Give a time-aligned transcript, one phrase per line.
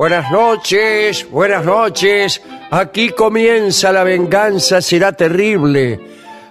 [0.00, 2.40] Buenas noches, buenas noches.
[2.70, 6.00] Aquí comienza la venganza, será terrible.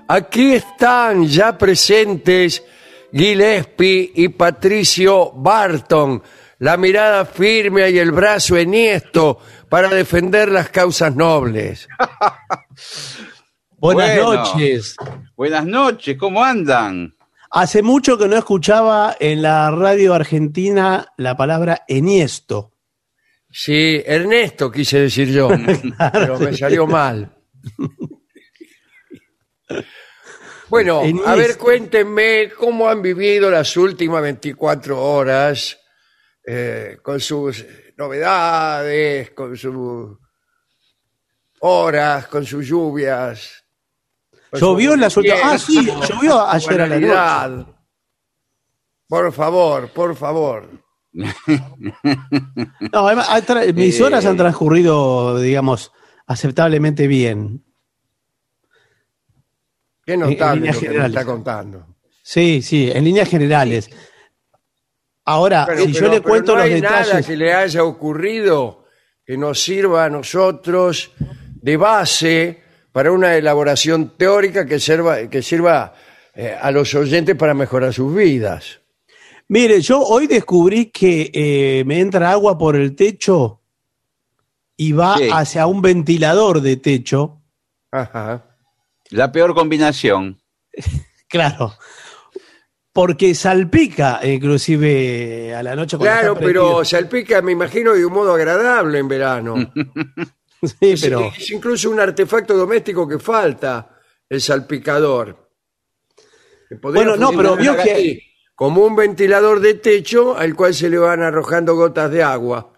[0.08, 2.64] Aquí están ya presentes
[3.12, 6.22] Gillespie y Patricio Barton,
[6.60, 11.88] la mirada firme y el brazo enhiesto para defender las causas nobles.
[13.80, 14.44] Buenas Bueno.
[14.44, 14.96] noches.
[15.36, 17.16] Buenas noches, ¿cómo andan?
[17.50, 22.74] Hace mucho que no escuchaba en la radio argentina la palabra eniesto.
[23.52, 25.50] Sí, Ernesto quise decir yo,
[26.14, 27.36] pero me salió mal.
[30.70, 35.80] Bueno, a ver, cuéntenme cómo han vivido las últimas 24 horas
[36.46, 37.66] eh, con sus
[37.98, 40.18] novedades, con sus
[41.62, 43.66] horas, con sus lluvias.
[44.52, 45.40] con Llovió en las últimas.
[45.44, 47.72] Ah, sí, llovió ayer a la noche.
[49.08, 50.70] Por favor, por favor.
[52.94, 53.30] No, además,
[53.74, 54.04] mis Eh.
[54.04, 55.92] horas han transcurrido, digamos,
[56.28, 57.64] aceptablemente bien.
[60.06, 61.86] Qué notable líneas lo que me está contando.
[62.24, 63.90] Sí, sí, en líneas generales.
[65.26, 67.26] Ahora, Pero- Ah, si yo le cuento no los hay nada detalles.
[67.28, 68.86] que le haya ocurrido
[69.26, 71.12] que nos sirva a nosotros
[71.62, 75.94] de base para una elaboración teórica que sirva, que sirva
[76.34, 78.82] eh, a los oyentes para mejorar sus vidas.
[79.50, 83.62] Mire, yo hoy descubrí que eh, me entra agua por el techo
[84.78, 85.28] y va Sí.
[85.32, 87.42] hacia un ventilador de techo.
[87.92, 88.46] Ajá.
[89.10, 90.40] La peor combinación.
[91.32, 91.76] Claro.
[92.92, 95.96] Porque salpica, inclusive a la noche.
[96.00, 99.56] Claro, pero salpica, me imagino, de un modo agradable en verano.
[100.62, 101.32] Sí, Es- pero.
[101.38, 103.96] Es, incluso un artefacto doméstico que falta,
[104.28, 105.50] el salpicador.
[106.82, 108.20] Bueno, no, pero vio que-
[108.60, 112.74] Como un ventilador de techo al cual se le van arrojando gotas de agua.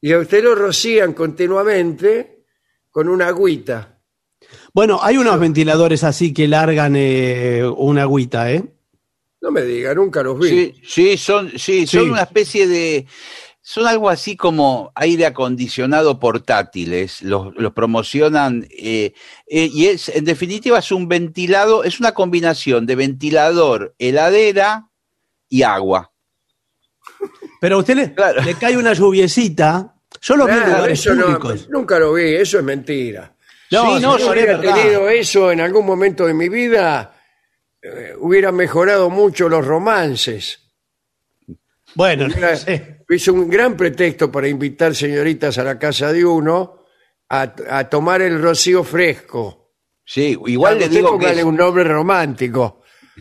[0.00, 2.42] Y a usted lo rocían continuamente
[2.90, 4.00] con una agüita.
[4.74, 8.64] Bueno, hay unos ventiladores así que largan eh, una agüita, ¿eh?
[9.40, 10.48] No me diga, nunca los vi.
[10.48, 12.10] Sí, sí, son, sí, son Sí.
[12.10, 13.06] una especie de.
[13.60, 17.22] Son algo así como aire acondicionado portátiles.
[17.22, 18.66] Los, los promocionan.
[18.70, 19.12] eh,
[19.46, 24.87] eh, y es, en definitiva, es un ventilado, es una combinación de ventilador, heladera
[25.48, 26.10] y agua.
[27.60, 28.42] Pero a usted le, Claro.
[28.42, 29.94] le cae una lluviecita.
[30.20, 31.68] Yo lo vi en Claro, lugares eso no- públicos.
[31.70, 33.34] nunca lo vi, eso es mentira.
[33.70, 37.14] No, si no, yo hubiera tenido eso en algún momento de mi vida,
[37.82, 40.60] eh, hubiera mejorado mucho los romances.
[41.94, 43.04] Bueno, no Era- sé.
[43.08, 46.84] Es un gran pretexto para invitar señoritas a la casa de uno
[47.30, 49.72] a, a tomar el rocío fresco.
[50.04, 52.77] Sí, igual le digo que es- un nombre romántico.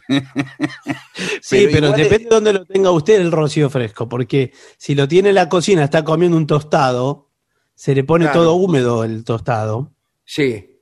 [1.42, 5.30] Sí, Pero depende de dónde lo tenga usted el rocío fresco, porque si lo tiene
[5.30, 7.30] en la cocina, está comiendo un tostado,
[7.76, 8.42] se le pone Claro.
[8.42, 9.94] todo húmedo el tostado,
[10.26, 10.78] Sí.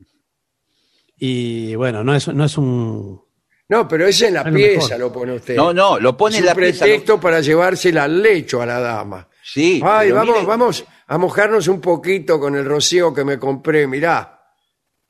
[1.17, 3.21] y bueno, no es, no es un...
[3.67, 5.55] No, pero ese en la Es pieza lo pone usted.
[5.55, 6.85] No, no, lo pone es en la pieza.
[6.85, 9.27] pretexto para llevársela al lecho a la dama.
[9.43, 9.81] Sí.
[9.83, 14.39] Ay, vamos, mire- vamos a mojarnos un poquito con el rocío que me compré, mirá,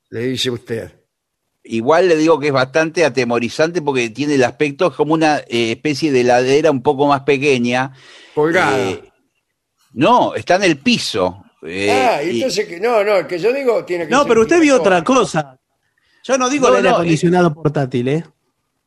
[0.10, 0.94] le dice usted.
[1.67, 6.12] Igual le digo que es bastante atemorizante porque tiene el aspecto como una eh, especie
[6.12, 7.91] de ladera un poco más pequeña.
[8.35, 8.77] Colgada.
[8.91, 9.03] Eh,
[9.94, 11.44] no, está en el piso.
[11.65, 14.27] eh, ah, y entonces que no, no, el que yo digo tiene que No, ser
[14.27, 15.57] pero usted vio otra cosa.
[16.23, 18.23] Yo no digo No, el aire no, acondicionado portátil, ¿eh?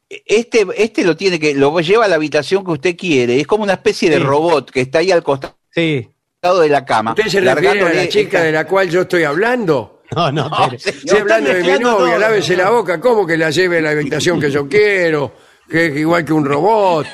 [0.08, 3.40] este, este lo tiene que, lo lleva a la habitación que usted quiere.
[3.40, 6.08] Es como una especie de robot que está ahí al costado Sí.
[6.42, 7.10] de la cama.
[7.10, 9.97] ¿Usted se refiere a la chica esta- de la cual yo estoy hablando?
[10.16, 10.96] No, no, No, pero- señor.
[11.04, 12.64] Estoy hablando de mi novia, todo, lávese señor.
[12.64, 15.34] la boca, ¿cómo que la lleve a la habitación que yo quiero?
[15.68, 17.06] Que es igual que un robot.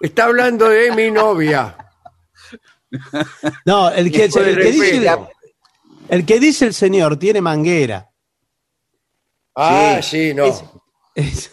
[0.00, 1.76] Está hablando de mi novia.
[3.64, 5.18] No, el que, el, que dice,
[6.08, 8.08] el que dice el señor tiene manguera.
[9.54, 10.44] Ah, sí, no.
[10.46, 10.64] Es-
[11.14, 11.50] es-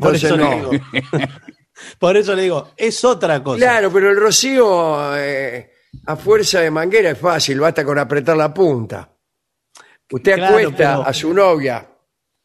[0.00, 0.48] por, eso no.
[0.50, 0.70] le digo,
[1.98, 3.58] por eso le digo, es otra cosa.
[3.58, 5.70] Claro, pero el rocío eh,
[6.06, 9.12] a fuerza de manguera es fácil, basta con apretar la punta.
[10.10, 11.88] Usted Claro, acuesta pero- a su novia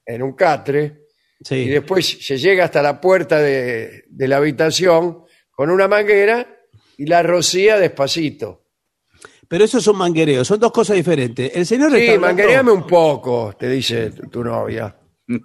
[0.05, 1.05] en un catre
[1.43, 1.55] Sí.
[1.55, 6.47] y después se llega hasta la puerta de, de la habitación con una manguera
[6.97, 8.63] y la rocía despacito.
[9.47, 11.51] Pero eso es un manguereo, son dos cosas diferentes.
[11.55, 14.95] El señor Sí, hablando- manguereame un poco, te dice tu, novia.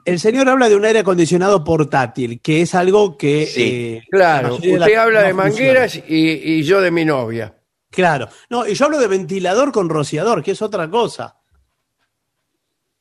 [0.05, 3.47] El señor habla de un aire acondicionado portátil, que es algo que.
[3.47, 3.63] Sí.
[3.97, 7.55] eh, la Claro, usted la- habla no de mangueras y, y yo de mi novia.
[7.91, 8.29] Claro.
[8.49, 11.40] No, y yo hablo de ventilador con rociador, que es otra cosa.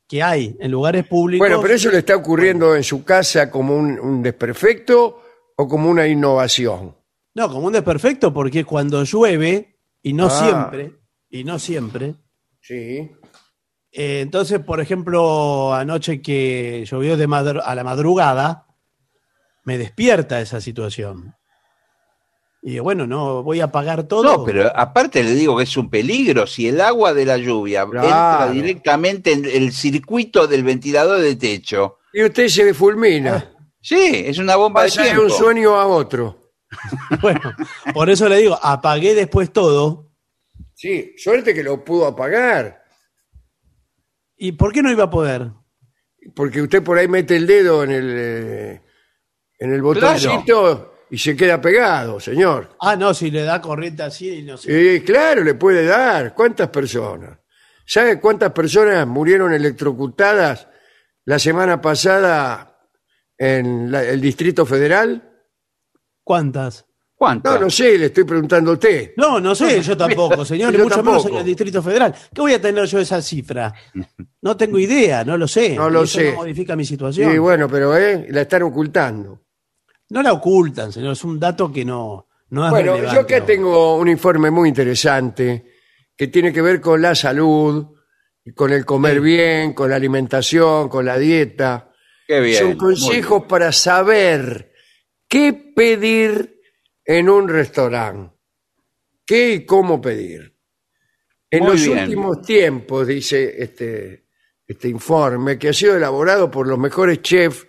[0.09, 1.47] Que hay en lugares públicos.
[1.47, 5.21] Bueno, pero eso le está ocurriendo en su casa como un, un desperfecto
[5.55, 6.97] o como una innovación.
[7.35, 10.29] No, como un desperfecto, porque cuando llueve, y no Ah.
[10.31, 10.93] siempre,
[11.29, 12.15] y no siempre.
[12.59, 13.11] Sí.
[13.91, 18.65] eh, entonces, por ejemplo, anoche que llovió de madru- a la madrugada,
[19.63, 21.35] me despierta esa situación.
[22.61, 24.23] Y bueno, no voy a apagar todo.
[24.23, 26.45] No, pero aparte le digo que es un peligro.
[26.45, 28.07] Si el agua de la lluvia Claro.
[28.07, 33.53] entra directamente en el circuito del ventilador de techo, Y usted se fulmina.
[33.81, 35.23] sí, es una bomba de Pasa de tiempo.
[35.25, 36.51] un sueño a otro.
[37.21, 37.53] Bueno,
[37.93, 40.11] por eso le digo, apagué después todo.
[40.75, 42.83] Sí, suerte que lo pudo apagar.
[44.37, 45.51] ¿Y por qué no iba a poder?
[46.35, 48.81] Porque usted por ahí mete el dedo en el, eh,
[49.59, 52.75] en el botoncito y se queda pegado, señor.
[52.79, 54.97] Ah, no, si le da corriente así, no sé.
[54.99, 56.33] Sí, claro, le puede dar.
[56.33, 57.37] ¿Cuántas personas?
[57.85, 60.67] ¿Sabe cuántas personas murieron electrocutadas
[61.25, 62.77] la semana pasada
[63.37, 65.27] en la- el Distrito Federal?
[66.23, 66.85] ¿Cuántas?
[67.15, 67.51] ¿Cuánto?
[67.53, 69.11] No, no sé, le estoy preguntando a usted.
[69.17, 71.17] No, no sé, yo tampoco, señor, y Yo mucho tampoco.
[71.17, 72.15] menos en el Distrito Federal.
[72.33, 73.73] ¿Qué voy a tener yo esa cifra?
[74.41, 75.75] No tengo idea, no lo sé.
[75.75, 76.31] No lo Y eso sé.
[76.31, 77.31] No modifica mi situación.
[77.31, 79.41] Sí, bueno, pero eh, la están ocultando.
[80.09, 83.35] No la ocultan, señor, es un dato que no, no es Bueno, relevante yo acá
[83.35, 83.45] ahora.
[83.45, 85.65] tengo un informe muy interesante
[86.15, 87.95] que tiene que ver con la salud,
[88.55, 91.91] con el comer bien, con la alimentación, con la dieta.
[92.27, 92.57] Qué bien.
[92.57, 94.73] Son consejos para saber
[95.27, 96.59] qué pedir
[97.05, 98.35] en un restaurante.
[99.25, 100.55] ¿Qué y cómo pedir?
[101.51, 101.99] En Muy los bien.
[101.99, 104.25] últimos tiempos, dice este,
[104.65, 107.67] este informe, que ha sido elaborado por los mejores chefs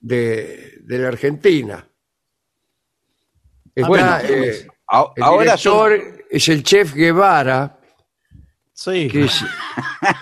[0.00, 1.86] de, de la Argentina.
[3.74, 5.92] Está, Bueno, eh, el ahora son,
[6.30, 7.76] es el chef Guevara,
[8.72, 9.08] Sí.
[9.08, 9.44] que es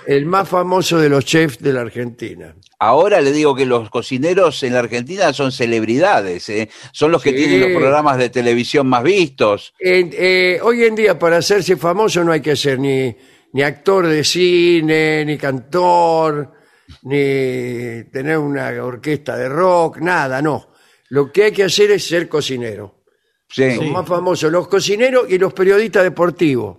[0.06, 2.54] el más famoso de los chefs de la Argentina.
[2.80, 6.68] ahora le digo que los cocineros en la Argentina son celebridades, ¿eh?
[6.92, 7.36] son los que Sí.
[7.36, 9.74] tienen los programas de televisión más vistos.
[9.80, 13.16] En- eh, hoy en día para hacerse famoso no hay que ser ni,
[13.52, 16.52] ni actor de cine, ni cantor,
[17.02, 20.72] ni tener una orquesta de rock, nada, no.
[21.10, 23.04] Lo que hay que hacer es ser cocinero.
[23.48, 23.76] Sí.
[23.76, 26.76] Son más famosos los cocineros y los periodistas deportivos.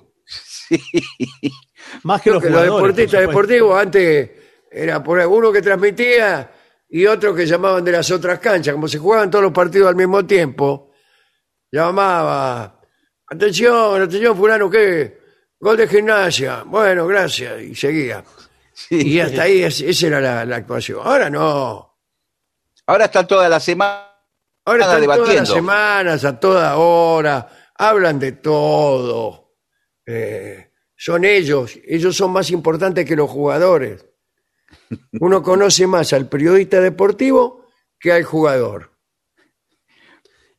[2.04, 4.30] Más que los que los deportistas deportivos antes
[4.72, 6.52] era por ahí, uno que transmitía
[6.90, 9.96] y otro que llamaban de las otras canchas, como se jugaban todos los partidos al
[9.96, 10.92] mismo tiempo,
[11.72, 12.80] llamaba,
[13.28, 15.20] atención, atención fulano, ¿qué?
[15.60, 18.24] Gol de gimnasia, bueno, gracias, y seguía.
[18.90, 21.00] Y hasta ahí es- esa era la, la actuación.
[21.04, 21.98] Ahora no.
[22.88, 24.06] Ahora está toda la semana
[24.66, 25.54] Ahora están todas las debatiendo.
[25.54, 29.56] semanas, a toda hora, hablan de todo.
[30.06, 34.06] Eh, son ellos, ellos son más importantes que los jugadores.
[35.20, 37.66] Uno conoce más al periodista deportivo
[38.00, 38.92] que al jugador.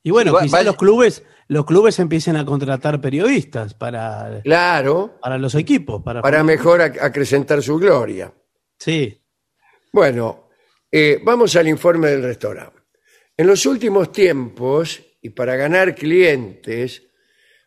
[0.02, 5.36] Y bueno, quizás vaya- los clubes, los clubes empiecen a contratar periodistas para, Claro, para
[5.36, 6.00] los equipos.
[6.02, 8.32] Para, para mejor ac- acrecentar su gloria.
[8.78, 9.20] Sí.
[9.92, 10.48] Bueno,
[10.92, 12.78] eh, vamos al informe del restaurante.
[13.36, 17.02] En los últimos tiempos, y para ganar clientes,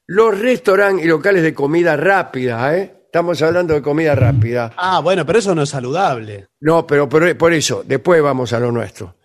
[0.07, 3.01] los restaurantes y locales de comida rápida, ¿eh?
[3.05, 6.47] estamos hablando de comida rápida, Ah, bueno, pero eso no es saludable.
[6.61, 9.17] no, pero por, por eso, después vamos a lo nuestro.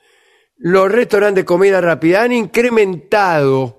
[0.57, 3.78] Los restaurantes de comida rápida han incrementado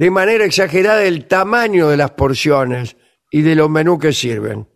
[0.00, 2.96] de manera exagerada el tamaño de las porciones
[3.30, 4.66] y de los menús que sirven.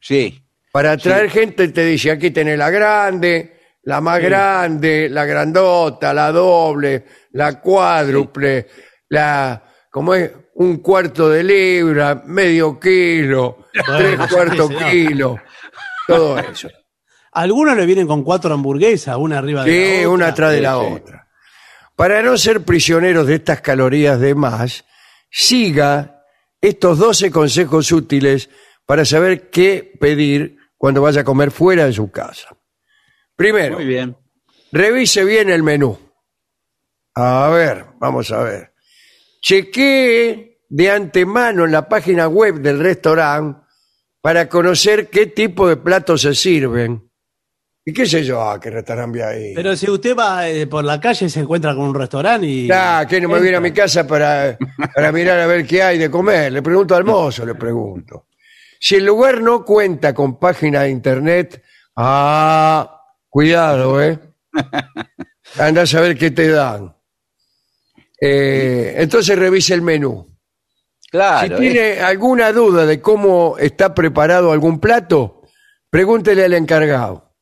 [0.00, 0.42] Sí.
[0.72, 6.32] Para atraer gente te dice, aquí tenés la grande, la más grande, la grandota, la
[6.32, 8.66] doble, la cuádruple,
[9.10, 10.32] la, como es?
[10.56, 15.38] Un cuarto de libra, medio kilo, tres sí, cuartos kilo,
[16.08, 16.68] todo eso.
[17.30, 20.08] Algunos le vienen con cuatro hamburguesas, una arriba de la Sí, otra.
[20.10, 20.92] una atrás de la Sí, sí.
[20.92, 21.23] otra.
[21.96, 24.84] Para no ser prisioneros de estas calorías de más,
[25.30, 26.22] siga
[26.60, 28.50] estos 12 consejos útiles
[28.86, 32.56] para saber qué pedir cuando vaya a comer fuera de su casa.
[33.36, 34.16] Primero, Muy bien.
[34.72, 35.98] revise bien el menú.
[37.14, 38.72] A ver, vamos a ver.
[39.40, 43.60] Chequee de antemano en la página web del restaurante
[44.20, 47.03] para conocer qué tipo de platos se sirven.
[47.86, 48.40] ¿Y qué sé yo?
[48.40, 49.52] Ah, qué restaurante ahí.
[49.54, 52.68] Pero si usted va eh, por la calle se encuentra con un restaurante y...
[52.72, 54.56] Ah, que no me viene a mi casa para,
[54.94, 56.50] para mirar a ver qué hay de comer.
[56.50, 58.28] Le pregunto al mozo, le pregunto.
[58.80, 61.62] Si el lugar no cuenta con página de internet,
[61.96, 64.18] ah, cuidado, ¿eh?
[65.58, 66.96] Anda a saber qué te dan.
[68.18, 70.26] Eh, entonces revise el menú.
[71.10, 71.58] Claro.
[71.58, 75.42] si tiene alguna duda de cómo está preparado algún plato,
[75.88, 77.33] pregúntele al encargado.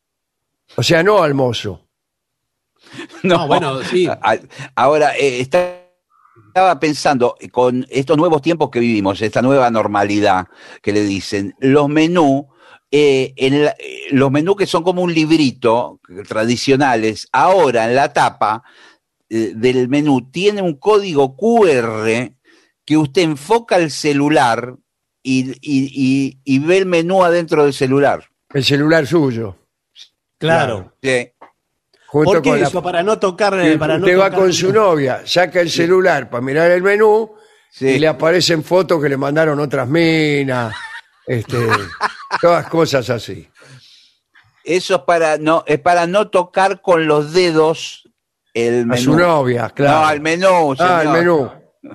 [0.77, 1.81] O sea, no al mozo.
[3.23, 4.09] No, bueno, sí.
[4.75, 5.79] Ahora, eh, está-
[6.49, 10.47] estaba pensando, eh, con estos nuevos tiempos que vivimos, esta nueva normalidad
[10.83, 12.45] que le dicen, los menús,
[12.91, 18.13] eh, en la- eh, los menús que son como un librito, tradicionales, ahora en la
[18.13, 18.63] tapa
[19.31, 22.35] eh, del menú tiene un código QR
[22.85, 24.77] que usted enfoca el celular
[25.23, 28.29] y, y- y- y ve el menú adentro del celular.
[28.53, 29.57] El celular suyo.
[30.43, 30.93] Claro.
[31.03, 31.31] Sí.
[32.07, 32.83] Junto ¿Por qué con la- eso?
[32.83, 33.55] Para no tocar...
[33.61, 36.83] eh, para no usted va tocar- con su novia, saca el celular para mirar el
[36.83, 37.35] menú
[37.71, 37.87] Sí.
[37.89, 40.75] y le aparecen fotos que le mandaron otras minas,
[41.27, 41.57] este,
[42.43, 43.49] todas cosas así.
[44.63, 48.09] Eso es para no, es para no tocar con los dedos
[48.53, 49.03] el A menú.
[49.03, 50.01] su novia, claro.
[50.01, 51.19] No, al menú, Ah, el señor.
[51.19, 51.51] menú.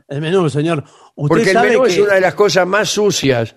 [0.08, 0.84] El menú, señor.
[1.16, 1.89] Usted Porque el sabe menú que...
[1.92, 3.56] es una de las cosas más sucias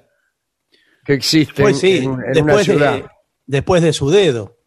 [1.07, 2.93] que existen Pues sí, en, en una después, ciudad.
[2.97, 3.05] de,
[3.47, 4.59] después de su dedo.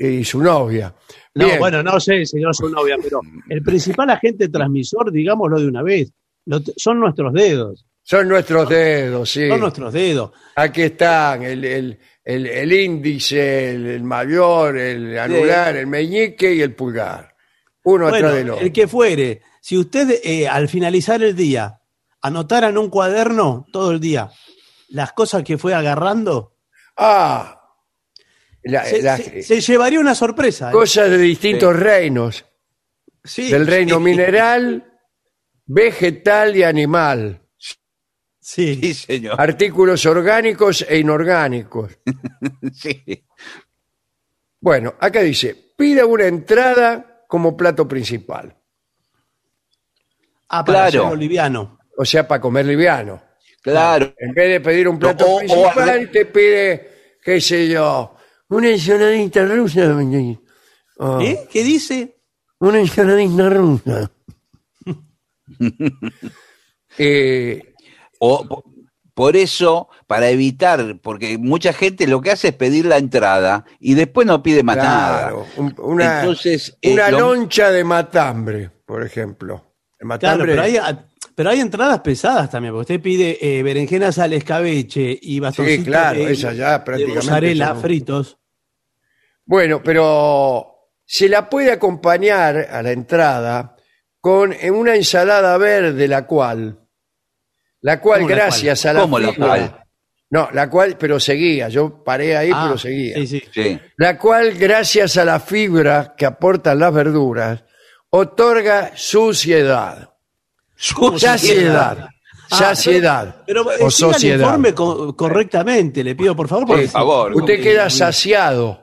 [0.00, 0.94] Y su novia.
[1.34, 1.58] No, Bien.
[1.58, 6.12] bueno, no sé, señor su novia, pero el principal agente transmisor, digámoslo de una vez,
[6.46, 7.84] lo son nuestros dedos.
[8.02, 9.48] Son nuestros dedos, sí.
[9.48, 10.30] Son nuestros dedos.
[10.56, 16.60] Aquí están el, el- el- el índice, el, el mayor, el anular, el meñique y
[16.62, 17.34] el pulgar.
[17.84, 18.64] Uno Bueno, atrás del otro.
[18.64, 21.80] el que fuere, si usted eh, al finalizar el día
[22.22, 24.30] anotara en un cuaderno todo el día
[24.90, 26.54] las cosas que fue agarrando,
[26.96, 27.57] Ah,
[28.68, 30.70] la- se, las se- se llevaría una sorpresa.
[30.70, 30.72] ¿eh?
[30.72, 32.44] cosas de distintos reinos,
[33.24, 34.92] Sí, del reino sí, mineral,
[35.66, 37.42] vegetal y animal,
[38.40, 39.38] Sí, Sí, señor.
[39.38, 41.98] artículos orgánicos e inorgánicos.
[42.72, 43.24] Sí.
[44.60, 48.56] Bueno, acá dice, pida una entrada como plato principal,
[50.48, 51.00] Ah, para Claro.
[51.06, 51.78] hacerlo liviano.
[51.96, 53.22] o sea, para comer liviano.
[53.60, 54.14] Claro.
[54.18, 58.16] En vez de pedir un plato o- principal, te pide, qué sé yo,
[58.48, 59.96] una ensaladita rusa.
[61.00, 61.46] Ah, ¿Eh?
[61.50, 62.16] ¿Qué dice?
[62.60, 64.10] Una ensaladita rusa.
[66.98, 67.74] Eh,
[68.18, 68.64] O, po-
[69.14, 73.94] por eso, para evitar, porque mucha gente lo que hace es pedir la entrada y
[73.94, 75.52] después no pide más claro, nada.
[75.56, 79.54] un- una, Entonces, eh, una lo- loncha de matambre, por ejemplo.
[79.98, 80.76] El Claro, matambre, pero hay,
[81.38, 86.18] pero hay entradas pesadas también, porque usted pide eh, berenjenas al escabeche y bastoncitos claro,
[86.18, 88.38] de, esas ya de prácticamente mozzarella son- fritos.
[89.44, 93.76] Bueno, pero se la puede acompañar a la entrada
[94.20, 96.80] con en una ensalada verde, la cual,
[97.82, 99.84] la cual ¿Cómo la gracias a la ¿Cómo la cual?
[100.30, 101.68] No, la cual, pero seguía.
[101.68, 103.14] Yo paré ahí, Ah, pero seguía.
[103.14, 103.42] Sí, sí.
[103.54, 103.80] Sí.
[103.96, 107.62] La cual, gracias a la fibra que aportan las verduras,
[108.10, 110.16] otorga suciedad.
[110.78, 112.08] Saciedad.
[112.50, 113.42] Ah, Saciedad.
[113.46, 114.46] Pero o siga el sociedad.
[114.46, 116.66] informe co- correctamente, le pido por favor.
[116.66, 117.34] Por favor.
[117.34, 118.82] Usted queda saciado.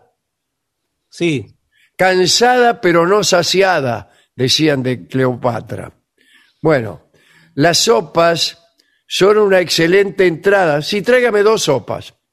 [1.09, 1.47] Sí.
[1.97, 5.91] Cansada pero no saciada, decían de Cleopatra.
[6.61, 7.09] Bueno,
[7.55, 8.61] las sopas
[9.07, 10.81] son una excelente entrada.
[10.81, 12.13] Sí, tráigame dos sopas.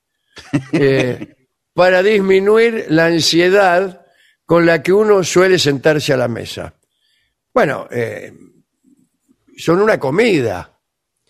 [0.73, 1.37] Eh,
[1.75, 4.04] para disminuir la ansiedad
[4.45, 6.75] con la que uno suele sentarse a la mesa.
[7.54, 8.33] Bueno, eh,
[9.62, 10.78] son una comida.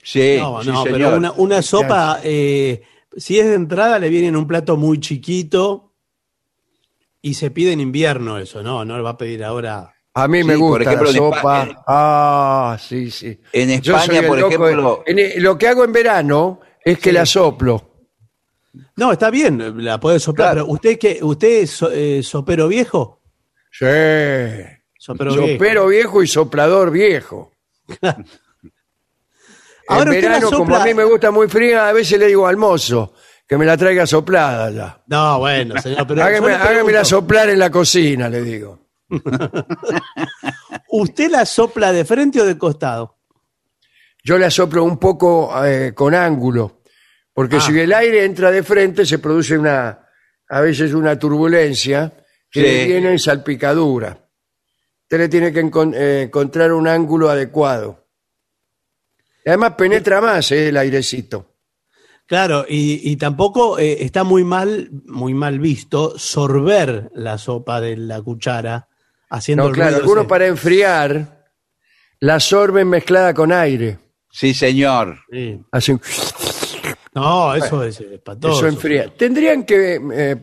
[0.03, 0.99] Sí, No, sí, no, señor.
[0.99, 2.83] pero una, una sopa, eh,
[3.17, 5.93] si es de entrada, le viene en un plato muy chiquito
[7.21, 8.85] y se pide en invierno eso, ¿no?
[8.85, 9.95] No le va a pedir ahora.
[10.15, 11.85] A mí me Sí, por gusta ejemplo, la sopa.
[11.87, 13.39] Ah, sí, sí.
[13.53, 17.15] En España, por de- ejemplo, en lo que hago en verano es que Sí.
[17.15, 17.91] la soplo.
[18.97, 20.65] No, está bien, la puede soplar, Claro.
[20.67, 21.19] pero ¿usted qué?
[21.23, 23.21] ¿Usted es so- eh, sopero viejo?
[23.71, 23.87] Sí.
[24.99, 25.53] Sopero viejo.
[25.53, 27.52] Sopero viejo y soplador viejo.
[29.89, 32.57] Ahora en verano, como a mí me gusta muy fría, a veces le digo al
[32.57, 33.15] mozo
[33.47, 35.03] que me la traiga soplada ya.
[35.09, 38.79] No, bueno, señor, pero yo Hágame, hágamela soplar en la cocina, le digo.
[40.89, 43.19] ¿usted la sopla de frente o de costado?
[44.25, 46.83] Yo la soplo un poco eh, con ángulo,
[47.35, 47.61] porque Ah.
[47.61, 50.07] si el aire entra de frente se produce una,
[50.49, 52.13] a veces una turbulencia
[52.51, 52.93] que Sí.
[52.93, 54.19] en salpicadura.
[55.12, 58.07] Usted le tiene que encon- eh, encontrar un ángulo adecuado.
[59.45, 61.50] Y además penetra más eh, el airecito.
[62.25, 67.99] Claro, y, y tampoco eh, está muy mal, muy mal visto sorber la sopa de
[67.99, 68.88] la cuchara
[69.28, 71.45] haciendo No, el claro, algunos para enfriar
[72.21, 73.99] la sorben mezclada con aire.
[74.31, 75.19] sí, señor.
[75.31, 75.61] Sí.
[75.73, 76.00] Hacen,
[77.14, 78.61] No, eso es espantoso.
[78.61, 79.12] eso enfría.
[79.14, 80.37] Tendrían que eh,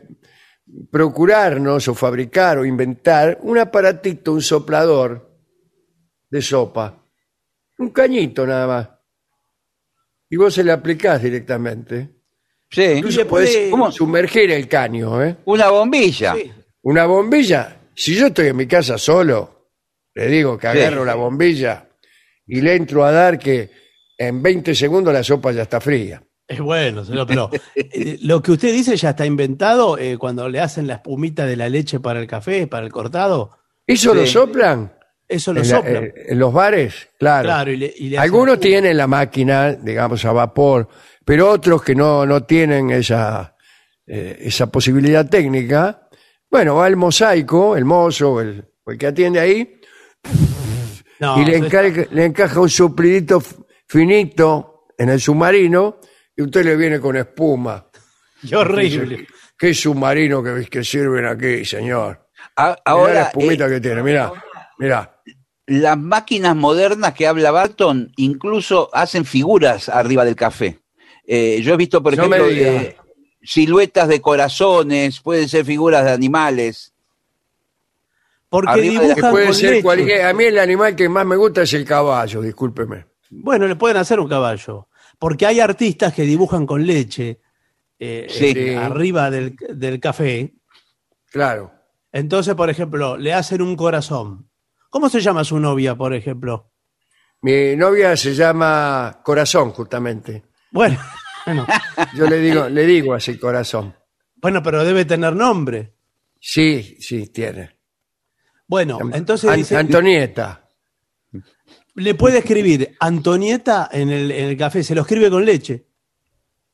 [0.92, 5.30] procurarnos o fabricar o inventar un aparatito, un soplador
[6.30, 7.06] de sopa.
[7.78, 8.90] Un cañito nada más.
[10.30, 12.10] Y vos se le aplicás directamente.
[12.70, 12.84] Sí.
[12.84, 13.92] Incluso podés puede- ¿Cómo?
[13.92, 15.38] sumergir el caño, ¿eh?
[15.46, 16.36] Una bombilla.
[16.36, 16.52] Sí.
[16.84, 17.82] Una bombilla.
[17.96, 19.72] Si yo estoy en mi casa solo,
[20.14, 20.78] le digo que Sí.
[20.78, 21.90] agarro la bombilla
[22.46, 23.72] y le entro a dar que
[24.18, 26.22] en 20 segundos la sopa ya está fría.
[26.50, 30.60] Es bueno, señor, pero eh, lo que usted dice ya está inventado eh, cuando le
[30.60, 33.52] hacen la espumita de la leche para el café, para el cortado.
[33.86, 34.92] ¿Eso lo soplan?
[35.28, 36.04] Eso lo en, la- soplan.
[36.06, 37.10] eh, en los bares?
[37.20, 37.44] Claro.
[37.46, 40.88] claro, y le, y le hacen Algunos tienen la máquina, digamos, a vapor,
[41.24, 43.56] pero otros que no, no tienen esa,
[44.08, 46.10] esa posibilidad técnica,
[46.50, 48.66] bueno, va el mosaico, el mozo, el,
[48.98, 49.80] que atiende ahí,
[51.20, 56.00] No, y le, encarga- le encaja un suplidito f- finito en el submarino
[56.40, 57.86] y usted le viene con espuma.
[58.50, 59.28] qué horrible.
[59.58, 62.28] ¿Qué submarino que, que sirven aquí, señor?
[62.56, 64.32] A- Mirá la ahora, espumita eh, que tiene, mira,
[64.78, 65.20] mira.
[65.68, 70.80] las máquinas modernas que habla Barton incluso hacen figuras arriba del café.
[71.28, 72.96] Eh, yo he visto, por No ejemplo, eh,
[73.42, 76.94] siluetas de corazones, pueden ser figuras de animales.
[78.48, 79.84] Porque dibujan puede con ser leche.
[79.84, 80.22] cualquier.
[80.26, 83.06] A mí el animal que más me gusta es el caballo, discúlpeme.
[83.30, 84.88] Bueno, le pueden hacer un caballo.
[85.20, 87.40] Porque hay artistas que dibujan con leche
[88.00, 88.54] eh, Sí.
[88.56, 90.54] eh, arriba del, del café.
[91.30, 91.72] Claro.
[92.12, 94.50] Entonces, por ejemplo, le hacen un corazón.
[94.90, 96.72] ¿Cómo se llama su novia, por ejemplo?
[97.42, 100.44] Mi novia se llama Corazón, justamente.
[100.72, 100.98] Bueno,
[101.46, 101.68] bueno,
[102.16, 103.94] Yo le digo, le digo así, Corazón.
[104.38, 105.94] bueno, pero debe tener nombre.
[106.40, 107.78] Sí, sí, tiene.
[108.68, 110.69] Bueno, entonces An- dice, Antonieta.
[112.00, 115.86] Le puede escribir Antonieta en el, en el café, se lo escribe con leche.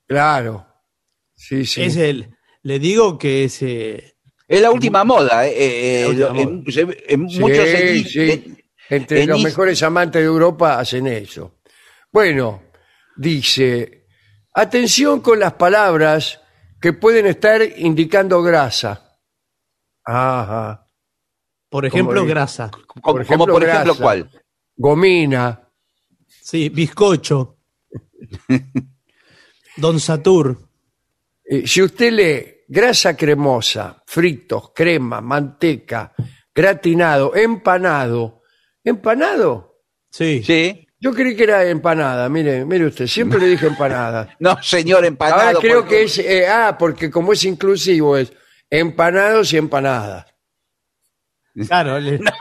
[0.08, 0.66] Claro.
[1.36, 1.84] Sí, sí.
[1.84, 2.30] Es el,
[2.64, 4.16] le digo que es eh,
[4.48, 5.46] Es la última moda.
[5.48, 6.72] eh, eh, La última lo- en- moda.
[6.72, 8.20] se- en Sí, muchos sí.
[8.22, 8.56] eh,
[8.90, 11.60] Entre en los is- mejores amantes de Europa hacen eso.
[12.12, 12.62] Bueno,
[13.18, 14.06] dice,
[14.54, 16.40] atención con las palabras
[16.80, 19.02] que pueden estar indicando grasa.
[20.04, 20.82] Ajá.
[21.70, 22.70] por ejemplo, grasa.
[22.72, 24.02] como, por como ejemplo, por ejemplo, grasa.
[24.04, 24.30] ¿cuál?
[24.76, 25.62] Gomina.
[26.28, 27.58] Sí, bizcocho.
[29.78, 30.58] Don Satur.
[31.44, 36.14] Eh, si usted lee grasa cremosa, fritos, crema, manteca,
[36.54, 38.42] gratinado, empanado.
[38.84, 39.82] ¿Empanado?
[40.10, 40.42] Sí.
[40.44, 40.88] Sí.
[41.00, 42.30] Yo creí que era empanada.
[42.30, 44.36] Mire, mire usted, siempre le dije empanada.
[44.40, 45.42] No, señor, empanado.
[45.42, 48.32] Ahora creo porque- que es, eh, ah, porque como es inclusivo, es
[48.70, 50.26] empanados y empanadas.
[51.68, 52.34] Claro, le- No,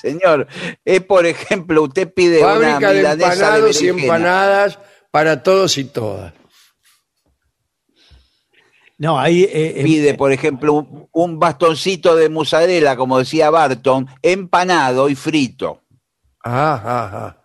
[0.00, 0.46] señor.
[0.84, 4.14] Es, por ejemplo, usted pide una Fábrica de milanesa empanados y berenjena.
[4.16, 4.78] empanadas
[5.10, 6.32] para todos y todas.
[8.98, 9.44] No, ahí.
[9.44, 15.14] eh, eh, Pide, por ejemplo, un, un bastoncito de mozzarella, como decía Barton, empanado y
[15.14, 15.82] frito.
[16.42, 17.44] Ajá, ajá.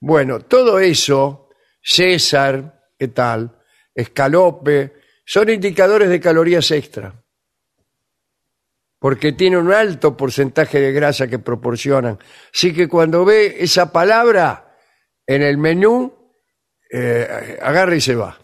[0.00, 1.48] Bueno, todo eso,
[1.82, 3.58] César, ¿qué tal?
[3.94, 4.92] Escalope,
[5.24, 7.14] son indicadores de calorías extra.
[9.04, 12.18] Porque tiene un alto porcentaje de grasa que proporcionan.
[12.54, 14.78] Así que cuando ve esa palabra
[15.26, 16.10] en el menú,
[16.90, 18.38] eh, agarra y se va.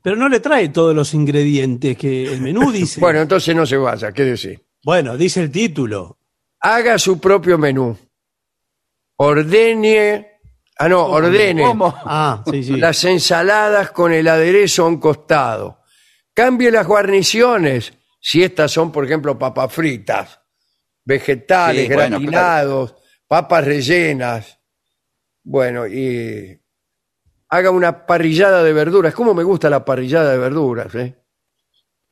[0.00, 3.00] Pero no le trae todos los ingredientes que el menú dice.
[3.00, 4.64] Bueno, entonces no se vaya, ¿qué decir?
[4.84, 6.18] Bueno, dice el título.
[6.60, 7.98] Haga su propio menú.
[9.16, 10.38] Ordene.
[10.78, 11.64] Ah, no, ordene.
[11.64, 11.92] ¿Cómo?
[12.04, 12.76] Ah, sí, sí.
[12.76, 15.80] las ensaladas con el aderezo a un costado.
[16.32, 20.40] Cambie las guarniciones, si estas son, por ejemplo, papas fritas,
[21.04, 22.94] vegetales, Sí, bueno, gratinados,
[23.26, 24.58] papas rellenas.
[25.42, 26.60] Bueno, y
[27.48, 29.14] haga una parrillada de verduras.
[29.14, 30.94] ¿Cómo me gusta la parrillada de verduras?
[30.94, 31.16] eh?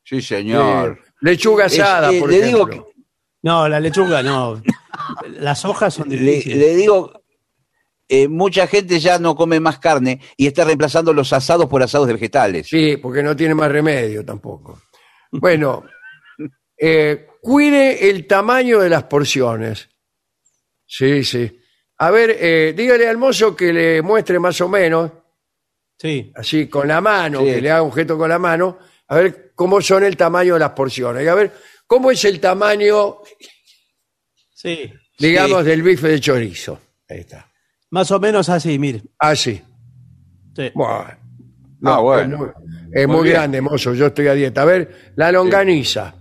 [0.03, 0.99] Sí, señor.
[1.05, 2.89] Eh, lechuga asada, Es- eh, por le digo ejemplo.
[3.43, 4.61] No, la lechuga no.
[5.39, 6.57] Las hojas son Le, difíciles.
[6.57, 7.23] le digo,
[8.09, 12.07] eh, mucha gente ya no come más carne y está reemplazando los asados por asados
[12.07, 12.67] de vegetales.
[12.67, 14.81] Sí, porque no tiene más remedio tampoco.
[15.31, 15.85] Bueno,
[16.79, 19.89] eh, cuide el tamaño de las porciones.
[20.85, 21.59] Sí, sí.
[21.97, 25.11] A ver, eh, dígale al mozo que le muestre más o menos,
[25.97, 26.31] Sí.
[26.35, 27.45] así con la mano, Sí.
[27.47, 30.59] que le haga un gesto con la mano, a ver cómo son el tamaño de
[30.61, 31.23] las porciones.
[31.25, 31.51] Y a ver,
[31.85, 33.17] ¿cómo es el tamaño,
[34.53, 34.91] Sí.
[35.17, 36.79] digamos, del bife de chorizo?
[37.09, 37.51] Ahí está.
[37.91, 39.01] Más o menos así, mire.
[39.17, 39.61] Así.
[40.55, 40.71] Sí.
[40.73, 41.17] Bueno.
[41.83, 42.35] Ah, bueno.
[42.35, 42.49] Es muy,
[42.93, 43.33] es Muy muy bien.
[43.35, 43.93] grande, mozo.
[43.93, 44.61] Yo estoy a dieta.
[44.61, 46.13] A ver, la longaniza.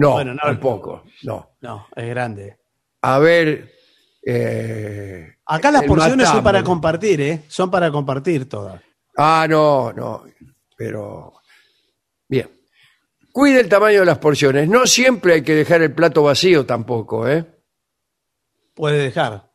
[0.00, 0.40] No, Bueno, no.
[0.42, 1.02] tampoco.
[1.24, 1.50] No.
[1.60, 2.56] No, es grande.
[3.02, 3.72] A ver.
[4.24, 7.42] eh, Acá las porciones son para compartir, ¿eh?
[7.48, 8.80] Son para compartir todas.
[9.16, 10.24] Ah, no, no.
[10.76, 11.32] Pero.
[12.28, 12.48] Bien.
[13.32, 14.68] Cuide el tamaño de las porciones.
[14.68, 17.44] No siempre hay que dejar el plato vacío tampoco, ¿eh?
[18.74, 19.48] Puede dejar.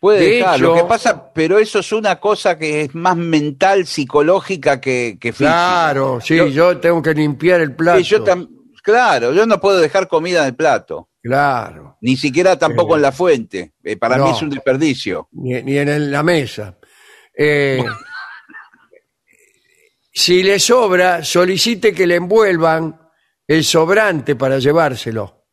[0.00, 3.16] Puede De dejar, hecho- lo que pasa, pero eso es una cosa que es más
[3.16, 5.50] mental, psicológica que, que física.
[5.50, 7.98] Claro, sí, Yo- yo tengo que limpiar el plato.
[7.98, 8.48] Sí, yo tam-
[8.82, 11.96] claro, yo no puedo dejar comida en el plato, Claro.
[12.00, 13.72] ni siquiera tampoco Eh, en la fuente.
[13.84, 14.26] Eh, para no.
[14.26, 15.28] mí es un desperdicio.
[15.32, 16.76] ni, ni en el- la mesa.
[17.36, 17.82] Eh,
[20.12, 22.98] si le sobra, solicite que le envuelvan
[23.46, 25.44] el sobrante para llevárselo.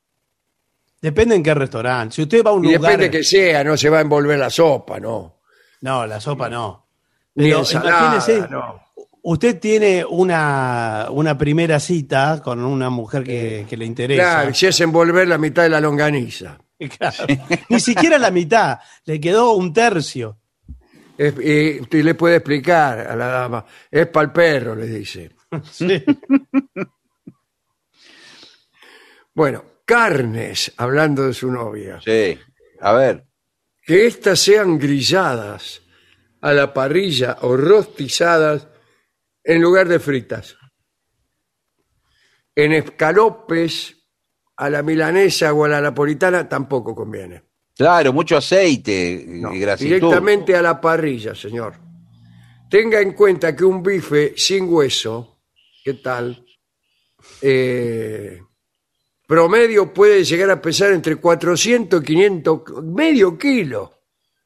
[1.00, 2.16] Depende en qué restaurante.
[2.16, 2.92] Si usted va a un Y lugar.
[2.92, 5.42] depende que sea, no se va a envolver la sopa, ¿no?
[5.82, 6.88] No, la sopa no.
[7.36, 8.82] Ni Pero ensalada, imagínese, no.
[9.30, 14.22] Usted tiene una, una primera cita con una mujer que, que le interesa.
[14.24, 16.58] Claro, si es envolver la mitad de la longaniza.
[16.78, 17.26] Claro.
[17.70, 20.38] Ni siquiera la mitad, le quedó un tercio.
[21.18, 25.32] Es- y usted le puede explicar a la dama, es para el perro, le dice.
[25.72, 26.04] Sí.
[29.34, 32.00] Bueno, carnes, hablando de su novia.
[32.04, 32.38] Sí.
[32.82, 33.26] A ver.
[33.86, 35.82] que éstas sean grilladas
[36.42, 38.68] a la parrilla o rostizadas
[39.48, 40.58] en lugar de fritas.
[42.54, 43.96] En escalopes,
[44.58, 47.44] a la milanesa o a la napolitana tampoco conviene.
[47.76, 49.94] Claro, mucho aceite, No, grasitud.
[49.96, 51.76] directamente a la parrilla, señor.
[52.70, 55.40] Tenga en cuenta que un bife sin hueso,
[55.84, 56.44] ¿qué tal?
[57.42, 58.42] Eh,
[59.28, 63.94] promedio puede llegar a pesar entre 400 y 500, medio kilo.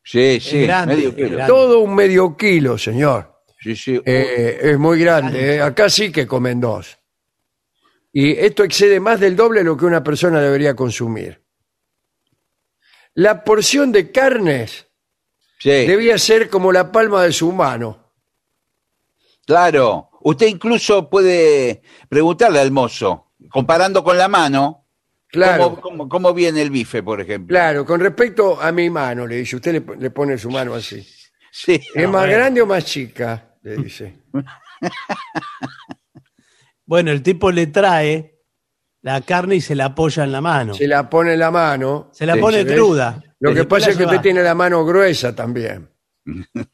[0.03, 1.29] Sí, sí, grande, medio kilo.
[1.29, 1.47] grande.
[1.47, 3.30] Todo un medio kilo, señor.
[3.61, 4.01] Sí, sí.
[4.05, 5.55] Eh, es muy grande.
[5.55, 5.61] eh.
[5.61, 6.97] Acá sí que comen dos.
[8.11, 11.41] Y esto excede más del doble de lo que una persona debería consumir.
[13.13, 14.87] La porción de carnes
[15.59, 18.13] sí, debía ser como la palma de su mano.
[19.45, 20.07] claro.
[20.23, 24.85] Usted incluso puede preguntarle al mozo, comparando con la mano,
[25.27, 27.47] Claro, ¿cómo, cómo- cómo viene el bife, por ejemplo?
[27.55, 27.83] claro.
[27.85, 31.03] Con respecto a mi mano, le dice, usted le, le pone su mano así.
[31.51, 31.73] Sí.
[31.95, 32.33] ¿Es más bueno.
[32.33, 33.50] grande o más chica?
[33.61, 34.19] Le dice.
[36.85, 38.41] Bueno, el tipo le trae
[39.01, 40.73] la carne y se la apoya en la mano.
[40.73, 42.09] Se la pone en la mano.
[42.11, 43.23] Se la pone cruda.
[43.39, 44.11] Lo que pasa es que lleva.
[44.11, 45.89] usted tiene la mano gruesa también.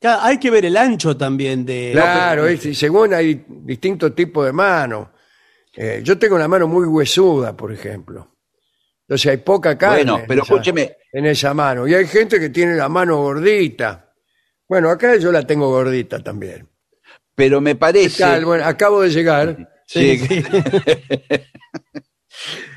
[0.00, 1.90] Claro, hay que ver el ancho también de.
[1.92, 5.08] Claro, es- y según hay distintos tipos de manos.
[5.76, 8.36] Eh, yo tengo la mano muy huesuda, por ejemplo.
[9.02, 10.96] Entonces hay poca carne Bueno, pero en, esa, escúcheme.
[11.12, 11.86] en esa mano.
[11.86, 14.09] Y hay gente que tiene la mano gordita.
[14.70, 16.68] Bueno, acá yo la tengo gordita también.
[17.34, 18.44] Pero me ¿Qué parece, tal?
[18.44, 19.68] Bueno, acabo de llegar.
[19.84, 20.22] sí,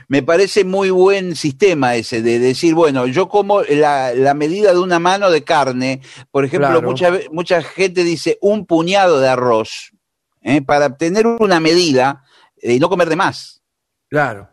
[0.08, 4.80] me parece muy buen sistema ese de decir, bueno, yo como la, la medida de
[4.80, 6.02] una mano de carne,
[6.32, 6.82] por ejemplo, Claro.
[6.90, 9.92] mucha, ve- mucha gente dice un puñado de arroz.
[10.42, 10.64] ¿eh?
[10.64, 12.24] para tener una medida
[12.60, 13.62] y no comer de más.
[14.10, 14.50] Claro.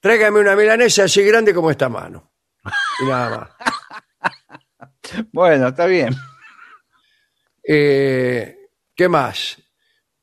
[0.00, 2.30] Tráigame una milanesa así grande como esta mano.
[3.00, 3.48] Y nada más.
[5.32, 6.14] Bueno, está bien.
[7.66, 8.56] Eh,
[8.94, 9.56] ¿Qué más?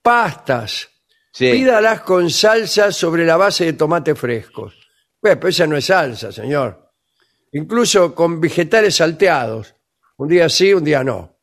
[0.01, 0.89] Pastas.
[1.31, 1.51] Sí.
[1.51, 4.75] Pídalas con salsa sobre la base de tomate frescos.
[5.21, 6.91] Bueno, pero esa no es salsa, señor.
[7.53, 9.75] Incluso con vegetales salteados.
[10.17, 11.37] Un día sí, un día no.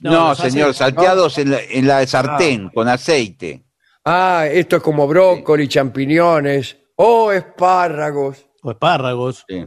[0.00, 3.64] No, No, los señor, salteados en, la, en la sartén con aceite.
[4.04, 8.46] Ah, esto es como brócoli, champiñones o espárragos.
[8.62, 9.44] O espárragos.
[9.48, 9.64] Sí.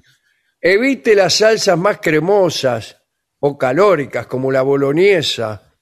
[0.62, 2.98] Evite las salsas más cremosas
[3.39, 5.73] o calóricas como la boloñesa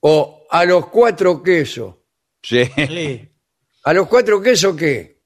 [0.00, 1.94] o a los cuatro quesos.
[2.42, 2.64] Sí.
[2.76, 3.28] Sí.
[3.84, 5.18] ¿A los cuatro quesos qué?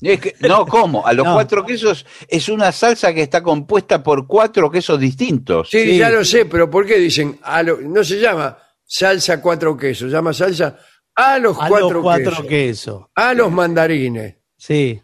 [0.00, 1.06] Es que- no, ¿cómo?
[1.06, 1.34] A los No.
[1.34, 5.70] cuatro quesos es una salsa que está compuesta por cuatro quesos distintos.
[5.70, 5.98] Sí, Sí.
[5.98, 7.38] ya lo sé, pero ¿por qué dicen?
[7.42, 10.78] a lo- no se llama salsa cuatro quesos, se llama salsa
[11.14, 12.46] a los A cuatro, los cuatro quesos.
[12.46, 13.02] quesos.
[13.14, 14.36] A los mandarines.
[14.56, 15.00] Sí.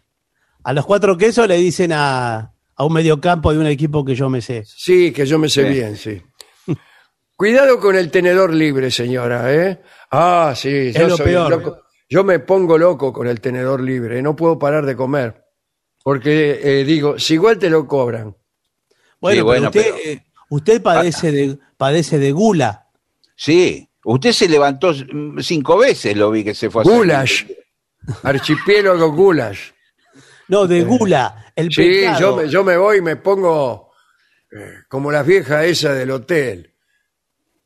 [0.63, 2.50] A los cuatro quesos le dicen a,
[2.81, 4.63] a un mediocampo de un equipo que yo me sé.
[4.65, 5.69] Sí, que yo me sé Sí.
[5.69, 6.19] bien, sí.
[7.37, 9.81] Cuidado con el tenedor libre, señora, ¿eh?
[10.09, 11.49] Ah, sí, yo lo soy peor.
[11.51, 11.77] loco.
[12.09, 15.43] Yo me pongo loco con el tenedor libre, no puedo parar de comer.
[16.03, 18.35] Porque eh, digo, si igual te lo cobran.
[19.19, 22.87] Bueno, usted, pero- eh, usted padece, de, padece de gula.
[23.35, 23.87] Sí.
[24.05, 27.43] Usted se levantó mm, cinco veces, lo vi que se fue a hacer- Gulash.
[28.23, 29.69] Archipiélago Gulash.
[30.51, 31.53] No, de gula.
[31.55, 32.19] El Sí, pecado.
[32.19, 33.91] yo me, yo me voy y me pongo
[34.51, 36.75] eh, como las viejas esas del hotel.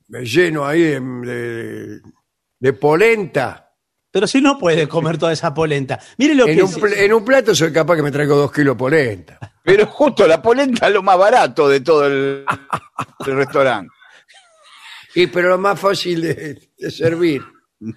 [0.08, 2.02] Me lleno ahí de, de-
[2.60, 3.74] de polenta.
[4.12, 6.00] Pero si no puede comer toda esa polenta.
[6.18, 8.36] Mire lo En que un, es- pl- en un plato soy capaz que me traigo
[8.36, 9.40] dos kilos de polenta.
[9.64, 12.46] Pero justo la polenta es lo más barato de todo el,
[13.26, 13.90] el restaurante.
[15.16, 17.42] Y pero lo más fácil de, de servir.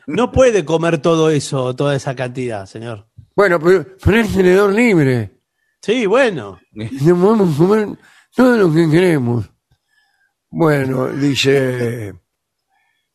[0.06, 3.07] no puede comer todo eso, toda esa cantidad, señor.
[3.38, 5.30] Bueno, pero poner tenedor libre.
[5.80, 6.60] Sí, bueno.
[6.72, 7.88] No podemos comer
[8.34, 9.48] todo lo que queremos.
[10.50, 12.14] Bueno, dice,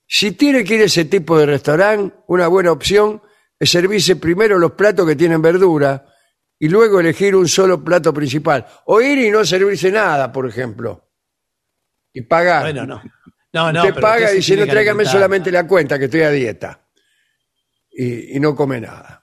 [0.07, 3.21] si tiene que ir a ese tipo de restaurante, una buena opción
[3.59, 6.05] es servirse primero los platos que tienen verdura
[6.57, 8.65] y luego elegir un solo plato principal.
[8.85, 11.11] O ir y no servirse nada, por ejemplo.
[12.13, 12.61] Y pagar.
[12.61, 13.01] Bueno, no.
[13.51, 13.85] No, no.
[13.85, 16.87] usted paga y dice, no tráigame solamente la cuenta, que estoy a dieta.
[17.91, 19.22] Y, y no come nada.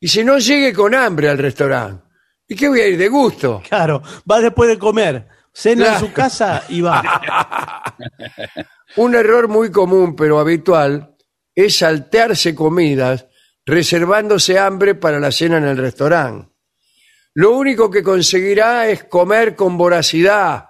[0.00, 2.04] Y si no, llegue con hambre al restaurante.
[2.46, 3.62] ¿Y qué voy a ir de gusto?
[3.68, 5.26] Claro, va después de comer.
[5.52, 5.98] Cena Claro.
[5.98, 7.02] en su casa y va.
[8.96, 11.16] Un error muy común pero habitual
[11.54, 13.26] es saltearse comidas
[13.66, 16.48] reservándose hambre para la cena en el restaurante.
[17.34, 20.68] Lo único que conseguirá es comer con voracidad,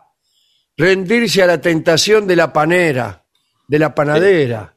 [0.77, 3.25] rendirse a la tentación de la panera,
[3.69, 4.75] de la panadera.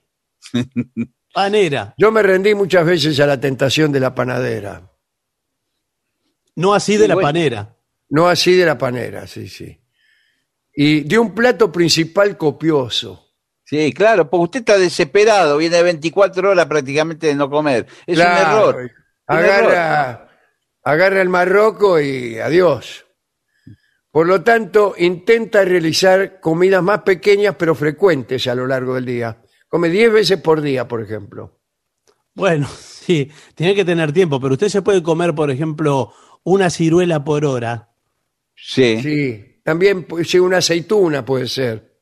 [1.34, 1.94] Panera.
[1.98, 4.90] Yo me rendí muchas veces a la tentación de la panadera.
[6.56, 7.28] No así de Y la bueno.
[7.28, 7.76] panera.
[8.10, 9.80] No así de la panera, sí, sí.
[10.74, 13.30] Y de un plato principal copioso.
[13.64, 17.88] Sí, claro, porque usted está desesperado, viene de 24 horas prácticamente de no comer.
[18.06, 18.92] Es un error.
[19.28, 20.30] Agarra,
[20.84, 23.06] agarra el marroco y adiós.
[24.12, 29.38] Por lo tanto, intenta realizar comidas más pequeñas pero frecuentes a lo largo del día.
[29.72, 31.58] Come 10 veces por día, por ejemplo.
[32.36, 37.24] Bueno, sí, tiene que tener tiempo, pero usted se puede comer, por ejemplo, una ciruela
[37.24, 37.90] por hora.
[38.54, 39.00] Sí.
[39.02, 41.98] Sí, también sí, una aceituna puede ser.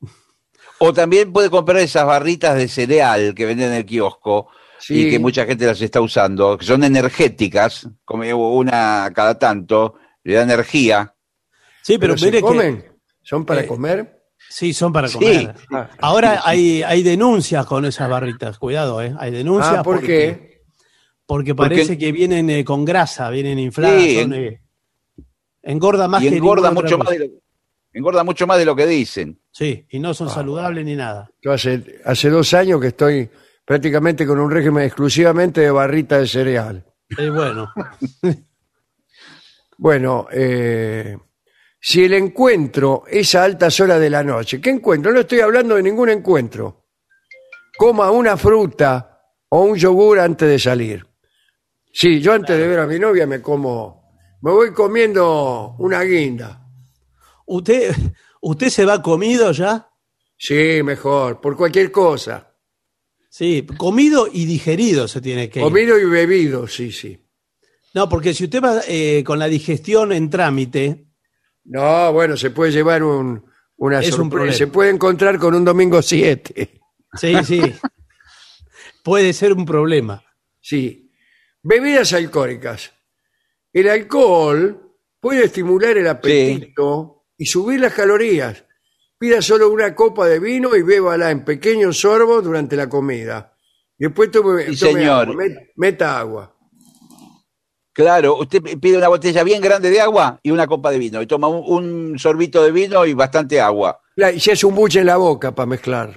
[0.80, 5.06] O también puede comprar esas barritas de cereal que venden en el kiosco Sí.
[5.06, 10.34] y que mucha gente las está usando, que son energéticas, come una cada tanto, le
[10.34, 11.14] da energía.
[11.82, 12.84] Sí, pero, Pero, se mire que comen.
[13.22, 14.19] ¿Son para Eh, comer?
[14.50, 15.14] Sí, son para Sí.
[15.14, 15.54] comer.
[15.72, 15.88] Ah.
[16.00, 19.14] Ahora hay, hay denuncias con esas barritas, cuidado, ¿eh?
[19.18, 20.62] Hay denuncias Ah, ¿por porque, qué?
[21.24, 24.02] porque Porque- parece que vienen eh, con grasa, vienen infladas.
[24.02, 24.60] Sí, son, eh,
[25.62, 27.28] engorda más y que engorda mucho más, de cosa.
[27.32, 27.40] lo,
[27.92, 29.40] engorda mucho más de lo que dicen.
[29.52, 31.30] Sí, y no son Ah, saludables ni nada.
[31.40, 33.30] Yo hace, hace dos años que estoy
[33.64, 36.84] prácticamente con un régimen exclusivamente de barrita de cereal.
[37.16, 37.72] Eh, bueno,
[39.78, 41.16] Bueno, eh,
[41.80, 45.12] si el encuentro es a altas horas de la noche, ¿qué encuentro?
[45.12, 46.84] No estoy hablando de ningún encuentro.
[47.78, 51.06] Coma una fruta o un yogur antes de salir.
[51.92, 56.60] Sí, yo antes de ver a mi novia me como, me voy comiendo una guinda.
[57.46, 57.94] ¿usted,
[58.40, 59.88] ¿usted se va comido ya?
[60.36, 62.54] Sí, mejor, por cualquier cosa.
[63.28, 65.64] Sí, comido y digerido se tiene que ir.
[65.64, 67.26] Comido y bebido, sí, sí.
[67.94, 71.09] No, porque si usted va eh, con la digestión en trámite,
[71.72, 73.44] No, bueno, se puede llevar un,
[73.76, 74.30] una Es un sorpresa.
[74.30, 74.56] problema.
[74.56, 76.80] Se puede encontrar con un domingo 7.
[77.14, 77.60] sí, sí.
[79.02, 80.22] puede ser un problema.
[80.60, 81.10] Sí.
[81.62, 82.92] Bebidas alcohólicas.
[83.72, 88.64] El alcohol puede estimular el apetito y subir las calorías.
[89.18, 93.54] Pida solo una copa de vino y bébala en pequeños sorbos durante la comida.
[93.98, 95.28] Después tome, Sí, tome señor.
[95.28, 96.56] agua, met- meta agua.
[98.02, 101.20] Claro, usted pide una botella bien grande de agua y una copa de vino.
[101.22, 104.00] Y toma un, un sorbito de vino y bastante agua.
[104.16, 106.14] La- y se hace un buche en la boca para mezclar.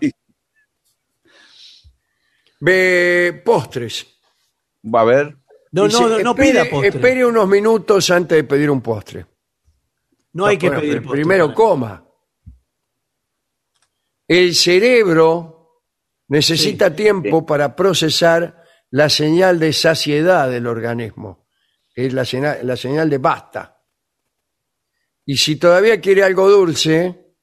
[2.60, 4.08] Ve postres.
[4.84, 5.38] Va a ver.
[5.72, 6.88] No, Dice, no, no, no espere- pida postre.
[6.90, 9.26] Espere unos minutos antes de pedir un postre.
[10.34, 11.22] no hay que Bueno, pedir pero postre.
[11.22, 12.06] Primero coma.
[14.28, 15.82] El cerebro
[16.30, 21.43] necesita tiempo para procesar la señal de saciedad del organismo,
[21.94, 23.78] es la señal, la señal de basta.
[25.26, 27.36] Y si todavía quiere algo dulce,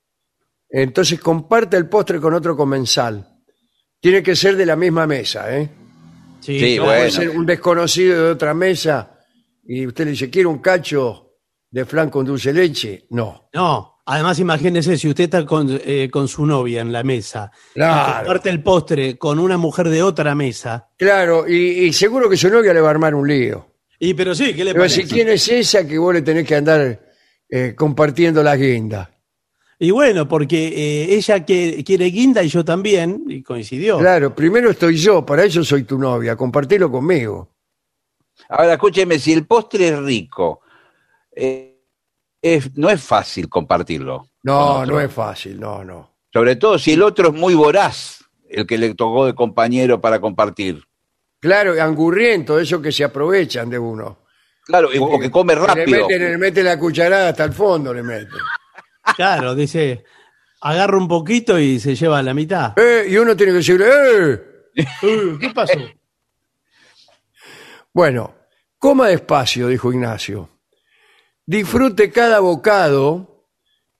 [0.69, 3.27] entonces comparte el postre con otro comensal.
[4.01, 5.69] Tiene que ser de la misma mesa, ¿eh?
[6.41, 9.19] Sí, Sí, No puede ser un desconocido de otra mesa
[9.65, 11.35] y usted le dice, ¿quiere un cacho
[11.71, 13.07] de flan con dulce leche?
[13.11, 13.49] No.
[13.53, 17.75] No, además imagínese si usted está con, eh, con su novia en la mesa, y
[17.75, 18.17] Claro.
[18.25, 20.89] comparte el postre con una mujer de otra mesa.
[20.97, 21.55] Claro, y,
[21.87, 23.70] y seguro que su novia le va a armar un lío.
[24.03, 25.03] Y pero sí, ¿qué le parece?
[25.03, 26.99] decir, ¿quién es esa que vos le tenés que andar
[27.51, 29.09] eh, compartiendo las guindas?
[29.79, 33.99] Y bueno, porque eh, ella que, quiere guinda y yo también, y coincidió.
[33.99, 37.51] Claro, primero estoy yo, para eso soy tu novia, compartilo conmigo.
[38.49, 40.61] Ahora, escúcheme, si el postre es rico,
[41.37, 41.79] eh,
[42.41, 44.29] es- no es fácil compartirlo.
[44.43, 46.11] No, no es fácil, no, no.
[46.33, 50.21] Sobre todo si el otro es muy voraz, el que le tocó de compañero para
[50.21, 50.83] compartir.
[51.41, 54.25] Claro, angurriento, eso que se aprovechan de uno.
[54.65, 56.07] Claro, o que come Le rápido.
[56.07, 58.29] mete, le mete la cucharada hasta el fondo, le mete.
[59.17, 60.05] Claro, dice,
[60.61, 62.79] agarra un poquito y se lleva la mitad.
[62.79, 64.41] Eh, y uno tiene que decirle, ¡eh!
[65.03, 65.79] Uh, ¿Qué pasó?
[67.93, 68.35] Bueno,
[68.79, 70.49] coma despacio, dijo Ignacio.
[71.47, 73.47] Disfrute cada bocado,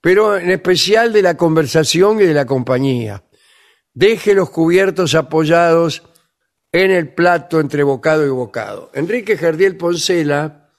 [0.01, 3.25] pero en especial de la conversación y de la compañía.
[3.93, 6.05] Deje los cubiertos apoyados
[6.73, 8.91] en el plato entre bocado y bocado.
[8.95, 10.71] Enrique Jardiel Poncela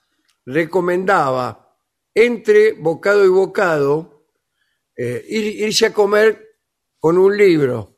[0.45, 1.75] recomendaba
[2.13, 4.25] entre bocado y bocado
[4.95, 6.60] eh, ir- irse a comer
[6.99, 7.97] con un libro.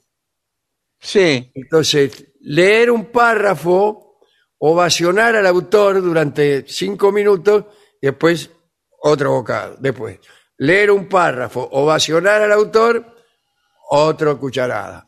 [1.00, 4.20] Sí, Entonces, leer un párrafo,
[4.60, 7.66] ovacionar al autor durante cinco minutos
[8.02, 8.50] y después
[9.02, 9.76] otro bocado.
[9.80, 10.20] Después,
[10.58, 13.06] leer un párrafo, ovacionar al autor,
[13.90, 15.06] otro cucharada.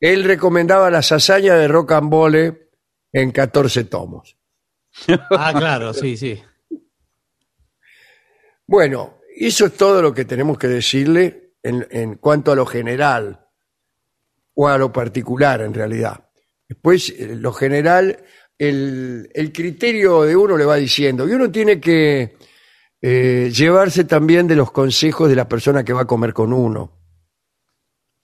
[0.00, 2.70] Él recomendaba las hazañas de Rocambole
[3.12, 4.36] en 14 tomos.
[5.30, 6.42] Ah, claro, sí, sí.
[8.66, 13.46] Bueno, eso es todo lo que tenemos que decirle en, en cuanto a lo general
[14.54, 16.30] o a lo particular en realidad.
[16.68, 18.24] Después, eh, lo general,
[18.58, 22.36] el, el criterio de uno le va diciendo y uno tiene que
[23.00, 26.92] eh, llevarse también de los consejos de la persona que va a comer con uno.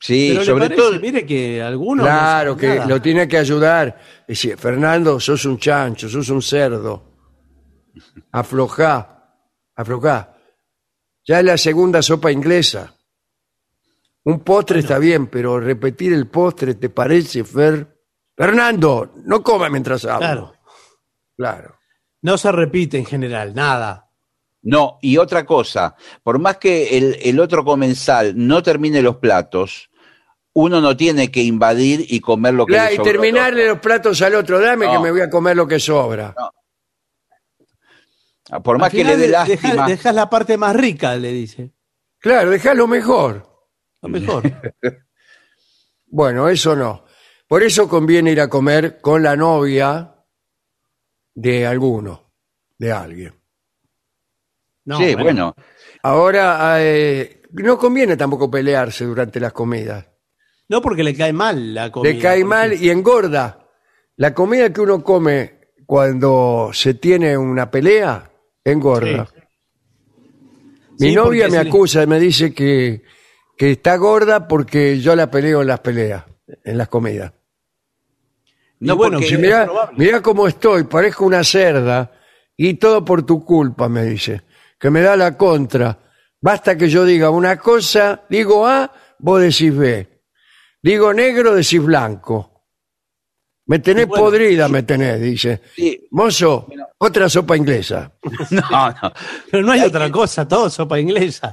[0.02, 1.00] Sí, Pero le sobre parece, todo.
[1.00, 2.04] mire que algunos.
[2.04, 2.86] no claro, que nada.
[2.86, 3.98] lo tiene que ayudar.
[4.28, 7.02] Decir, Fernando, sos un chancho, sos un cerdo.
[8.32, 9.36] Aflojá,
[9.74, 10.34] aflojá.
[11.24, 12.94] Ya es la segunda sopa inglesa.
[14.24, 17.86] Un postre está bien, pero repetir el postre, ¿te parece, Fer?
[18.36, 20.18] Fernando, no coma mientras hablo.
[20.18, 20.54] Claro.
[21.36, 21.76] Claro.
[22.22, 24.08] No se repite en general, nada.
[24.62, 29.90] No, y otra cosa, por más que el, el otro comensal no termine los platos,
[30.54, 34.20] uno no tiene que invadir y comer lo que Claro, le y terminarle los platos
[34.22, 34.60] al otro.
[34.60, 35.00] Dame que No.
[35.02, 36.34] me voy a comer lo que sobra.
[38.62, 39.72] Por más Al que le final dé de- lástima.
[39.72, 41.70] deja- Dejas la parte más rica, le dice.
[42.18, 43.48] Claro, déjalo mejor.
[44.02, 44.42] Lo mejor.
[46.14, 47.06] Bueno, eso no.
[47.48, 50.14] Por eso conviene ir a comer con la novia
[51.34, 52.30] de alguno,
[52.76, 53.34] de alguien.
[54.84, 55.54] No, sí, bueno.
[56.02, 60.04] Ahora, eh, no conviene tampoco pelearse durante las comidas.
[60.68, 62.12] No porque le cae mal la comida.
[62.12, 63.66] Le cae mal y engorda.
[64.16, 68.30] La comida que uno come cuando se tiene una pelea,
[68.64, 69.28] engorda.
[70.98, 73.02] Mi Sí, novia me acusa, me dice que,
[73.56, 76.24] que está gorda porque yo la peleo en las peleas,
[76.64, 77.32] en las comidas.
[78.80, 82.12] No, Y bueno, Dice, mirá, mirá cómo estoy, parezco una cerda
[82.56, 84.42] y todo por tu culpa, me dice,
[84.78, 85.98] que me da la contra.
[86.40, 90.08] Basta que yo diga una cosa, digo A, vos decís B.
[90.82, 92.52] Digo negro, decís blanco.
[93.66, 95.60] Me tenés Bueno, podrida, me tenés, dice.
[95.76, 96.08] Sí.
[96.10, 96.66] Mozo,
[96.98, 98.12] otra sopa inglesa.
[98.50, 99.12] No, no.
[99.50, 101.52] Pero no hay otra cosa, todo sopa inglesa.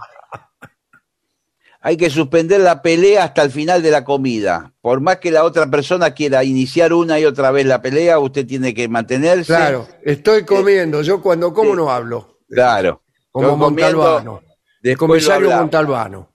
[1.82, 4.74] hay que suspender la pelea hasta el final de la comida.
[4.82, 8.48] Por más que la otra persona quiera iniciar una y otra vez la pelea, usted
[8.48, 9.54] tiene que mantenerse.
[9.54, 11.04] Claro, estoy comiendo.
[11.04, 12.40] Yo cuando como no hablo.
[12.50, 13.04] Claro.
[13.32, 14.42] Como comiendo, Montalbano.
[14.82, 15.52] El lo comisario.
[15.52, 16.34] Montalbano.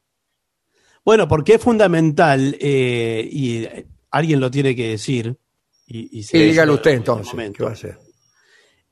[1.04, 3.66] Bueno, porque es fundamental eh, y
[4.10, 5.36] alguien lo tiene que decir.
[5.86, 7.32] Y, y se Sí, dígalo usted este entonces.
[7.34, 7.58] momento.
[7.58, 7.98] ¿Qué va a hacer?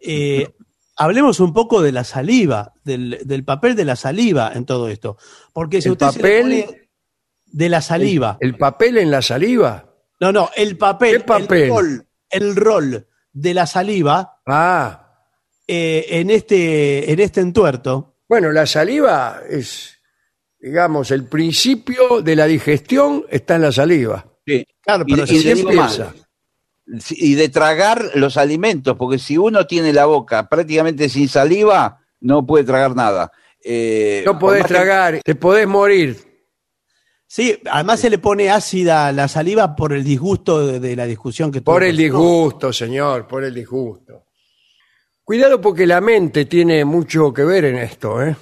[0.01, 0.49] Eh,
[0.97, 5.17] hablemos un poco de la saliva, del, del papel de la saliva en todo esto.
[5.53, 6.43] Porque si ¿El usted se papel?
[6.43, 6.89] pone
[7.47, 8.37] de la saliva.
[8.41, 9.89] ¿El papel en la saliva?
[10.21, 11.19] no, no, el papel.
[11.19, 11.63] ¿Qué papel?
[11.63, 15.25] El rol, el rol de la saliva Ah,
[15.67, 18.17] eh, en, este, en este entuerto.
[18.29, 19.99] bueno, la saliva es,
[20.63, 24.25] digamos, el principio de la digestión está en la saliva.
[24.47, 24.65] Sí.
[24.81, 25.75] Claro, Y- pero y si se empieza.
[25.77, 31.99] más, y de tragar los alimentos, porque si uno tiene la boca prácticamente sin saliva,
[32.21, 33.31] no puede tragar nada.
[33.65, 36.17] Eh, No podés que- tragar, te podés morir.
[37.27, 41.51] Sí, además se le pone ácida la saliva por el disgusto de, de la discusión
[41.51, 44.27] que tuvo Por el disgusto, señor, por el disgusto.
[45.25, 48.37] Cuidado porque la mente tiene mucho que ver en esto, ¿eh?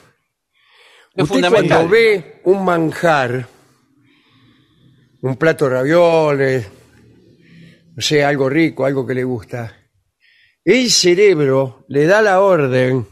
[1.21, 1.69] Es Usted fundamental.
[1.79, 3.47] cuando ve un manjar,
[5.23, 6.67] un plato de ravioles,
[7.95, 9.77] no sé, algo rico, algo que le gusta,
[10.65, 13.07] el cerebro le da la orden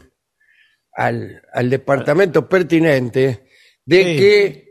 [0.93, 3.45] al, al departamento pertinente
[3.85, 4.17] de Sí.
[4.17, 4.67] que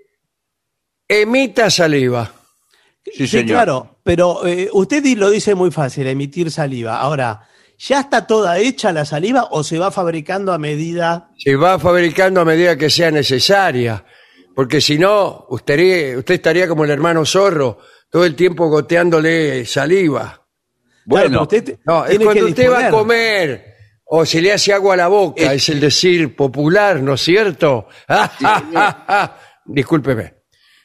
[1.08, 2.32] emita saliva.
[3.04, 3.46] Sí, Sí, señor.
[3.48, 7.00] claro, pero eh, usted di- lo dice muy fácil, emitir saliva.
[7.00, 7.47] Ahora,
[7.78, 11.30] ¿ya está toda hecha la saliva o se va fabricando a medida?
[11.38, 14.04] se va fabricando a medida que sea necesaria,
[14.54, 17.78] porque si no, usted, usted estaría como el hermano zorro,
[18.10, 20.44] todo el tiempo goteándole saliva.
[21.06, 23.64] Bueno, Claro, usted No, es cuando usted va a comer
[24.04, 27.20] o se le hace agua a la boca, Es- es el decir popular, ¿no es
[27.22, 27.88] cierto?
[29.64, 30.34] Discúlpeme.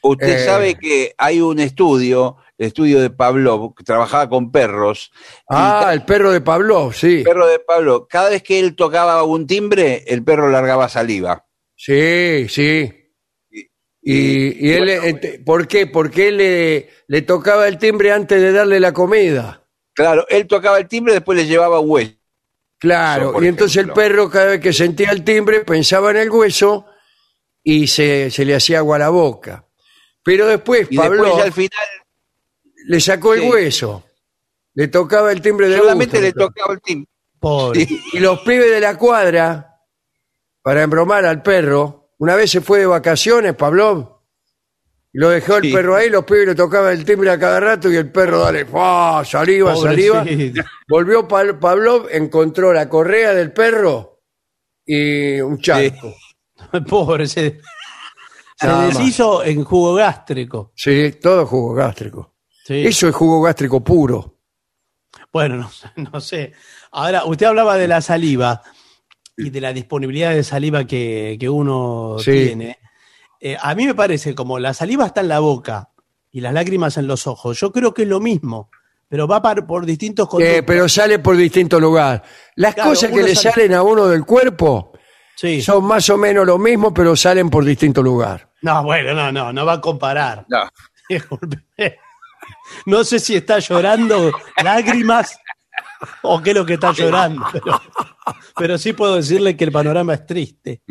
[0.02, 5.10] usted eh, sabe que hay un estudio, el estudio de Pavlov, que trabajaba con perros.
[5.14, 7.18] y Ah, el perro de Pablo, sí.
[7.18, 11.46] el perro de Pablo, cada vez que él tocaba un timbre, el perro largaba saliva.
[11.76, 12.92] Sí, sí.
[14.06, 15.86] Y, y él, ¿por qué?
[15.86, 19.66] Porque él le, le tocaba el timbre antes de darle la comida.
[19.94, 22.12] Claro, él tocaba el timbre, después le llevaba hueso.
[22.78, 24.02] Claro, y entonces ejemplo.
[24.02, 26.84] el perro cada vez que sentía el timbre pensaba en el hueso
[27.62, 29.66] y se, se le hacía agua a la boca.
[30.22, 31.86] Pero después Y Pablo después al final
[32.86, 33.48] le sacó el Sí.
[33.50, 34.04] hueso,
[34.74, 37.10] le tocaba el timbre de solamente gusto, le tocaba el timbre.
[37.38, 37.86] Pobre.
[37.86, 38.00] Sí.
[38.14, 39.78] Y los pibes de la cuadra,
[40.62, 44.22] para embromar al perro, una vez se fue de vacaciones, Pablo,
[45.12, 45.72] y lo dejó el Sí.
[45.72, 48.66] perro ahí, los pibes le tocaban el timbre a cada rato y el perro, dale,
[49.24, 50.20] saliva, saliva.
[50.20, 50.62] Pobrecito.
[50.88, 54.22] Volvió Pa- Pavlov, encontró la correa del perro
[54.86, 56.14] y un charco.
[56.88, 57.60] Pobre, se,
[58.56, 60.72] se deshizo en jugo gástrico.
[60.74, 62.33] Sí, todo jugo gástrico.
[62.64, 62.86] Sí.
[62.86, 64.38] Eso es jugo gástrico puro.
[65.32, 66.52] Bueno, no, sé- no sé.
[66.92, 68.62] Ahora, usted hablaba de la saliva
[69.36, 72.30] y de la disponibilidad de saliva que, que uno Sí.
[72.46, 72.78] tiene.
[73.40, 75.90] Eh, a mí me parece como la saliva está en la boca
[76.30, 77.60] y las lágrimas en los ojos.
[77.60, 78.70] Yo creo que es lo mismo,
[79.08, 82.22] pero va par- por distintos Eh, pero sale por distinto lugar.
[82.56, 84.92] Las Claro, cosas que le sale- salen a uno del cuerpo
[85.36, 85.60] Sí.
[85.60, 88.50] son más o menos lo mismo, pero salen por distinto lugar.
[88.62, 90.46] No, bueno, no, no, no va a comparar.
[90.48, 90.60] No.
[92.86, 95.36] No sé si está llorando lágrimas
[96.22, 97.80] o qué es lo que está llorando, pero,
[98.56, 100.82] pero sí puedo decirle que el panorama es triste.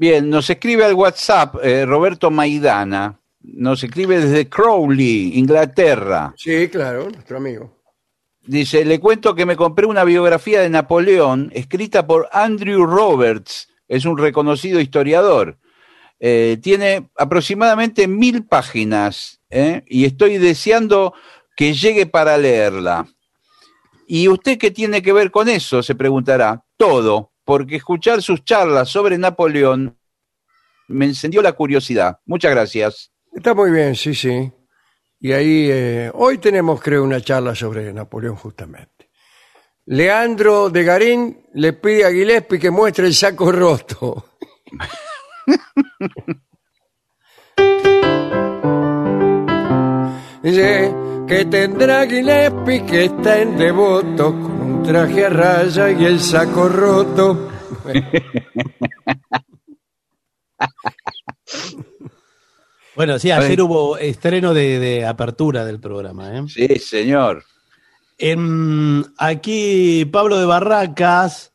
[0.00, 3.20] Bien, nos escribe al WhatsApp eh, Roberto Maidana.
[3.42, 6.32] Nos escribe desde Crowley, Inglaterra.
[6.38, 7.82] Sí, claro, nuestro amigo.
[8.40, 14.06] Dice, le cuento que me compré una biografía de Napoleón escrita por Andrew Roberts, es
[14.06, 15.58] un reconocido historiador.
[16.18, 19.82] Eh, tiene aproximadamente mil páginas ¿eh?
[19.86, 21.12] y estoy deseando
[21.54, 23.06] que llegue para leerla.
[24.06, 25.82] ¿Y usted qué tiene que ver con eso?
[25.82, 26.64] Se preguntará.
[26.78, 29.96] Todo, porque escuchar sus charlas sobre Napoleón
[30.88, 32.18] me encendió la curiosidad.
[32.26, 33.12] Muchas gracias.
[33.32, 34.52] Está muy bien, sí, sí.
[35.20, 39.10] Y ahí, eh, hoy tenemos, creo, una charla sobre Napoleón justamente.
[39.86, 44.26] Leandro de Garín le pide a Gillespie que muestre el saco roto.
[50.42, 50.94] Dice
[51.28, 57.48] que tendrá Gillespie que está en devoto un traje a raya y el saco roto.
[62.96, 66.36] Bueno, sí, ayer hubo estreno de, de apertura del programa.
[66.36, 66.42] ¿eh?
[66.48, 67.44] Sí, señor.
[68.18, 71.54] En- aquí Pablo de Barracas.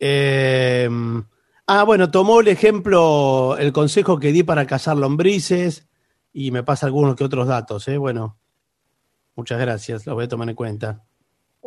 [0.00, 0.88] eh,
[1.66, 5.86] ah, bueno, tomó el ejemplo, el consejo que di para cazar lombrices
[6.34, 7.88] y me pasa algunos que otros datos.
[7.88, 7.96] ¿eh?
[7.96, 8.38] Bueno,
[9.34, 11.05] muchas gracias, los voy a tomar en cuenta.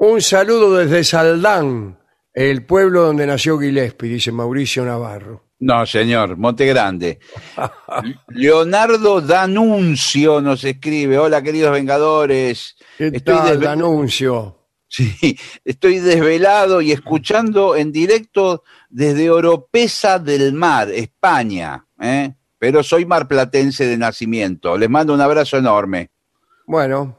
[0.01, 1.99] Un saludo desde Saldán,
[2.33, 5.43] el pueblo donde nació Gillespie, dice Mauricio Navarro.
[5.59, 7.19] No, señor, Monte Grande.
[8.29, 11.17] Leonardo Danuncio nos escribe.
[11.17, 12.77] Hola, queridos Vengadores.
[12.97, 14.55] ¿Qué Estoy tal, desve- anuncio?
[14.87, 21.85] Sí, estoy desvelado y escuchando en directo desde Oropesa del Mar, España.
[22.01, 22.33] ¿eh?
[22.57, 24.75] Pero soy marplatense de nacimiento.
[24.77, 26.09] Les mando un abrazo enorme.
[26.65, 27.18] Bueno,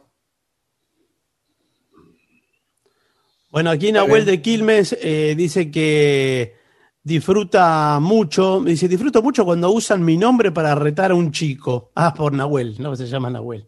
[3.51, 6.55] Bueno, aquí Nahuel de Quilmes eh, dice que
[7.03, 11.91] disfruta mucho, dice, disfruto mucho cuando usan mi nombre para retar a un chico.
[11.97, 13.67] Ah, por Nahuel, no se llama Nahuel.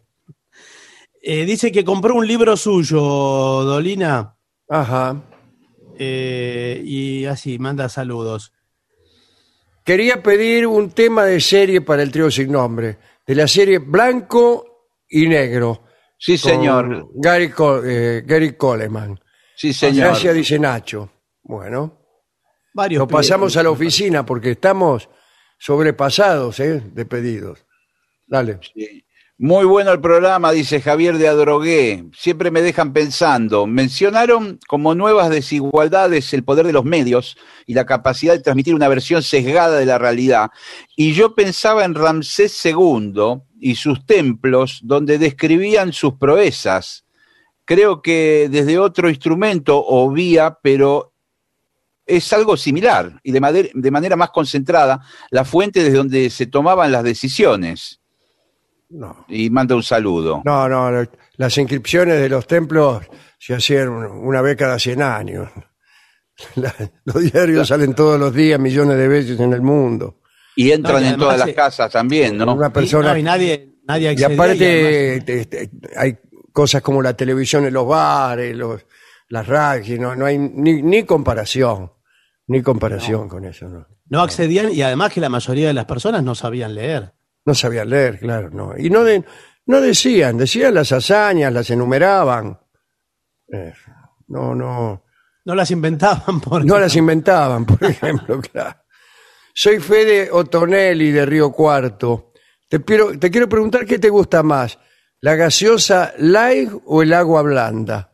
[1.21, 4.37] Eh, dice que compró un libro suyo, Dolina,
[4.69, 5.23] ajá.
[5.99, 8.53] eh, y así, manda saludos.
[9.85, 14.87] Quería pedir un tema de serie para el trío sin nombre, de la serie Blanco
[15.09, 15.83] y Negro.
[16.19, 17.09] Sí, señor.
[17.15, 19.19] Gary, Co- eh, Gary Coleman.
[19.57, 20.09] Sí, señor.
[20.09, 21.11] Gracias, dice Nacho.
[21.43, 21.99] Bueno,
[22.75, 25.09] Varios lo pasamos a la oficina porque estamos
[25.59, 26.83] sobrepasados ¿eh?
[26.93, 27.67] de pedidos.
[28.27, 28.61] Dale.
[28.75, 29.05] Sí.
[29.45, 32.05] Muy bueno el programa, dice Javier de Adrogué.
[32.17, 33.67] Siempre me dejan pensando.
[33.67, 37.37] Mencionaron como nuevas desigualdades el poder de los medios
[37.67, 40.51] y la capacidad de transmitir una versión sesgada de la realidad.
[40.97, 47.05] Y yo pensaba en Ramsés II y sus templos donde describían sus proezas.
[47.65, 51.13] Creo que desde otro instrumento o vía, pero
[52.05, 55.01] es algo similar y de, manera más concentrada,
[55.31, 58.01] la fuente desde donde se tomaban las decisiones
[58.91, 59.25] No.
[59.29, 60.43] y manda un saludo.
[60.45, 61.07] No, no,
[61.37, 63.05] las inscripciones de los templos
[63.39, 65.49] se hacían una vez cada 100 años.
[66.57, 70.19] La- los diarios salen todos los días, millones de veces en el mundo.
[70.57, 72.53] Y entran No, y en todas las casas también, ¿no?
[72.55, 75.99] Una Y, persona no, y nadie, nadie Y accedía, y aparte además- te- te- te-
[75.99, 76.19] hay
[76.53, 78.85] cosas como la televisión en los bares, los,
[79.29, 81.93] las radios, no, no hay ni, ni comparación,
[82.47, 83.69] ni comparación con eso.
[83.69, 83.87] No.
[84.09, 87.13] no accedían y además que la mayoría de las personas no sabían leer.
[87.45, 88.75] no sabían leer, claro, no.
[88.77, 89.25] Y no, de-
[89.67, 92.59] no decían, decían las hazañas, las enumeraban.
[93.53, 93.73] Eh,
[94.29, 95.05] no, no,
[95.45, 98.77] No las inventaban porque no las inventaban, por ejemplo, claro.
[99.55, 102.33] Soy Fede Otonelli de Río Cuarto.
[102.69, 104.79] Te, quiero- te quiero preguntar qué te gusta más,
[105.23, 108.13] la gaseosa light o el agua blanda.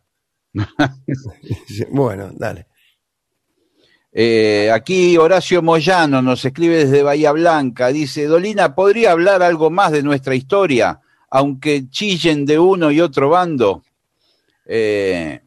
[1.90, 2.66] bueno, dale.
[4.12, 7.88] Eh, aquí Horacio Moyano nos escribe desde Bahía Blanca.
[7.88, 11.00] Dice, Dolina, ¿podría hablar algo más de nuestra historia?
[11.30, 13.82] Aunque chillen de uno y otro bando.
[14.66, 15.40] Eh,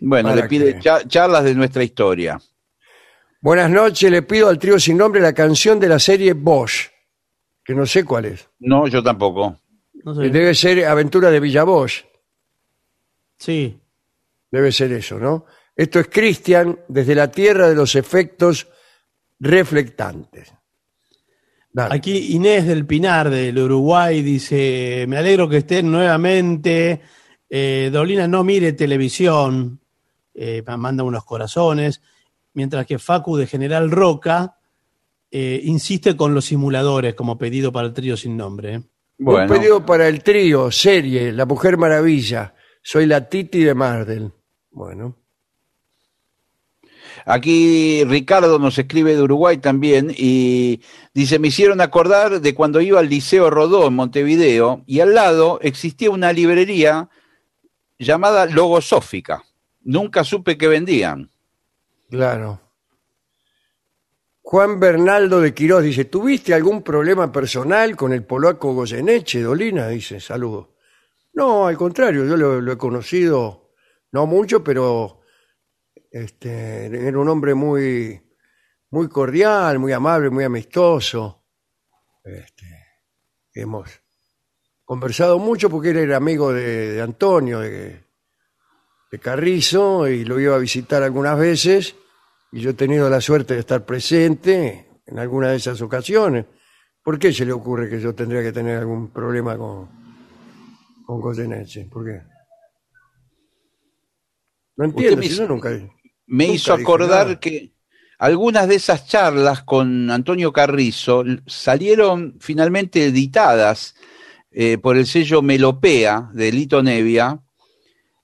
[0.00, 0.90] bueno, ¿Para le pide qué?
[1.08, 2.38] charlas de nuestra historia.
[3.40, 6.90] Buenas noches, le pido al trío sin nombre la canción de la serie Bosch,
[7.64, 8.48] que no sé cuál es.
[8.58, 9.58] No, yo tampoco.
[10.06, 10.30] No sé.
[10.30, 12.04] Debe ser Aventura de Villa Bosch,
[13.38, 13.78] Sí.
[14.50, 15.44] debe ser eso, ¿no?
[15.74, 18.68] Esto es Cristian desde la tierra de los efectos
[19.40, 20.54] reflectantes.
[21.70, 21.94] Dale.
[21.94, 27.02] Aquí Inés del Pinar del Uruguay dice, me alegro que estén nuevamente.
[27.50, 29.80] Eh, Dolina no mire televisión,
[30.32, 32.00] eh, manda unos corazones,
[32.54, 34.56] mientras que Facu de General Roca
[35.30, 38.82] eh, insiste con los simuladores como pedido para el trío sin nombre.
[39.18, 42.54] Bueno, Un pedido para el trío, serie, La Mujer Maravilla.
[42.82, 44.32] Soy la Titi de Mardel.
[44.70, 45.16] Bueno,
[47.28, 50.80] Aquí Ricardo nos escribe de Uruguay también y
[51.12, 55.58] dice, me hicieron acordar de cuando iba al Liceo Rodó en Montevideo y al lado
[55.60, 57.08] existía una librería
[57.98, 59.42] llamada Logosófica.
[59.82, 61.30] Nunca supe qué vendían.
[62.10, 62.60] claro.
[64.48, 69.88] Juan Bernaldo de Quirós dice, ¿tuviste algún problema personal con el polaco Goyeneche, Dolina?
[69.88, 70.68] Dice, saludos.
[71.32, 73.72] No, al contrario, yo lo, he conocido,
[74.12, 75.22] no mucho, pero
[76.12, 78.22] este, era un hombre muy,
[78.90, 81.42] muy cordial, muy amable, muy amistoso.
[82.22, 82.66] Este,
[83.52, 84.00] hemos
[84.84, 88.00] conversado mucho porque él era amigo de, de Antonio, de,
[89.10, 91.96] de Carrizo, y lo iba a visitar algunas veces,
[92.56, 96.46] y yo he tenido la suerte de estar presente en alguna de esas ocasiones.
[97.02, 99.86] ¿Por qué se le ocurre que yo tendría que tener algún problema con,
[101.04, 101.84] con Goyeneche?
[101.84, 102.22] ¿Por qué?
[104.74, 105.68] No entiendo, me si yo nunca...
[105.68, 107.74] Me Nunca hizo acordar que
[108.18, 113.94] algunas de esas charlas con Antonio Carrizo salieron finalmente editadas
[114.50, 117.38] eh, por el sello Melopea de Lito Nevia,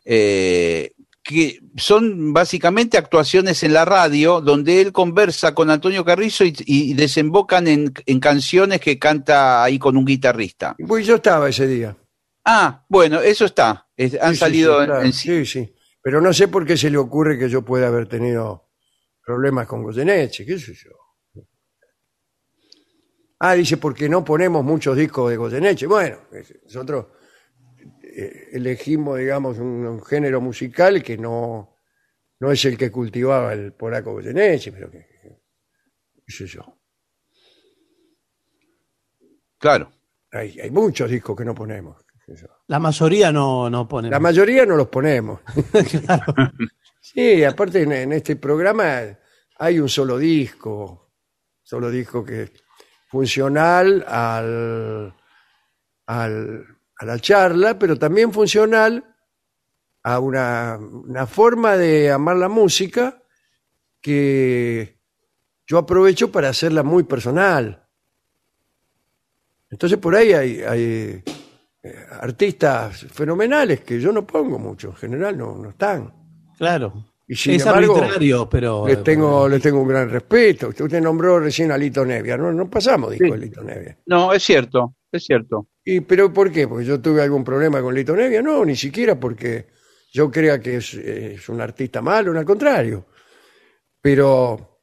[0.07, 0.92] eh,
[1.23, 6.95] que son básicamente actuaciones en la radio donde él conversa con Antonio Carrizo y, y
[6.95, 10.75] desembocan en, en canciones que canta ahí con un guitarrista.
[10.87, 11.97] Pues yo estaba ese día.
[12.45, 13.89] Ah, bueno, eso está.
[13.97, 15.03] Es- han Sí, sí, salido sí, en- claro.
[15.05, 15.75] en, sí, sí.
[16.03, 18.69] Pero no sé por qué se le ocurre que yo pueda haber tenido
[19.25, 20.91] problemas con Goyeneche, qué sé yo.
[23.39, 25.87] Ah, dice, porque no ponemos muchos discos de Goyeneche.
[25.87, 26.19] Bueno,
[26.65, 27.07] nosotros
[28.53, 31.77] elegimos, digamos, un, un género musical que no,
[32.41, 35.41] no es el que cultivaba el polaco Goyeneche, pero que, que-
[36.27, 36.79] qué sé yo.
[39.59, 39.93] Claro.
[40.33, 42.03] Hay, hay muchos discos que no ponemos.
[42.27, 42.49] qué sé yo.
[42.69, 44.09] La mayoría no, no pone.
[44.11, 45.41] La mayoría no los ponemos.
[47.05, 49.01] Sí, aparte en, en este programa
[49.59, 51.11] hay un solo disco,
[51.61, 52.53] solo disco que es
[53.09, 55.13] funcional al,
[56.07, 56.65] al-
[57.03, 59.05] a la charla, pero también funcional
[60.05, 63.21] a una, una forma de amar la música
[64.01, 65.01] que
[65.67, 67.85] yo aprovecho para hacerla muy personal.
[69.69, 71.25] Entonces por ahí hay, hay,
[71.83, 76.15] eh, artistas fenomenales que yo no pongo mucho, en general no, no están.
[76.57, 77.09] Claro.
[77.27, 78.87] Y sin es embargo, arbitrario, pero.
[78.87, 80.69] Les tengo, les tengo un gran respeto.
[80.69, 83.33] Usted, nombró recién a Lito Nevia, no, no pasamos disco Sí.
[83.33, 83.99] de Lito Nevia.
[84.07, 85.69] No, es cierto, es cierto.
[85.85, 86.67] ¿Y pero por qué?
[86.67, 88.43] ¿Porque yo tuve algún problema con Lito Nevia?
[88.43, 89.67] No, ni siquiera porque
[90.13, 93.07] yo crea que es, un artista malo, no, al contrario.
[94.01, 94.81] Pero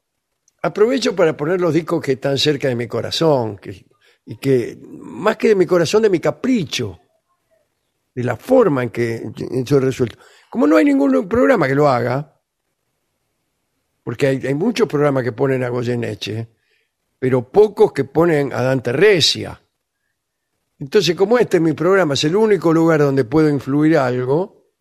[0.62, 3.86] aprovecho para poner los discos que están cerca de mi corazón, que,
[4.26, 6.98] y que más que de mi corazón, de mi capricho,
[8.14, 9.22] de la forma en que
[9.64, 10.18] yo resuelto.
[10.50, 12.40] Como no hay ningún programa que lo haga,
[14.02, 16.48] porque hay, hay muchos programas que ponen a Goyeneche,
[17.18, 19.60] pero pocos que ponen a Dante Recia.
[20.80, 24.72] Entonces, como este es mi programa, es el único lugar donde puedo influir algo,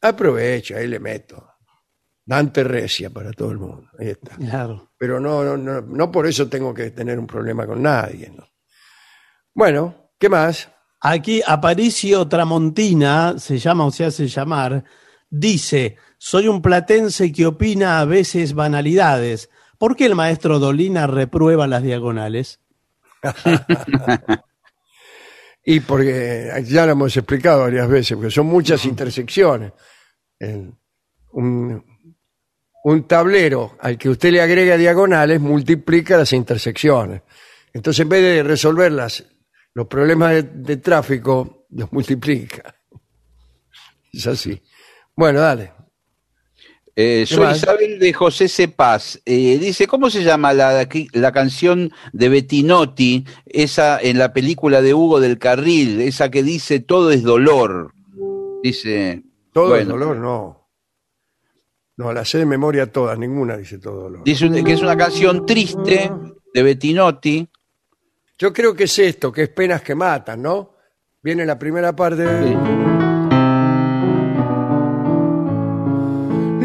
[0.00, 1.44] aprovecho, ahí le meto.
[2.24, 3.88] Dante Recia para todo el mundo.
[3.98, 4.36] Ahí está.
[4.36, 4.92] Claro.
[4.96, 8.32] Pero no, no, no, no por eso tengo que tener un problema con nadie.
[8.36, 8.46] ¿no?
[9.52, 10.70] Bueno, ¿qué más?
[11.00, 14.84] Aquí Aparicio Tramontina, se llama o se hace llamar,
[15.28, 19.50] dice, soy un platense que opina a veces banalidades.
[19.78, 22.60] ¿Por qué el maestro Dolina reprueba las diagonales?
[25.68, 29.72] Y porque ya lo hemos explicado varias veces, porque son muchas intersecciones.
[30.38, 30.72] El-
[31.32, 31.84] un,
[32.84, 37.22] un tablero al que usted le agrega diagonales multiplica las intersecciones.
[37.72, 39.24] Entonces, en vez de resolver las,
[39.74, 42.74] los problemas de, de tráfico, los multiplica.
[44.12, 44.62] Es así.
[45.14, 45.72] Bueno, dale.
[46.98, 47.58] Eh, ¿Qué soy más?
[47.58, 49.20] Isabel de José Cepaz.
[49.26, 54.94] Eh, dice, ¿cómo se llama la, la canción de Bettinotti, esa en la película de
[54.94, 57.92] Hugo del Carril, esa que dice todo es dolor?
[58.62, 59.22] Dice,
[59.52, 59.90] Todo Bueno.
[59.92, 60.68] dolor, no.
[61.98, 64.24] No, la sé de memoria todas, ninguna dice todo dolor.
[64.24, 66.10] dice un- que es una canción triste
[66.52, 67.46] de Bettinotti.
[68.38, 70.72] Yo creo que es esto, que es penas que matan, ¿no?
[71.22, 72.24] Viene la primera parte.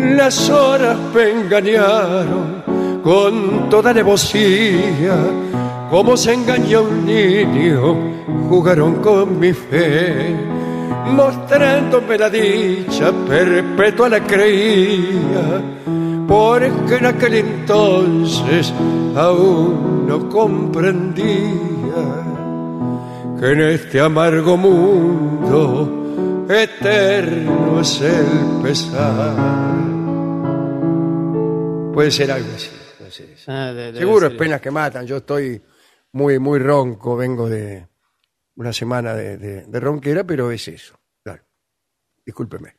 [0.02, 2.64] Las horas me engañaron
[3.04, 5.16] con toda alevosía,
[5.92, 7.98] como se engaña un niño,
[8.50, 10.36] jugaron con mi fe,
[11.14, 15.62] mostrándome la dicha perpetua la creía,
[16.28, 18.74] porque en aquel entonces
[19.16, 21.44] aún no comprendía
[23.40, 26.02] que en este amargo mundo
[26.50, 29.91] eterno es el pesar.
[31.94, 32.70] Puede ser algo así.
[32.98, 33.52] puede ser eso.
[33.52, 35.06] Ah, de- debe Seguro es penas que matan.
[35.06, 35.62] Yo estoy
[36.14, 37.88] muy, muy ronco, vengo de
[38.56, 41.00] una semana de, de- de ronquera, pero es eso.
[41.24, 41.44] Claro.
[42.26, 42.76] Discúlpeme.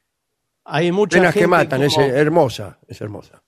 [0.64, 3.42] Hay mucha Penas que matan, es hermosa, es hermosa.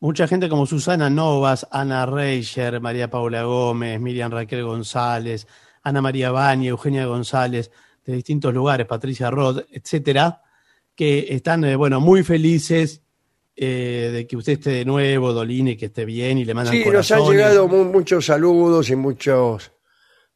[0.00, 5.46] Mucha gente como Susana Novas, Ana Reicher, María Paula Gómez, Miriam Raquel González,
[5.82, 7.70] Ana María Baña, Eugenia González,
[8.04, 10.42] de distintos lugares, Patricia Rod, etcétera,
[10.94, 13.02] que están, eh, bueno, muy felices
[13.60, 16.84] eh, de que usted esté de nuevo, Dolini, que esté bien y le mandan Sí,
[16.88, 19.72] nos han llegado mu- muchos saludos y muchos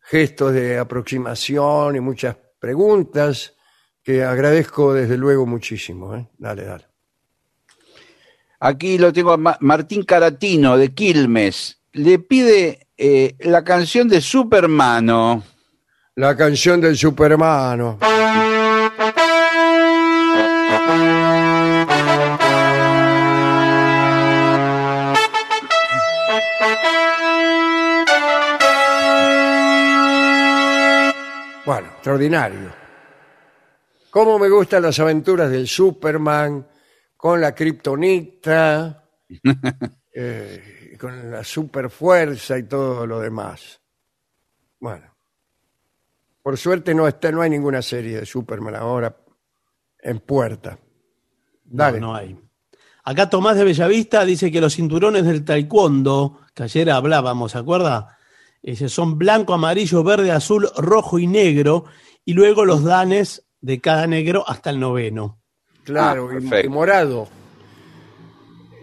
[0.01, 3.55] gestos de aproximación y muchas preguntas
[4.03, 6.17] que agradezco desde luego muchísimo.
[6.17, 6.27] ¿eh?
[6.39, 6.87] Dale, dale.
[8.61, 11.79] Aquí lo tengo a Ma- Martín Caratino de Quilmes.
[11.93, 15.43] Le pide eh, la canción de Supermano.
[16.15, 17.99] La canción del supermano.
[32.03, 32.69] Extraordinario.
[34.11, 36.67] ¿Cómo me gustan las aventuras del Superman
[37.17, 39.05] con la kriptonita,
[40.13, 43.81] eh, con la superfuerza y todo lo demás?
[44.81, 45.15] Bueno,
[46.43, 49.17] por suerte no, está, no hay ninguna serie de Superman ahora
[50.01, 50.77] en puerta.
[51.63, 52.01] Dale.
[52.01, 52.37] No, no hay.
[53.05, 58.19] Acá Tomás de Bellavista dice que los cinturones del taekwondo, que ayer hablábamos, ¿se acuerda?
[58.89, 61.85] Son blanco, amarillo, verde, azul, rojo y negro,
[62.25, 65.41] y luego los danes de cada negro hasta el noveno.
[65.85, 67.29] Claro, Ah, y- morado.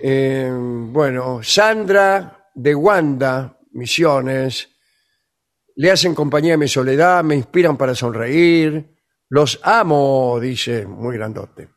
[0.02, 4.70] Eh, bueno, Sandra de Wanda, Misiones,
[5.76, 8.96] le hacen compañía a mi soledad, me inspiran para sonreír,
[9.30, 11.70] los amo, dice muy grandote.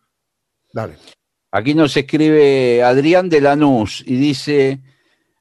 [0.72, 0.96] Dale.
[1.52, 4.80] Aquí nos escribe Adrián de Lanús y dice,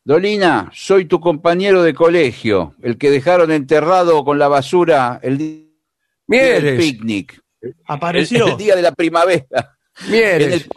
[0.04, 6.60] Dolina, soy tu compañero de colegio, el que dejaron enterrado con la basura el día
[6.60, 7.39] del picnic,
[7.86, 8.45] Apareció.
[8.47, 10.54] el, el día de la primavera, en Mieres.
[10.54, 10.70] el,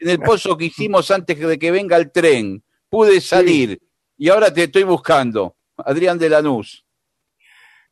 [0.00, 2.62] en el pozo que hicimos antes de que venga el tren.
[2.90, 3.78] Pude salir
[4.16, 5.56] y ahora te estoy buscando.
[5.76, 6.84] Adrián de Lanús.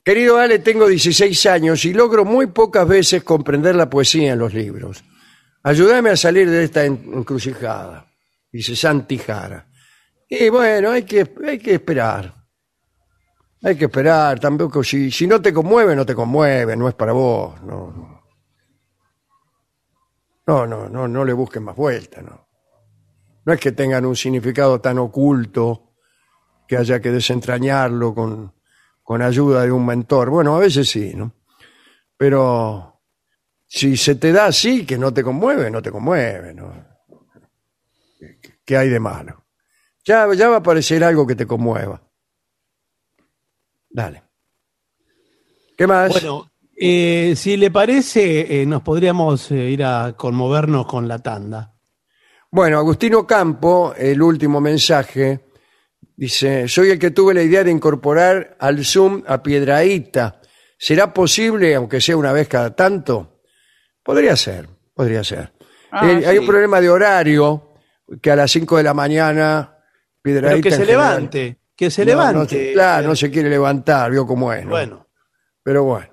[0.02, 4.54] Querido Ale, tengo 16 años y logro muy pocas veces comprender la poesía en los
[4.54, 5.04] libros.
[5.62, 8.06] Ayúdame a salir de esta en- encrucijada,
[8.50, 9.68] dice Santi Jara.
[10.28, 12.34] Y bueno, hay que, hay que esperar.
[13.62, 17.12] Hay que esperar, tampoco si, si no te conmueve, no te conmueve, no es para
[17.12, 17.60] vos.
[17.62, 18.22] No, no.
[20.46, 22.46] No, no, no, le busquen más vuelta, no.
[23.44, 25.94] No es que tengan un significado tan oculto
[26.68, 28.52] que haya que desentrañarlo con,
[29.02, 30.30] con ayuda de un mentor.
[30.30, 31.32] Bueno, a veces sí, ¿no?
[32.16, 33.00] Pero
[33.66, 36.72] si se te da así, que no te conmueve, no te conmueve, ¿no?
[38.18, 39.45] ¿Qué- ¿Qué hay de malo?
[40.06, 42.00] Ya, ya va a aparecer algo que te conmueva.
[43.90, 44.22] Dale.
[45.76, 46.12] ¿Qué más?
[46.12, 51.74] Bueno, eh, si le parece, eh, nos podríamos eh, ir a conmovernos con la tanda.
[52.50, 55.46] Bueno, Agustino Campo, el último mensaje,
[56.14, 60.40] dice, soy el que tuve la idea de incorporar al Zoom a Piedraíta.
[60.78, 63.40] ¿Será posible, aunque sea una vez cada tanto?
[64.04, 65.52] Podría ser, podría ser.
[65.90, 67.72] Ah, Eh, Hay un problema de horario,
[68.22, 69.75] que a las 5 de la mañana
[70.34, 72.66] Pero que se general- levante, que se No, no levante.
[72.68, 74.64] se- claro, no se quiere levantar, vio cómo es.
[74.64, 74.70] ¿no?
[74.70, 75.06] Bueno,
[75.62, 76.08] Pero bueno.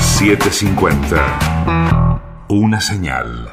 [0.00, 2.18] 750.
[2.48, 3.48] Una señal.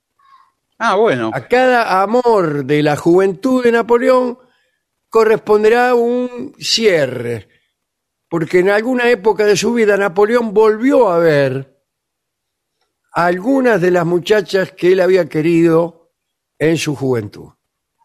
[0.78, 1.32] Ah, bueno.
[1.34, 4.38] A cada amor de la juventud de Napoleón
[5.10, 7.50] corresponderá un cierre,
[8.30, 11.82] porque en alguna época de su vida Napoleón volvió a ver
[13.16, 16.12] a algunas de las muchachas que él había querido
[16.60, 17.50] en su juventud.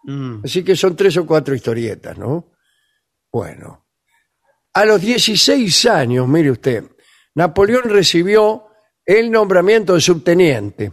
[0.04, 0.40] Mm.
[0.44, 2.52] Así que son tres o cuatro historietas, ¿no?
[3.32, 3.86] Bueno.
[4.72, 6.84] A los 16 años, mire usted,
[7.34, 8.66] Napoleón recibió
[9.04, 10.92] el nombramiento de subteniente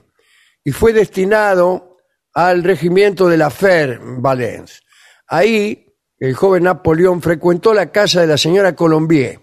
[0.64, 1.98] y fue destinado
[2.34, 4.82] al regimiento de la Fer Valence.
[5.28, 5.86] Ahí,
[6.20, 9.40] el joven Napoleón frecuentó la casa de la señora Colombier.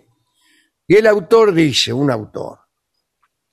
[0.87, 2.59] Y el autor dice, un autor,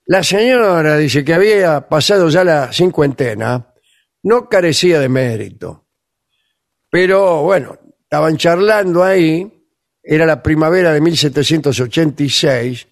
[0.05, 3.73] la señora dice que había pasado ya la cincuentena,
[4.23, 5.87] no carecía de mérito.
[6.91, 9.65] Pero bueno, estaban charlando ahí,
[10.03, 12.87] era la primavera de 1786,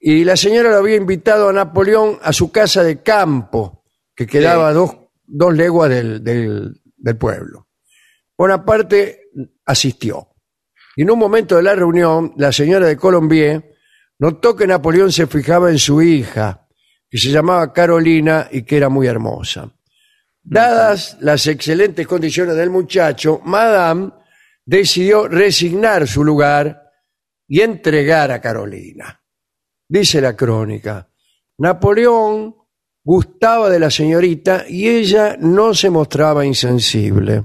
[0.00, 3.82] y la señora lo había invitado a Napoleón a su casa de campo,
[4.14, 4.96] que quedaba a dos,
[5.26, 7.66] dos leguas del, del- del pueblo.
[8.36, 9.22] Bonaparte
[9.66, 10.28] asistió.
[10.96, 13.74] Y en un momento de la reunión, la señora de Colombier
[14.20, 16.66] notó que Napoleón se fijaba en su hija,
[17.10, 19.72] que se llamaba Carolina y que era muy hermosa.
[20.50, 24.10] Dadas las excelentes condiciones del muchacho, Madame
[24.64, 26.84] decidió resignar su lugar
[27.46, 29.22] y entregar a Carolina.
[29.86, 31.10] Dice la crónica,
[31.58, 32.56] Napoleón
[33.04, 37.44] gustaba de la señorita y ella no se mostraba insensible.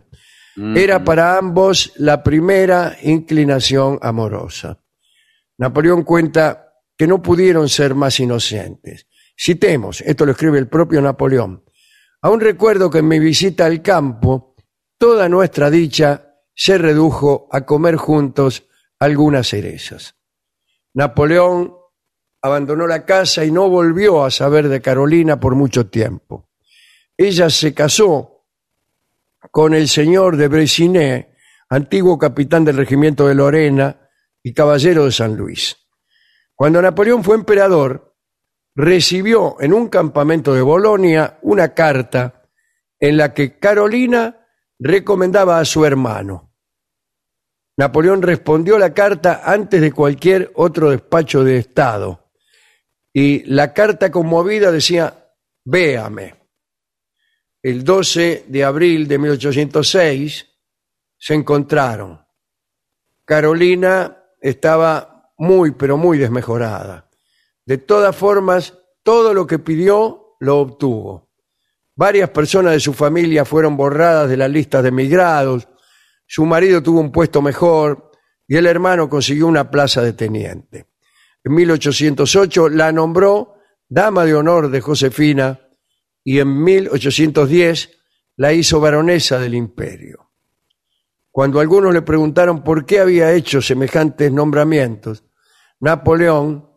[0.56, 4.82] Era para ambos la primera inclinación amorosa.
[5.58, 9.08] Napoleón cuenta que no pudieron ser más inocentes.
[9.38, 11.64] Citemos, esto lo escribe el propio Napoleón.
[12.24, 14.56] Aún recuerdo que en mi visita al campo,
[14.98, 18.64] toda nuestra dicha se redujo a comer juntos
[18.98, 20.16] algunas cerezas.
[20.94, 21.76] Napoleón
[22.42, 26.50] abandonó la casa y no volvió a saber de Carolina por mucho tiempo.
[27.18, 28.46] Ella se casó
[29.52, 31.36] con el señor de Bresiné,
[31.68, 34.10] antiguo capitán del regimiento de Lorena
[34.42, 35.76] y caballero de San Luis.
[36.56, 38.13] Cuando Napoleón fue emperador,
[38.76, 42.50] recibió en un campamento de Bolonia una carta
[43.00, 44.48] en la que Carolina
[44.80, 46.54] recomendaba a su hermano.
[47.78, 52.32] Napoleón respondió la carta antes de cualquier otro despacho de Estado
[53.14, 55.32] y la carta conmovida decía,
[55.66, 56.36] véame.
[57.62, 60.48] El 12 de abril de 1806
[61.18, 62.20] se encontraron.
[63.24, 67.10] Carolina estaba muy, pero muy desmejorada.
[67.66, 71.30] De todas formas, todo lo que pidió lo obtuvo.
[71.96, 75.68] Varias personas de su familia fueron borradas de las listas de emigrados,
[76.26, 78.12] su marido tuvo un puesto mejor
[78.48, 80.88] y el hermano consiguió una plaza de teniente.
[81.44, 83.56] En 1808 la nombró
[83.88, 85.60] dama de honor de Josefina
[86.24, 87.92] y en 1810
[88.38, 90.32] la hizo baronesa del imperio.
[91.30, 95.24] Cuando algunos le preguntaron por qué había hecho semejantes nombramientos,
[95.80, 96.73] Napoleón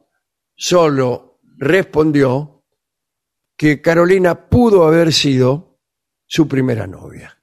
[0.56, 2.64] solo respondió
[3.56, 5.78] que Carolina pudo haber sido
[6.26, 7.38] su primera novia.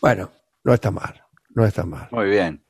[0.00, 0.30] Bueno,
[0.64, 2.08] no está mal, no está mal.
[2.10, 2.62] Muy bien.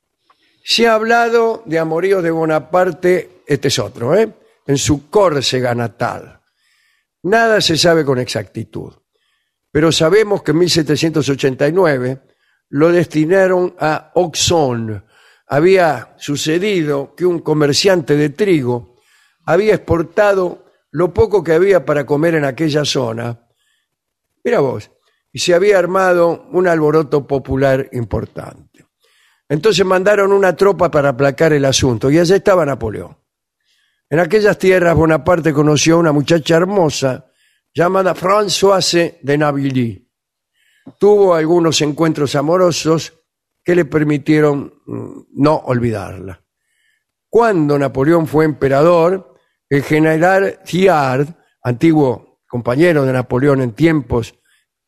[0.63, 4.31] Se ha hablado de amoríos de Bonaparte, este es otro, ¿eh?
[4.67, 6.41] en su Córcega natal.
[7.23, 8.93] Nada se sabe con exactitud,
[9.71, 12.21] pero sabemos que en 1789
[12.69, 15.01] lo destinaron a Auxonne.
[15.47, 18.88] Había sucedido que un comerciante de trigo
[19.49, 23.47] había exportado lo poco que había para comer en aquella zona.
[24.43, 24.91] Mira vos,
[25.33, 28.85] y se había armado un alboroto popular importante.
[29.47, 33.17] Entonces mandaron una tropa para aplacar el asunto y allá estaba Napoleón.
[34.07, 37.25] En aquellas tierras Bonaparte conoció a una muchacha hermosa
[37.73, 40.11] llamada Françoise de Navilly.
[40.99, 43.13] Tuvo algunos encuentros amorosos
[43.63, 46.39] que le permitieron mm, no olvidarla.
[47.27, 49.28] Cuando Napoleón fue emperador,
[49.69, 51.27] el general Thiard,
[51.63, 54.33] antiguo compañero de Napoleón en tiempos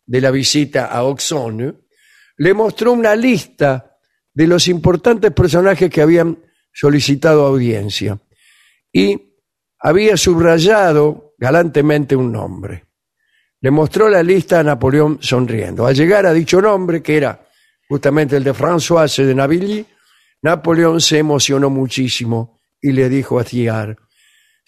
[0.05, 1.73] de la visita a Auxonne,
[2.38, 3.97] le mostró una lista
[4.34, 6.39] de los importantes personajes que habían
[6.73, 8.19] solicitado audiencia
[8.91, 9.38] y
[9.79, 12.86] había subrayado galantemente un nombre.
[13.61, 15.86] Le mostró la lista a Napoleón sonriendo.
[15.86, 17.47] Al llegar a dicho nombre, que era
[17.88, 19.86] justamente el de François de Navilly,
[20.41, 23.97] Napoleón se emocionó muchísimo y le dijo a Thiard,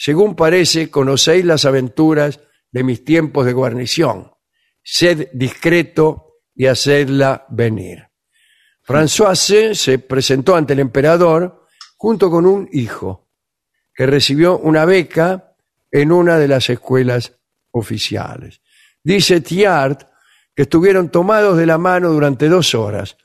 [0.05, 2.41] según parece, conocéis las aventuras
[2.73, 4.33] de mis tiempos de guarnición.
[4.83, 8.09] Sed discreto y hacedla venir.
[8.85, 13.29] François se presentó ante el emperador junto con un hijo,
[13.95, 15.55] que recibió una beca
[15.89, 17.39] en una de las escuelas
[17.71, 18.59] oficiales.
[19.01, 19.99] Dice Thiard
[20.53, 23.15] que estuvieron tomados de la mano durante dos horas.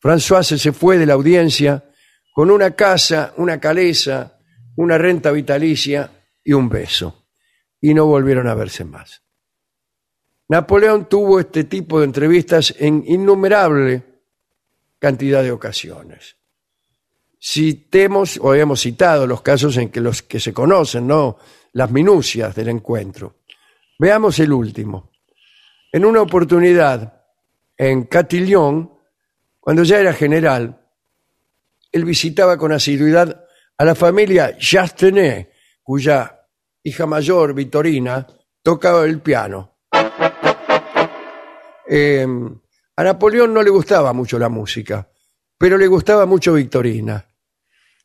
[0.00, 1.90] François se fue de la audiencia
[2.32, 4.38] con una casa, una caleza,
[4.76, 6.08] una renta vitalicia
[6.44, 7.26] y un beso.
[7.80, 9.22] Y no volvieron a verse más.
[10.48, 14.02] Napoleón tuvo este tipo de entrevistas en innumerable
[14.98, 16.36] cantidad de ocasiones.
[17.42, 21.38] Citemos, o habíamos citado los casos en que los que se conocen, ¿no?
[21.72, 23.36] Las minucias del encuentro.
[23.98, 25.10] Veamos el último.
[25.92, 27.22] En una oportunidad,
[27.76, 28.92] en Catillon,
[29.58, 30.80] cuando ya era general,
[31.92, 35.49] él visitaba con asiduidad a la familia Chastenet,
[35.90, 36.46] cuya
[36.84, 38.24] hija mayor, Vitorina,
[38.62, 39.78] tocaba el piano.
[41.84, 42.24] Eh,
[42.94, 45.10] a Napoleón no le gustaba mucho la música,
[45.58, 47.26] pero le gustaba mucho Victorina.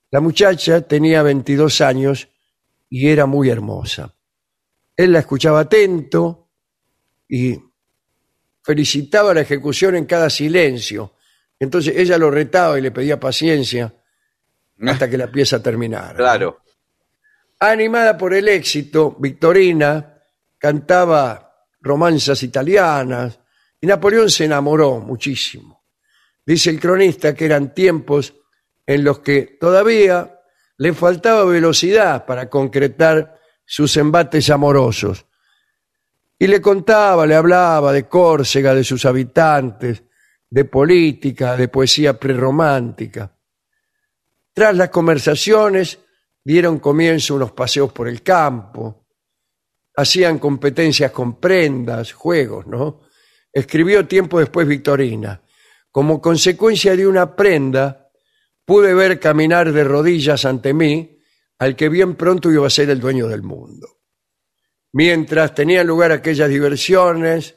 [0.10, 2.28] La muchacha tenía 22 años
[2.90, 4.16] y era muy hermosa.
[4.98, 6.50] Él la escuchaba atento
[7.30, 7.56] y
[8.64, 11.14] felicitaba la ejecución en cada silencio.
[11.60, 13.94] Entonces ella lo retaba y le pedía paciencia
[14.88, 16.16] hasta que la pieza terminara.
[16.16, 16.65] Claro.
[17.60, 20.22] Animada por el éxito, Victorina
[20.58, 23.40] cantaba romanzas italianas
[23.80, 25.86] y Napoleón se enamoró muchísimo.
[26.46, 28.34] Dice el cronista que eran tiempos
[28.86, 30.42] en los que todavía
[30.78, 35.26] le faltaba velocidad para concretar sus embates amorosos.
[36.38, 40.04] Y le contaba, le hablaba de Córcega, de sus habitantes,
[40.50, 43.32] de política, de poesía prerromántica.
[44.54, 46.00] Tras las conversaciones
[46.46, 49.08] dieron comienzo unos paseos por el campo,
[49.96, 53.02] hacían competencias con prendas, juegos, ¿no?
[53.52, 55.42] Escribió tiempo después Victorina.
[55.92, 58.10] Como consecuencia de una prenda,
[58.64, 61.20] pude ver caminar de rodillas ante mí
[61.58, 64.02] al que bien pronto iba a ser el dueño del mundo.
[64.92, 67.56] Mientras tenían lugar aquellas diversiones,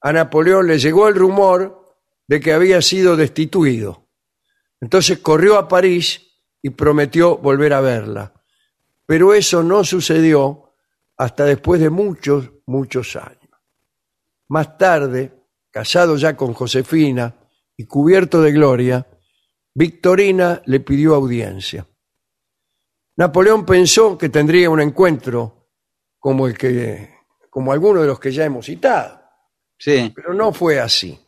[0.00, 4.08] a Napoleón le llegó el rumor de que había sido destituido.
[4.80, 6.27] Entonces corrió a París
[6.62, 8.32] y prometió volver a verla.
[9.06, 10.74] Pero eso no sucedió
[11.16, 13.38] hasta después de muchos, muchos años.
[14.48, 15.32] Más tarde,
[15.70, 17.34] casado ya con Josefina
[17.76, 19.06] y cubierto de gloria,
[19.74, 21.86] Victorina le pidió audiencia.
[23.16, 25.70] Napoleón pensó que tendría un encuentro
[26.18, 27.18] como el que
[27.50, 29.20] como alguno de los que ya hemos citado.
[29.78, 30.12] Sí.
[30.14, 31.18] Pero no fue así.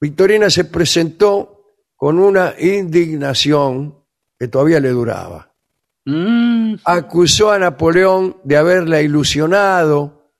[0.00, 1.64] Victorina se presentó
[1.96, 3.97] con una indignación
[4.38, 5.54] que todavía le duraba.
[6.04, 10.32] Mm, Acusó a Napoleón de haberla ilusionado,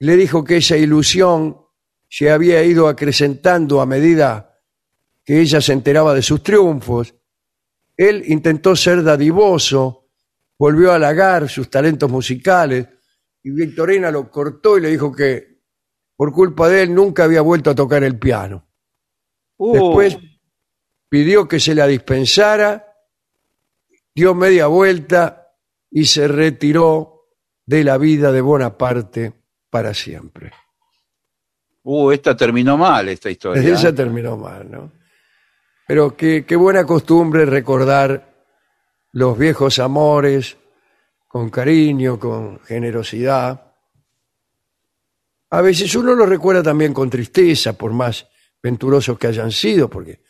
[0.00, 1.60] le dijo que esa ilusión
[2.08, 4.58] se había ido acrecentando a medida
[5.24, 7.14] que ella se enteraba de sus triunfos.
[7.96, 10.08] Él intentó ser dadivoso,
[10.58, 12.88] volvió a halagar sus talentos musicales
[13.42, 15.58] y Victorina lo cortó y le dijo que
[16.16, 18.68] por culpa de él nunca había vuelto a tocar el piano.
[19.58, 20.18] uh, Después
[21.08, 22.87] pidió que se la dispensara,
[24.18, 25.52] dio media vuelta
[25.92, 27.28] y se retiró
[27.64, 29.32] de la vida de Bonaparte
[29.70, 30.50] para siempre.
[31.84, 33.62] uh, esta terminó mal, esta historia.
[33.62, 33.92] Desde esa ¿eh?
[33.92, 34.92] terminó mal, ¿no?
[35.86, 38.44] Pero qué, qué buena costumbre recordar
[39.12, 40.56] los viejos amores
[41.28, 43.72] con cariño, con generosidad.
[45.50, 48.26] A veces uno los recuerda también con tristeza, por más
[48.60, 50.20] venturosos que hayan sido, porque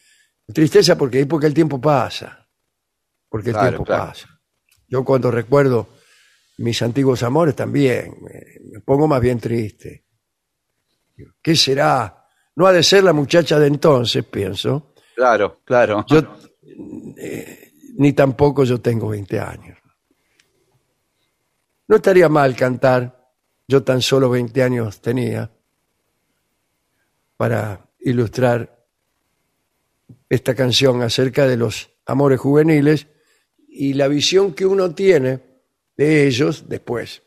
[0.53, 2.48] tristeza porque porque el tiempo pasa,
[3.29, 4.07] porque el Claro, tiempo claro.
[4.07, 4.41] pasa.
[4.89, 5.89] Yo cuando recuerdo
[6.59, 8.41] mis antiguos amores también me,
[8.73, 10.05] me pongo más bien triste.
[11.43, 12.25] ¿Qué será?
[12.57, 14.95] No ha de ser la muchacha de entonces, pienso.
[15.15, 16.05] Claro, claro.
[16.09, 16.21] Yo
[17.17, 19.79] eh, ni tampoco yo tengo 20 años.
[21.89, 23.31] No estaría mal cantar,
[23.67, 25.51] yo tan solo 20 años tenía,
[27.37, 28.85] para ilustrar
[30.29, 33.07] esta canción acerca de los amores juveniles
[33.81, 35.39] y la visión que uno tiene
[35.97, 37.23] de ellos después.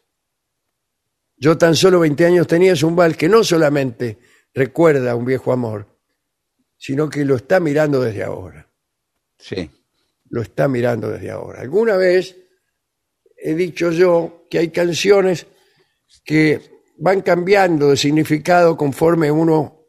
[1.37, 4.17] Yo tan solo 20 años tenía es un bal que no solamente
[4.53, 5.87] recuerda un viejo amor,
[6.77, 8.69] sino que lo está mirando desde ahora.
[9.39, 9.71] Sí.
[10.29, 11.61] lo está mirando desde ahora.
[11.61, 12.35] Alguna vez
[13.37, 15.47] he dicho yo que hay canciones
[16.23, 19.87] que van cambiando de significado conforme uno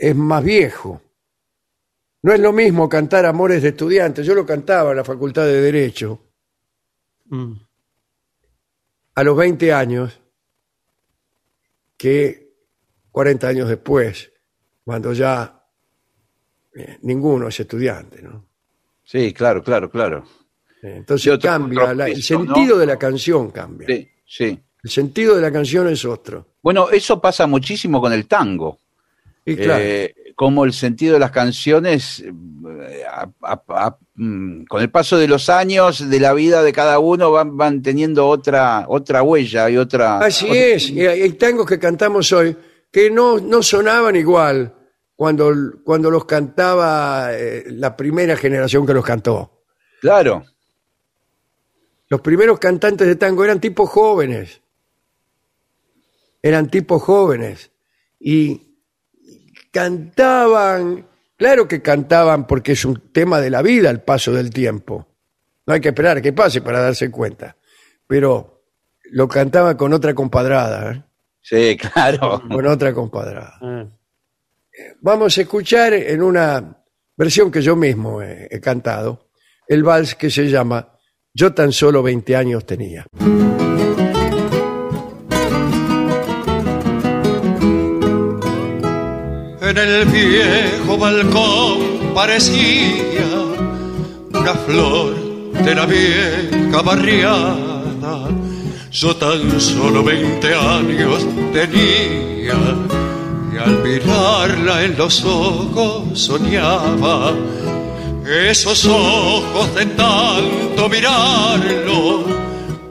[0.00, 1.00] es más viejo.
[2.22, 4.24] No es lo mismo cantar Amores de Estudiantes.
[4.26, 6.20] Yo lo cantaba en la Facultad de Derecho
[7.26, 7.52] Mm.
[9.14, 10.20] a los 20 años
[11.96, 12.52] que
[13.10, 14.30] 40 años después,
[14.84, 15.58] cuando ya
[16.74, 18.22] eh, ninguno es estudiante.
[18.22, 18.46] ¿no?
[19.04, 20.24] Sí, claro, claro, claro.
[20.82, 23.86] Eh, Entonces otro- cambia, otro la- el sentido de la canción cambia.
[23.88, 24.58] Sí, sí.
[24.82, 26.54] El sentido de la canción es otro.
[26.62, 28.78] Bueno, eso pasa muchísimo con el tango.
[29.44, 34.82] Y claro, Eh, como el sentido de las canciones, eh, a- a- a- mm, con
[34.82, 38.86] el paso de los años, de la vida de cada uno, van, van teniendo otra,
[38.88, 40.18] otra huella y otra.
[40.18, 40.90] así otra- es.
[40.90, 42.56] Y hay hay tangos que cantamos hoy
[42.90, 44.74] que no, no sonaban igual
[45.14, 45.52] cuando,
[45.84, 49.62] cuando los cantaba eh, la primera generación que los cantó.
[50.00, 50.42] Claro,
[52.08, 54.60] Los primeros cantantes de tango eran tipos jóvenes.
[56.42, 57.70] Eran tipos jóvenes.
[58.18, 58.71] Y
[59.72, 61.06] cantaban,
[61.36, 65.08] claro que cantaban porque es un tema de la vida el paso del tiempo.
[65.66, 67.56] No hay que esperar a que pase para darse cuenta.
[68.06, 68.62] Pero
[69.10, 71.02] lo cantaban con otra compadrada, ¿eh?
[71.40, 72.42] sí, claro.
[72.48, 73.58] con otra compadrada.
[73.60, 73.86] Ah.
[75.00, 76.84] Vamos a escuchar en una
[77.16, 79.28] versión que yo mismo he, he cantado,
[79.68, 80.96] el vals que se llama
[81.34, 83.06] Yo tan solo 20 años tenía.
[89.72, 93.24] En el viejo balcón parecía
[94.30, 95.14] una flor
[95.64, 98.28] de la vieja barriada.
[98.90, 102.54] Yo tan solo 20 años tenía
[103.50, 107.32] y al mirarla en los ojos soñaba.
[108.26, 112.26] Esos ojos de tanto mirarlo,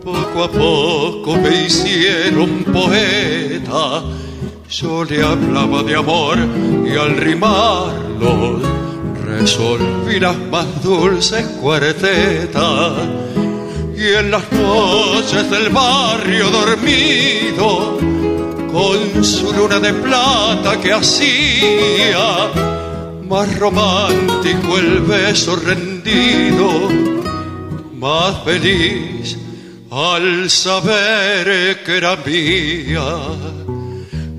[0.03, 4.01] poco a poco me hicieron poeta.
[4.71, 6.37] Yo le hablaba de amor
[6.85, 8.61] y al rimarlo
[9.25, 12.93] resolví las más dulces cuartetas.
[13.97, 17.97] Y en las noches del barrio dormido,
[18.71, 22.49] con su luna de plata que hacía
[23.27, 26.89] más romántico el beso rendido,
[27.99, 29.37] más feliz
[29.91, 33.80] al saber que era mía.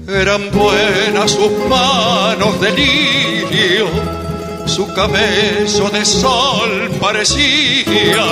[0.08, 3.86] Eran buenas sus manos de lirio,
[4.66, 8.26] su cabello de sol parecía,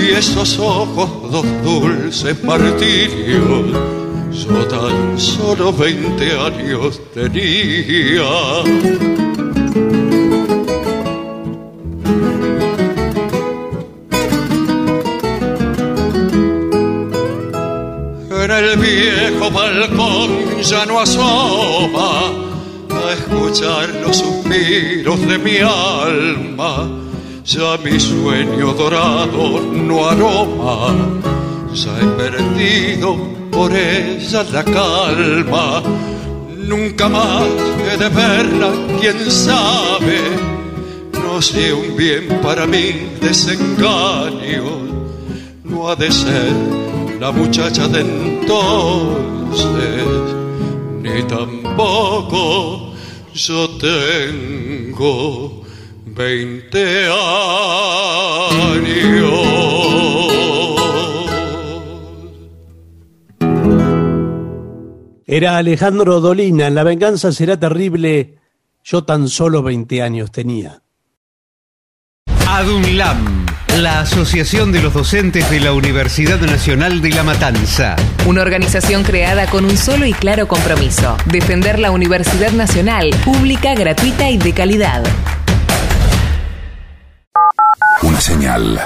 [0.00, 3.66] y esos ojos dos dulces martirios.
[4.32, 9.19] Yo tan solo 20 años tenía.
[18.60, 22.30] El viejo balcón ya no asoma
[22.90, 26.88] a escuchar los suspiros de mi alma.
[27.44, 30.94] Ya mi sueño dorado no aroma,
[31.72, 33.16] ya he perdido
[33.50, 35.82] por ella la calma.
[36.56, 37.44] Nunca más
[37.90, 38.70] he de verla,
[39.00, 40.20] quién sabe.
[41.24, 44.64] No sé un bien para mí desengaño,
[45.64, 46.89] no ha de ser
[47.20, 49.04] la muchacha de entonces,
[51.02, 52.94] ni tampoco
[53.34, 55.62] yo tengo
[56.06, 57.60] 20 años.
[65.26, 68.38] Era Alejandro Dolina, en La venganza será terrible,
[68.82, 70.82] yo tan solo 20 años tenía.
[72.48, 73.39] ADUNLAM,
[73.78, 77.96] la Asociación de los Docentes de la Universidad Nacional de La Matanza.
[78.26, 84.28] Una organización creada con un solo y claro compromiso, defender la Universidad Nacional, pública, gratuita
[84.30, 85.02] y de calidad.
[88.02, 88.80] Una señal.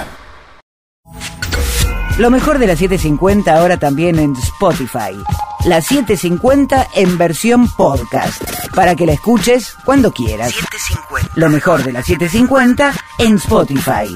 [2.17, 5.15] Lo mejor de la 750 ahora también en Spotify.
[5.65, 8.41] La 750 en versión podcast.
[8.73, 10.53] Para que la escuches cuando quieras.
[11.35, 14.15] Lo mejor de la 750 en Spotify.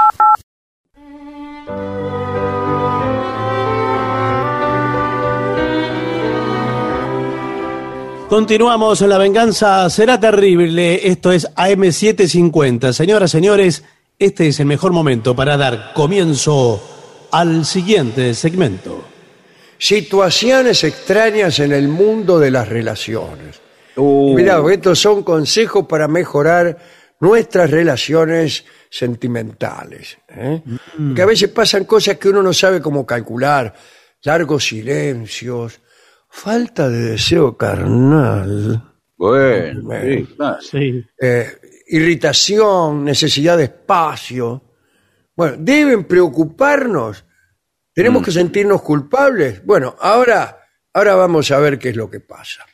[8.31, 11.05] Continuamos, la venganza será terrible.
[11.05, 12.93] Esto es AM750.
[12.93, 13.83] Señoras, señores,
[14.17, 19.03] este es el mejor momento para dar comienzo al siguiente segmento.
[19.77, 23.59] Situaciones extrañas en el mundo de las relaciones.
[23.97, 26.77] Mirá, estos son consejos para mejorar
[27.19, 30.17] nuestras relaciones sentimentales.
[30.29, 30.61] ¿eh?
[31.13, 33.75] Que a veces pasan cosas que uno no sabe cómo calcular.
[34.23, 35.81] Largos silencios,
[36.31, 38.81] falta de deseo carnal.
[39.17, 40.03] Bueno, Bueno.
[40.27, 40.61] sí, claro.
[40.61, 41.05] Sí.
[41.21, 41.47] eh,
[41.87, 44.63] irritación, necesidad de espacio.
[45.35, 47.25] Bueno, deben preocuparnos.
[47.93, 49.63] Tenemos que sentirnos culpables.
[49.65, 50.57] Bueno, ahora,
[50.93, 52.65] ahora vamos a ver qué es lo que pasa.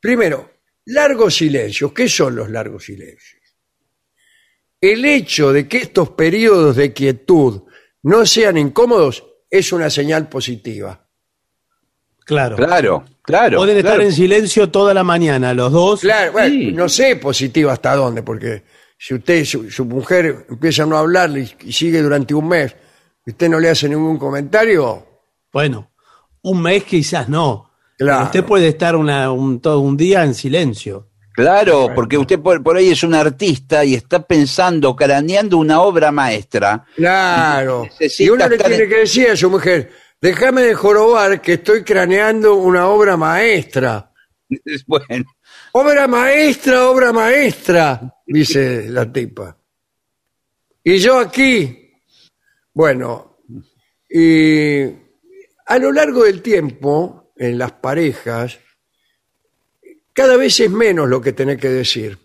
[0.00, 0.50] Primero,
[0.86, 1.92] largos silencios.
[1.92, 3.40] ¿Qué son los largos silencios?
[4.80, 7.64] El hecho de que estos periodos de quietud
[8.04, 11.09] no sean incómodos es una señal positiva.
[12.30, 12.56] Claro.
[12.56, 13.58] Claro, claro.
[13.58, 14.08] Pueden estar claro.
[14.08, 16.00] en silencio toda la mañana, los dos.
[16.00, 16.72] Claro, bueno, Sí.
[16.72, 18.62] no sé positiva hasta dónde, porque
[18.96, 22.74] si usted, su, su mujer empieza a no hablarle y, y sigue durante un mes,
[23.26, 25.06] y usted no le hace ningún comentario,
[25.52, 25.90] Bueno,
[26.42, 27.70] un mes quizás no.
[27.98, 28.24] Claro.
[28.26, 31.08] Usted puede estar una- un, todo un día en silencio.
[31.34, 36.10] Claro, porque usted por, por ahí es un artista y está pensando, craneando una obra
[36.12, 36.84] maestra.
[36.96, 37.84] claro.
[37.84, 39.90] Necesita Y uno le tiene en- que decir a su mujer,
[40.20, 44.12] déjame de jorobar que estoy craneando una obra maestra.
[44.86, 45.24] Bueno,
[45.72, 49.56] Obra maestra, obra maestra, dice la tipa.
[50.82, 51.92] Y yo aquí,
[52.74, 53.38] bueno,
[54.08, 54.82] y
[55.66, 58.58] a lo largo del tiempo, en las parejas,
[60.12, 62.18] cada vez es menos lo que tenés que decir,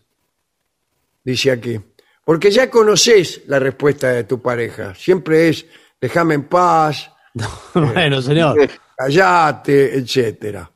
[1.24, 1.80] dice aquí.
[2.24, 4.96] Porque ya conoces la respuesta de tu pareja.
[4.96, 5.68] Siempre es,
[6.02, 7.12] déjame en paz,
[7.74, 8.57] bueno, señor.
[8.98, 10.72] callate, etcétera.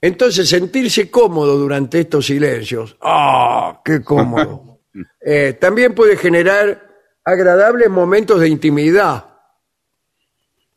[0.00, 4.68] Entonces, sentirse cómodo durante estos silencios, ¡ah, qué cómodo!
[5.24, 6.86] Eh, también puede generar
[7.24, 9.24] agradables momentos de intimidad.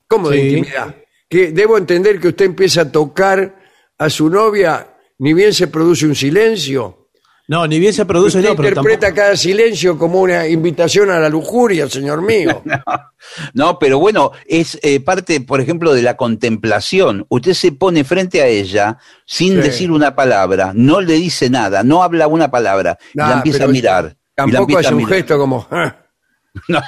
[0.08, 0.48] ¿Cómo de Sí.
[0.48, 0.96] intimidad?
[1.28, 3.60] Que debo entender que usted empieza a tocar
[3.98, 7.05] a su novia, ni bien se produce un silencio.
[7.48, 11.12] No, ni bien se produce, Usted no, pero interpreta tampoco- cada silencio como una invitación
[11.12, 12.64] a la lujuria, señor mío.
[13.54, 17.26] no, pero bueno, es eh, parte, por ejemplo, de la contemplación.
[17.30, 19.62] Usted se pone frente a ella sin Sí.
[19.62, 23.66] decir una palabra, no le dice nada, no habla una palabra, y Nah, la empieza
[23.66, 24.16] a mirar.
[24.16, 25.68] y Tampoco empieza hace a un gesto como...
[25.70, 25.96] "Ah".
[26.70, 26.80] No,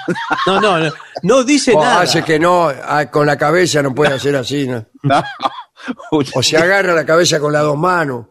[0.47, 0.91] No, no, no,
[1.23, 2.01] no dice O nada.
[2.01, 4.65] hace que no, ah, con la cabeza no puede hacer así.
[4.67, 4.85] ¿no?
[5.03, 5.23] no.
[6.33, 8.25] O se agarra la cabeza con las dos manos.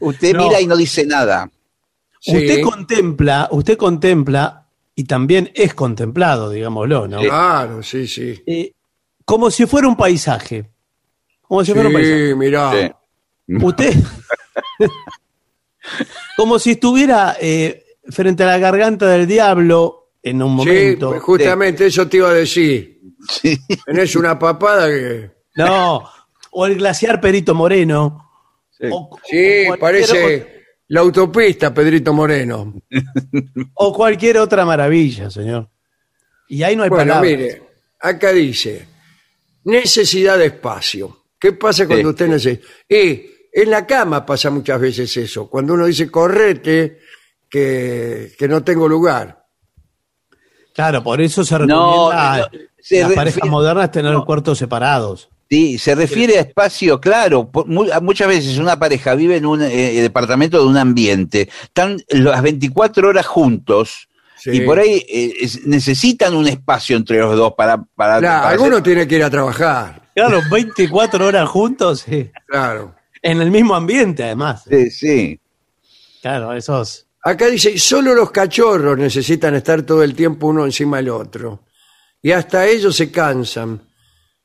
[0.00, 0.48] Usted No.
[0.48, 1.50] mira y no dice nada.
[2.20, 2.36] Sí.
[2.36, 7.20] Usted contempla, usted contempla y también es contemplado, digámoslo, ¿no?
[7.20, 8.42] Claro, sí, sí.
[8.46, 8.72] Eh,
[9.24, 10.70] como si fuera un paisaje.
[11.42, 12.28] Como si fuera un paisaje.
[12.30, 12.72] Sí, mirá.
[12.72, 13.54] Sí.
[13.62, 13.94] Usted.
[16.36, 21.10] como si estuviera eh, frente a la garganta del diablo en un Sí, momento.
[21.10, 23.00] pues justamente eso te iba a decir.
[23.28, 23.58] Sí.
[23.86, 25.30] Tenés una papada que...
[25.56, 26.04] No.
[26.52, 28.29] O el glaciar Perito Moreno.
[28.90, 32.74] O, Sí, o parece la autopista, Pedrito Moreno.
[33.74, 35.68] o- cualquier otra maravilla, señor.
[36.48, 37.30] Y ahí no hay Bueno, palabras.
[37.30, 37.62] mire,
[38.00, 38.86] acá dice,
[39.64, 41.24] necesidad de espacio.
[41.38, 42.10] ¿Qué pasa cuando Sí.
[42.10, 42.66] usted necesita?
[42.88, 45.48] Y en la cama pasa muchas veces eso.
[45.48, 46.98] Cuando uno dice, correte,
[47.48, 49.44] que, que no tengo lugar.
[50.74, 52.50] Claro, por eso se No, recomienda no, a
[52.90, 55.28] las parejas modernas tener cuartos separados.
[55.50, 57.50] Sí, se refiere a espacio, claro.
[57.50, 62.40] por- muchas veces una pareja vive en un eh, departamento de un ambiente, están las
[62.42, 64.06] 24 horas juntos
[64.36, 64.50] Sí.
[64.52, 67.76] y por ahí eh, es- necesitan un espacio entre los dos para...
[67.96, 70.02] para, Claro, para alguno hacer- tiene que ir a trabajar.
[70.14, 72.30] Claro, 24 horas juntos, sí.
[72.46, 72.94] Claro.
[73.20, 74.62] En el mismo ambiente, además.
[74.70, 75.40] Sí, sí.
[76.22, 77.06] Claro, esos.
[77.22, 81.64] Acá dice, solo los cachorros necesitan estar todo el tiempo uno encima del otro.
[82.22, 83.82] Y hasta ellos se cansan.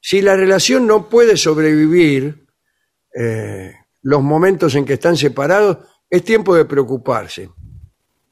[0.07, 2.45] Si la relación no puede sobrevivir
[3.11, 3.73] eh,
[4.03, 7.49] los momentos en que están separados, es tiempo de preocuparse.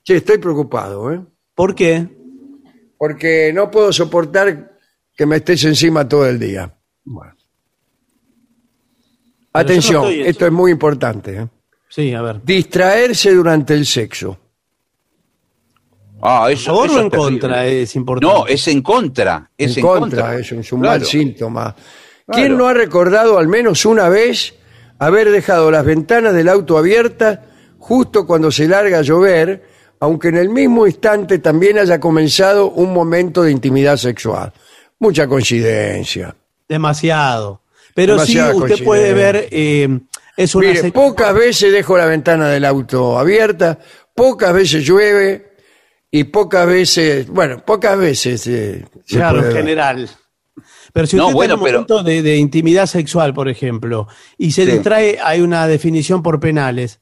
[0.03, 1.25] Sí, estoy preocupado, ¿eh?
[1.55, 2.07] ¿Por qué?
[2.95, 4.77] Porque no puedo soportar
[5.17, 6.71] que me estés encima todo el día.
[7.05, 7.33] Bueno.
[9.53, 11.37] Atención, no esto es muy importante.
[11.37, 11.47] ¿eh?
[11.89, 12.43] Sí, a ver.
[12.43, 14.42] Distraerse durante el sexo.
[16.25, 17.31] Ah, ¿A eso, favor eso o en terrible.
[17.39, 18.33] contra es importante?
[18.39, 19.49] No, es en contra.
[19.57, 20.99] Es en contra, es un, es un Claro.
[20.99, 21.75] mal síntoma.
[22.25, 22.39] Claro.
[22.41, 24.53] ¿Quién no ha recordado al menos una vez
[24.99, 27.39] haber dejado las ventanas del auto abiertas
[27.77, 29.63] justo cuando se larga a llover,
[29.99, 34.53] aunque en el mismo instante también haya comenzado un momento de intimidad sexual?
[34.99, 36.33] Mucha coincidencia.
[36.69, 37.61] Demasiado.
[37.93, 39.99] Pero Demasiada sí, usted puede ver, eh,
[40.37, 43.77] es una Mire, pocas veces dejo la ventana del auto abierta,
[44.15, 45.52] pocas veces llueve
[46.15, 50.09] y pocas veces, bueno, pocas veces eh, se Claro, puede en general.
[50.93, 53.49] Pero si No, usted bueno, está en un pero- momento de, de intimidad sexual, por
[53.49, 54.07] ejemplo,
[54.37, 54.71] y se Sí.
[54.73, 56.99] distrae, hay una definición por penales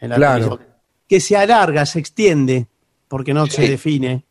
[0.00, 0.44] en la Claro.
[0.44, 0.68] televisión,
[1.06, 2.66] que se alarga, se extiende,
[3.06, 3.68] porque no se Sí.
[3.68, 4.24] define.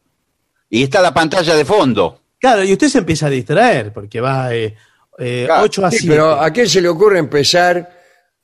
[0.68, 2.22] Y está la pantalla de fondo.
[2.39, 4.73] Claro, y usted se empieza a distraer, porque va eh,
[5.19, 6.14] eh, Claro, 8 a Sí, 7.
[6.15, 7.88] pero ¿a quién se le ocurre empezar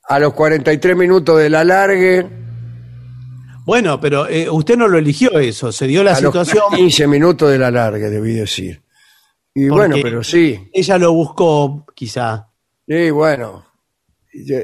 [0.04, 2.43] a los 43 minutos del alargue,
[3.64, 7.06] Bueno, pero eh, usted no lo eligió eso, se dio la a los situación, 15
[7.06, 8.82] minutos del alargue, debí decir?
[9.54, 12.48] Y Porque- bueno, pero sí, ella lo buscó, quizá.
[12.86, 13.64] y bueno,
[14.32, 14.54] y- y-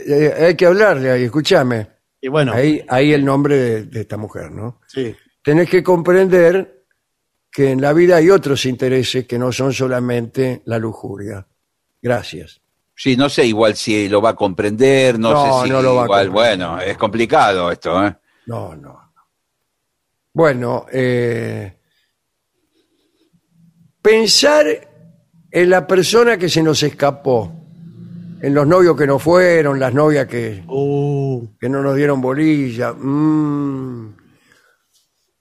[0.45, 1.89] hay que hablarle ahí, escúchame.
[2.21, 4.81] Y bueno, Ahí, ahí el nombre de, de esta mujer, ¿no?
[4.87, 5.15] sí.
[5.43, 6.85] Tenés que comprender
[7.51, 11.47] que en la vida hay otros intereses que no son solamente la lujuria.
[12.03, 12.61] Gracias.
[12.95, 15.95] Sí, no sé igual si lo va a comprender, no, No, sé si no lo
[15.95, 16.59] va a igual, comprender.
[16.59, 18.15] bueno, es complicado esto, ¿eh?
[18.51, 18.93] No, no.
[18.93, 19.11] no.
[20.35, 21.79] Bueno, eh,
[24.03, 24.67] pensar
[25.53, 27.53] en la persona que se nos escapó,
[28.43, 32.93] en los novios que no fueron, las novias que, Uh, que no nos dieron bolilla.
[32.93, 34.17] mm.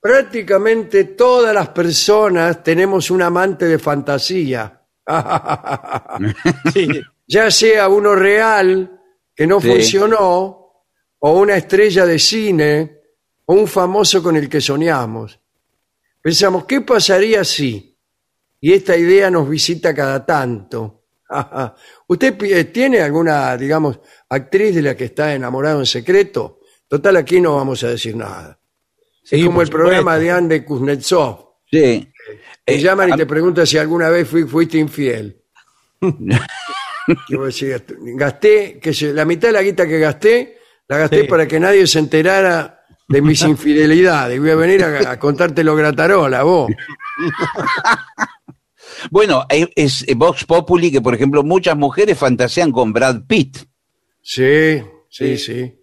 [0.00, 4.80] Prácticamente todas las personas tenemos un amante de fantasía.
[6.72, 6.88] sí.
[7.26, 9.00] ya sea uno real
[9.34, 9.68] que no Sí.
[9.68, 10.58] funcionó,
[11.22, 12.99] o una estrella de cine,
[13.50, 15.40] o un famoso con el que soñamos.
[16.22, 17.96] Pensamos, ¿qué pasaría si?
[18.60, 21.02] Y esta idea nos visita cada tanto.
[22.06, 23.98] ¿Usted eh, tiene alguna, digamos,
[24.28, 26.60] actriz de la que está enamorado en secreto?
[26.86, 28.56] Total, aquí no vamos a decir nada.
[29.24, 31.54] Sí, es como el programa de Andy Kuznetsov.
[31.70, 32.08] Sí.
[32.64, 35.42] Te Eh, llaman y a- te preguntan si alguna vez fui- fuiste infiel.
[38.16, 40.58] Gasté, que la mitad de la guita que gasté,
[40.88, 41.26] la gasté Sí.
[41.28, 42.79] para que nadie se enterara
[43.10, 44.40] de mis infidelidades.
[44.40, 46.70] Voy a venir a, a contarte lo gratarola, vos.
[49.10, 49.68] Bueno, es,
[50.06, 53.58] es Vox Populi que, por ejemplo, muchas mujeres fantasean con Brad Pitt.
[54.22, 55.74] Sí, sí, sí.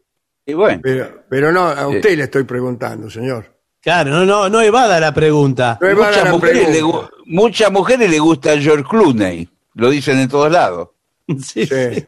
[0.45, 3.53] Y bueno, Pero, pero no, a usted le estoy preguntando, señor.
[3.81, 5.77] Claro, no, no, no evada la pregunta.
[5.81, 6.97] No evada muchas la mujeres, le, pregunta.
[6.99, 9.49] gu- muchas mujeres le gusta George Clooney.
[9.75, 10.89] Lo dicen en todos lados.
[11.27, 11.67] Sí, Sí.
[11.67, 12.05] sí.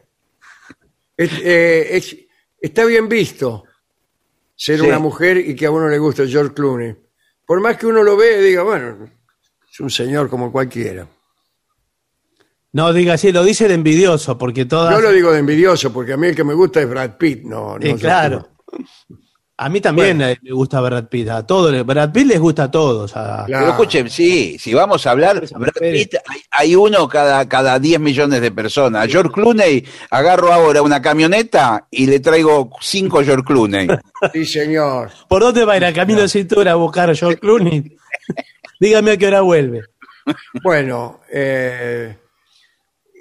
[1.16, 2.16] Es- eh, es-
[2.60, 3.64] está bien visto
[4.62, 4.86] ser Sí.
[4.86, 6.94] una mujer y que a uno le guste George Clooney.
[7.46, 9.08] Por más que uno lo vea y diga, bueno,
[9.72, 11.08] es un señor como cualquiera.
[12.72, 14.92] No diga así, lo dice de envidioso, porque todas.
[14.94, 17.42] No lo digo de envidioso, porque a mí el que me gusta es Brad Pitt,
[17.44, 18.48] no, no Eh, claro.
[19.62, 20.32] A mí también Bueno.
[20.32, 21.28] eh, me gusta Brad Pitt.
[21.28, 23.14] A todos, Brad Pitt les gusta a todos.
[23.14, 23.66] a- Claro.
[23.66, 25.72] Pero escuchen, sí, si vamos a hablar, Brad.
[25.78, 29.06] Pitt, hay, hay uno cada, cada 10 millones de personas.
[29.08, 33.86] George Clooney, agarro ahora una camioneta y le traigo cinco George Clooney.
[34.32, 35.10] Sí, señor.
[35.28, 37.96] ¿Por dónde va a ir a camino de cintura a buscar a George Clooney?
[38.80, 39.82] Dígame a qué hora vuelve.
[40.62, 42.16] Bueno, eh,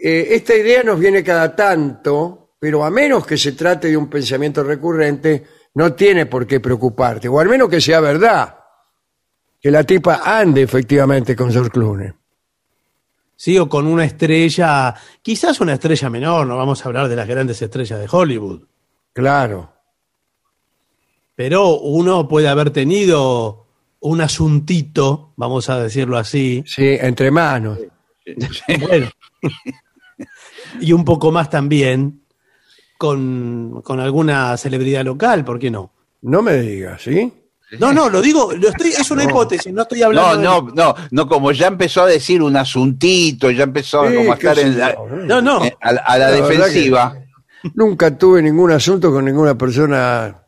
[0.01, 4.09] eh, esta idea nos viene cada tanto, pero a menos que se trate de un
[4.09, 5.45] pensamiento recurrente,
[5.75, 8.57] no tiene por qué preocuparte, o al menos que sea verdad,
[9.59, 12.11] que la tipa ande efectivamente con George Clooney.
[13.35, 17.27] Sí, o con una estrella, quizás una estrella menor, no vamos a hablar de las
[17.27, 18.63] grandes estrellas de Hollywood.
[19.13, 19.73] Claro.
[21.35, 23.65] Pero uno puede haber tenido
[24.01, 27.79] un asuntito, vamos a decirlo así, Sí, entre manos.
[28.81, 29.09] bueno,
[30.81, 32.23] y un poco más también
[32.99, 35.91] con, con alguna celebridad local, ¿por qué no?
[36.21, 37.31] No me digas, ¿sí?
[37.79, 40.93] No, no, lo digo, lo estoy, es una hipótesis, no estoy hablando No, de- no,
[40.93, 44.59] no, no, como ya empezó a decir un asuntito, ya empezó Sí, como a estar
[44.59, 44.97] en la, ¿eh?
[45.27, 45.63] No, no.
[45.63, 47.15] eh, a, la- a la defensiva.
[47.75, 50.43] Nunca tuve ningún asunto con ninguna persona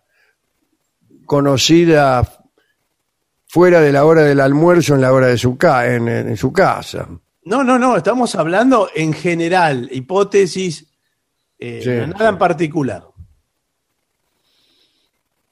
[1.25, 2.27] conocida
[3.47, 6.51] fuera de la hora del almuerzo en la hora de su, ca en, en su
[6.51, 7.07] casa.
[7.45, 10.87] No, no, no, estamos hablando en general, hipótesis,
[11.61, 13.03] eh, Sí, nada en particular.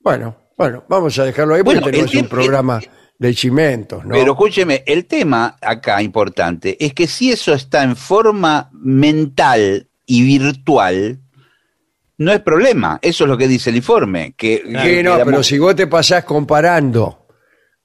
[0.02, 2.82] Bueno, bueno, vamos a dejarlo ahí Bueno, porque el es un programa
[3.18, 4.16] de chimentos, ¿no?
[4.16, 10.24] Pero escúcheme, el tema acá importante es que si eso está en forma mental y
[10.24, 11.20] virtual,
[12.18, 12.98] no es problema.
[13.02, 14.34] Eso es lo que dice el informe.
[14.36, 17.28] Que, no, pero si vos te pasás comparando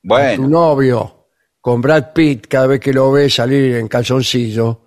[0.03, 0.43] Bueno.
[0.43, 1.29] tu novio
[1.61, 4.87] con Brad Pitt cada vez que lo ves salir en calzoncillo.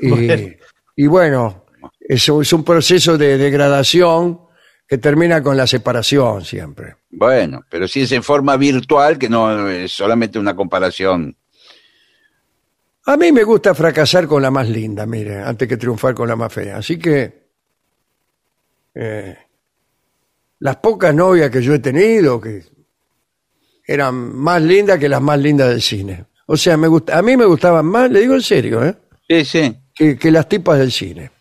[0.00, 0.48] Y Bueno.
[0.96, 1.65] y bueno,
[2.08, 4.40] eso es un proceso de degradación
[4.86, 6.96] que termina con la separación siempre.
[7.10, 11.36] Bueno, pero si es en forma virtual, que no es solamente una comparación.
[13.06, 16.36] A mí me gusta fracasar con la más linda, mire, antes que triunfar con la
[16.36, 16.76] más fea.
[16.76, 17.46] Así que
[18.94, 19.36] eh,
[20.60, 22.62] las pocas novias que yo he tenido, que
[23.84, 26.26] eran más lindas que las más lindas del cine.
[26.46, 28.94] O sea, me gusta, a mí me gustaban más, le digo en serio, ¿eh?
[29.28, 29.76] Sí, sí.
[29.92, 31.35] que, que las tipas del cine.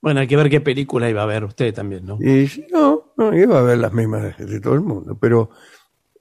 [0.00, 2.18] Bueno, hay que ver qué película iba a ver usted también, ¿no?
[2.20, 5.50] Y no, no, iba a ver las mismas de, de todo el mundo, pero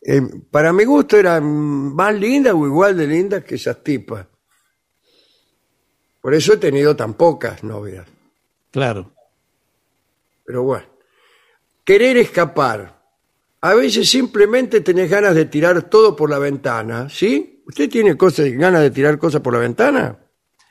[0.01, 1.43] eh, para mi gusto eran
[1.93, 4.25] más lindas o igual de lindas que esas tipas.
[6.21, 8.07] Por eso he tenido tan pocas novias.
[8.71, 9.11] Claro.
[10.45, 10.85] Pero bueno,
[11.83, 12.97] querer escapar.
[13.59, 17.63] A veces simplemente tenés ganas de tirar todo por la ventana, ¿sí?
[17.67, 20.17] ¿Usted tiene cosas, ganas de tirar cosas por la ventana?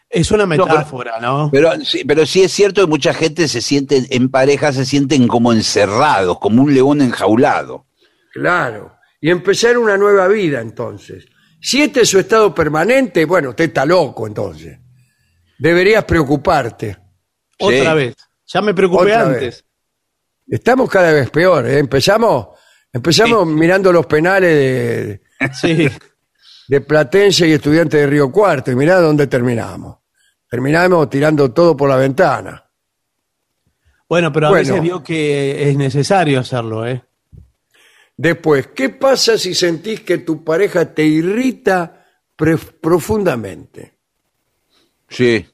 [0.08, 1.50] Es una metáfora, ¿no?
[1.52, 5.26] Pero, sí, pero sí es cierto que mucha gente se siente, en pareja se sienten
[5.26, 7.86] como encerrados, como un león enjaulado.
[8.32, 8.96] Claro.
[9.20, 11.26] Y empezar una nueva vida entonces.
[11.60, 14.78] Si este es su estado permanente, bueno, usted está loco entonces.
[15.58, 16.96] Deberías preocuparte.
[17.58, 18.14] Otra vez.
[18.46, 19.40] Ya me preocupé Otra antes.
[19.40, 19.64] vez.
[20.48, 21.66] Estamos cada vez peor.
[21.66, 21.78] ¿eh?
[21.78, 22.48] Empezamos,
[22.92, 25.22] empezamos mirando los penales de,
[25.60, 25.88] Sí.
[26.68, 28.70] de Platense y estudiantes de Río Cuarto.
[28.70, 29.98] Y mirá dónde terminamos.
[30.48, 32.64] Terminamos tirando todo por la ventana.
[34.09, 34.68] Bueno, pero a Bueno.
[34.68, 37.02] veces vio que es necesario hacerlo, ¿eh?
[38.16, 42.05] Después, ¿qué pasa si sentís que tu pareja te irrita
[42.80, 43.98] profundamente?
[45.09, 45.44] Sí.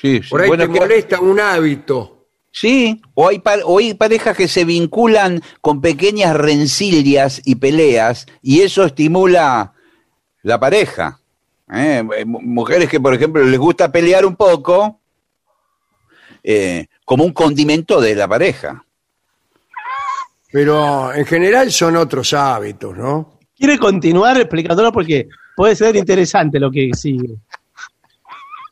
[0.00, 0.28] Sí, sí.
[0.30, 2.14] Por ahí Bueno, te que- molesta un hábito.
[2.50, 8.26] Sí, o hay, pa- o hay parejas que se vinculan con pequeñas rencillas y peleas
[8.40, 9.74] y eso estimula
[10.42, 11.18] la pareja.
[11.72, 12.02] ¿eh?
[12.26, 15.00] Mu- Mujeres que, por ejemplo, les gusta pelear un poco
[16.42, 18.84] eh, como un condimento de la pareja.
[20.50, 23.38] Pero en general son otros hábitos, ¿no?
[23.56, 24.92] ¿Quiere continuar explicándolo?
[24.92, 27.34] Porque puede ser interesante lo que sigue.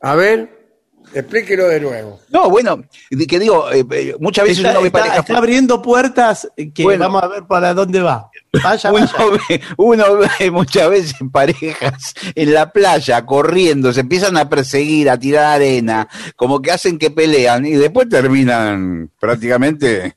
[0.00, 0.68] A ver,
[1.12, 2.20] explíquelo de nuevo.
[2.30, 2.82] No, bueno,
[3.28, 5.18] que digo, eh, eh, muchas veces Está, uno ve está- parejas...
[5.20, 7.04] está abriendo puertas que Bueno.
[7.04, 8.30] vamos a ver para dónde va.
[8.62, 9.40] Vaya, Uno vaya.
[9.48, 10.04] ve, uno
[10.38, 16.08] ve muchas veces parejas en la playa corriendo, se empiezan a perseguir, a tirar arena,
[16.36, 20.16] como que hacen que pelean y después terminan prácticamente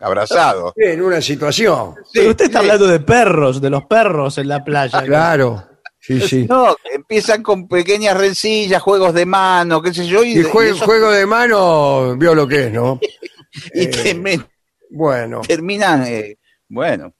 [0.00, 0.72] abrazados.
[0.76, 1.94] En una situación.
[2.12, 5.02] Pero usted está hablando de perros, de los perros en la playa.
[5.02, 5.64] Claro.
[5.98, 6.46] Sí, sí.
[6.48, 10.70] No, empiezan con pequeñas rencillas, juegos de mano, qué sé yo, y, Y jue- y
[10.76, 12.98] eso- juego de mano, vio lo que es, ¿no?
[13.74, 14.40] y te me-
[14.90, 16.38] Bueno, terminan, eh,
[16.68, 17.14] bueno,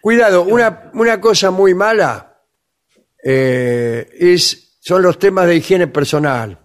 [0.00, 2.42] cuidado, una, una cosa muy mala
[3.22, 6.58] eh, es, son los temas de higiene personal,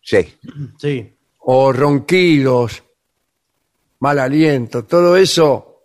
[0.00, 0.38] sí.
[0.78, 1.16] Sí.
[1.38, 2.82] o ronquidos,
[4.00, 5.84] mal aliento, todo eso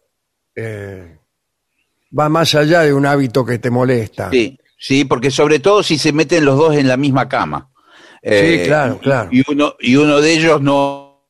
[0.55, 1.17] eh,
[2.17, 4.29] va más allá de un hábito que te molesta.
[4.31, 7.69] Sí, sí, porque sobre todo si se meten los dos en la misma cama.
[8.21, 9.29] Eh, claro, claro.
[9.31, 11.27] Y uno, y uno de ellos no,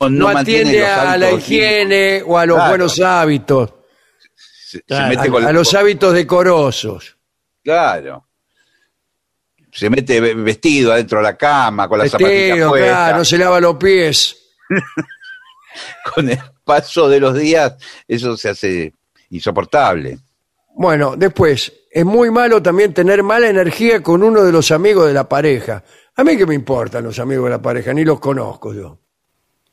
[0.00, 2.70] no, No mantiene atiende los a la higiene o a los Claro.
[2.70, 3.74] buenos hábitos,
[4.70, 5.08] Se, se Claro.
[5.08, 7.16] mete a, con a los hábitos decorosos.
[7.64, 8.28] Claro.
[9.72, 12.90] Se mete ve- vestido adentro de la cama, con las zapatillas Vestido, puestas.
[12.90, 14.36] claro, no se lava los pies.
[16.14, 17.74] Con el paso de los días,
[18.08, 18.94] eso se hace
[19.30, 20.18] insoportable.
[20.74, 25.14] Bueno, después, es muy malo también tener mala energía con uno de los amigos de
[25.14, 25.82] la pareja.
[26.16, 28.98] A mí que me importan los amigos de la pareja, ni los conozco yo.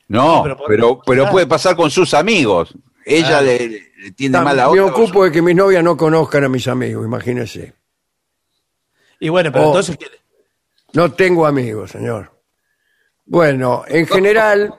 [0.10, 1.32] No, pero pero, puede- pero, claro.
[1.32, 2.74] puede pasar con sus amigos.
[3.06, 3.46] Ella Claro.
[3.46, 6.68] le, le tiene mal a me ocupo de que mis novias no conozcan a mis
[6.68, 7.74] amigos, imagínese.
[9.20, 9.68] Y bueno, pero Oh.
[9.70, 10.08] entonces, ¿qué-
[10.94, 12.32] No tengo amigos, señor.
[13.26, 14.74] Bueno, en general,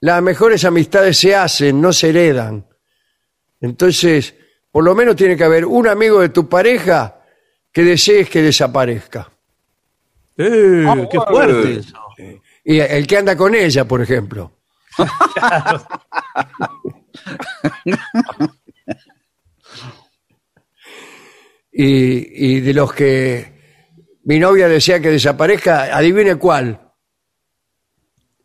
[0.00, 2.66] las mejores amistades se hacen, no se heredan.
[3.60, 4.34] Entonces,
[4.72, 7.20] por lo menos tiene que haber un amigo de tu pareja
[7.70, 9.30] que desees que desaparezca.
[10.36, 11.26] Eh, qué bueno.
[11.30, 11.96] fuerte eso.
[12.64, 14.50] Y el que anda con ella, por ejemplo.
[21.72, 23.52] y, y de los que
[24.24, 26.78] mi novia desea que desaparezca, adivine cuál.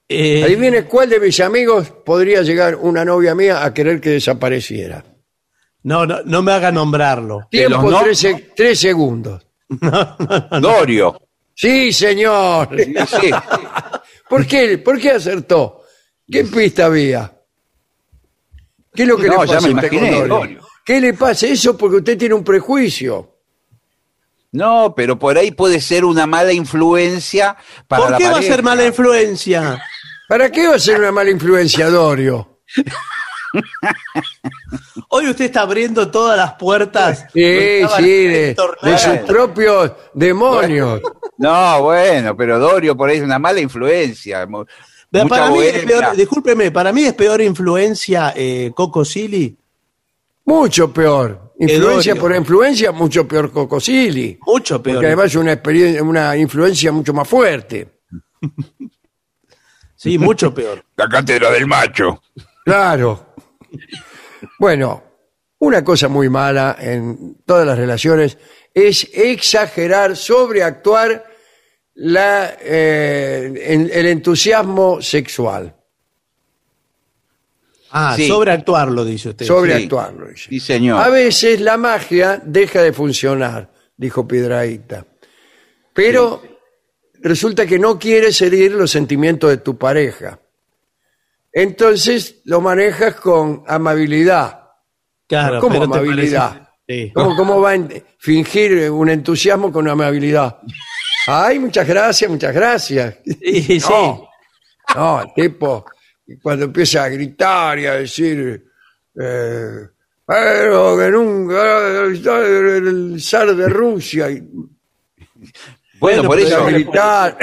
[0.10, 5.04] Eh, Adivine cuál de mis amigos podría llegar una novia mía a querer que desapareciera.
[5.84, 7.48] no, no, no me haga nombrarlo.
[7.52, 9.46] Tiempo, no- tres, se- tres segundos.
[10.62, 11.20] Dorio.
[11.54, 12.70] Sí, señor.
[12.78, 13.32] Sí, sí.
[14.30, 15.82] ¿Por qué, ¿Por qué acertó?
[16.30, 17.34] ¿Qué pista había?
[18.94, 20.36] ¿Qué es lo que No, le ya pasa me a usted con imaginé, Dorio?
[20.36, 20.67] Dorio.
[20.88, 21.48] ¿Qué le pasa?
[21.48, 23.30] Eso porque usted tiene un prejuicio.
[24.54, 27.58] No, pero por ahí puede ser una mala influencia
[27.90, 28.54] para ¿Por la qué va a pareja.
[28.54, 29.84] ser mala influencia?
[30.30, 32.62] ¿Para qué va a ser una mala influencia, Dorio?
[35.10, 37.26] Hoy usted está abriendo todas las puertas.
[37.34, 38.56] Sí, de,
[38.98, 41.02] sus propios demonios.
[41.40, 44.48] No, bueno, pero Dorio por ahí es una mala influencia.
[45.30, 49.56] Para mí es peor, discúlpeme, para mí es peor influencia eh, Coco Silly.
[50.48, 51.54] Mucho peor.
[51.60, 54.40] Influencia por influencia, mucho peor Cocosili.
[54.46, 54.96] Mucho peor.
[54.96, 58.00] Porque además es una, experiencia, una influencia mucho más fuerte.
[60.00, 60.86] Sí, mucho peor.
[60.96, 62.22] La cátedra del macho.
[62.64, 63.34] Claro.
[64.60, 65.04] Bueno,
[65.58, 68.38] una cosa muy mala en todas las relaciones
[68.76, 71.26] es exagerar, sobreactuar
[71.96, 75.76] la, eh, en- el entusiasmo sexual.
[77.92, 78.28] Ah, Sí.
[78.28, 79.46] sobreactuarlo, dice usted.
[79.46, 80.28] Sobreactuarlo.
[80.28, 80.50] dice.
[80.50, 81.02] Sí, señor.
[81.02, 85.06] A veces la magia deja de funcionar, dijo Piedraíta.
[85.94, 86.42] Pero
[87.22, 90.40] resulta que no quieres herir los sentimientos de tu pareja.
[91.52, 94.62] Entonces lo manejas con amabilidad.
[95.28, 96.70] Claro, ¿Cómo pero amabilidad?
[96.88, 97.14] parece-.
[97.14, 97.80] ¿Cómo, cómo va a
[98.20, 100.60] fingir un entusiasmo con amabilidad?
[101.28, 103.16] Ay, muchas gracias, muchas gracias.
[103.26, 103.90] Sí, sí.
[103.90, 104.30] No,
[104.96, 105.56] no, el
[106.28, 108.66] tipo, cuando empieza a gritar y a decir,
[109.20, 109.88] eh,
[110.28, 114.44] pero que nunca, el zar de Rusia, y
[116.00, 116.66] Bueno, por eso.
[116.66, 117.38] gritar,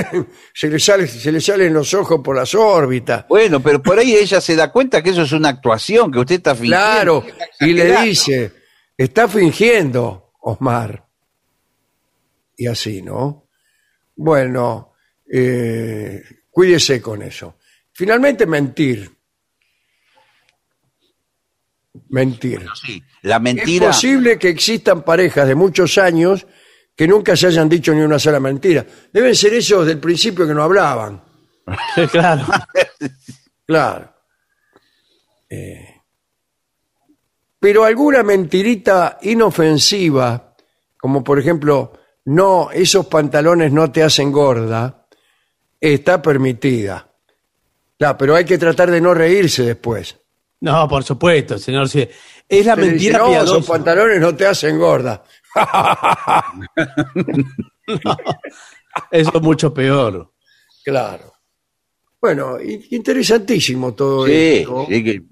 [0.54, 3.26] se le, sale, se le salen los ojos por las órbitas.
[3.26, 6.36] Bueno, pero por ahí ella se da cuenta que eso es una actuación, que usted
[6.36, 6.76] está fingiendo.
[6.76, 7.24] Claro,
[7.60, 8.52] y le dice,
[8.98, 11.06] está fingiendo, Osmar.
[12.56, 13.48] Y así, ¿no?
[14.14, 14.92] Bueno,
[15.32, 17.56] eh, cuídese con eso.
[17.94, 19.10] Finalmente, mentir.
[22.08, 22.66] Mentir.
[22.74, 23.86] Sí, la Es mentira.
[23.86, 26.46] posible que existan parejas de muchos años
[26.96, 28.84] que nunca se hayan dicho ni una sola mentira.
[29.12, 31.22] Deben ser esos del principio que no hablaban.
[32.10, 32.46] claro.
[33.66, 34.12] Claro.
[35.48, 36.02] Eh,
[37.58, 40.54] pero alguna mentirita inofensiva,
[40.98, 41.92] como por ejemplo,
[42.26, 45.06] no, esos pantalones no te hacen gorda,
[45.80, 47.13] está permitida.
[48.04, 50.18] Claro, pero hay que tratar de no reírse después.
[50.60, 51.88] No, por supuesto, señor.
[51.88, 52.06] sí.
[52.46, 53.72] Es la le dice, mentira no, esos piadosa.
[53.72, 55.22] pantalones no te hacen gorda.
[59.10, 60.30] Eso es mucho peor.
[60.84, 61.32] Claro.
[62.20, 62.58] Bueno,
[62.90, 64.86] interesantísimo todo Sí, esto.
[64.88, 65.22] sí que-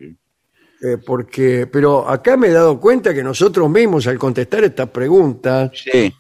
[0.84, 5.70] eh, porque, pero acá me he dado cuenta que nosotros mismos, al contestar estas preguntas,
[5.74, 6.12] sí.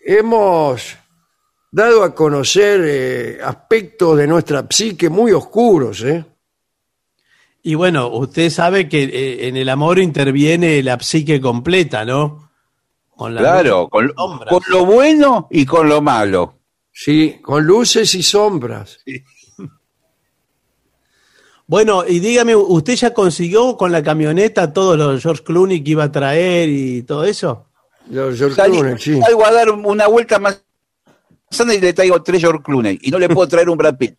[0.00, 0.96] hemos
[1.74, 6.24] dado a conocer eh, aspectos de nuestra psique muy oscuros, ¿eh?
[7.64, 12.48] Y bueno, usted sabe que eh, en el amor interviene la psique completa, ¿no?
[13.10, 14.50] Con la Claro, con, sombras.
[14.50, 16.60] con lo bueno y con lo malo.
[16.92, 19.00] Sí, con luces y sombras.
[21.66, 26.04] Bueno, y dígame, ¿usted ya consiguió con la camioneta todos los George Clooney que iba
[26.04, 27.68] a traer y todo eso?
[28.10, 29.18] Los George Clooney, sí.
[29.18, 30.62] Salgo a dar una vuelta más
[31.74, 32.98] y le traigo tres George Clooney.
[33.02, 34.16] Y no le puedo traer un Brad Pitt.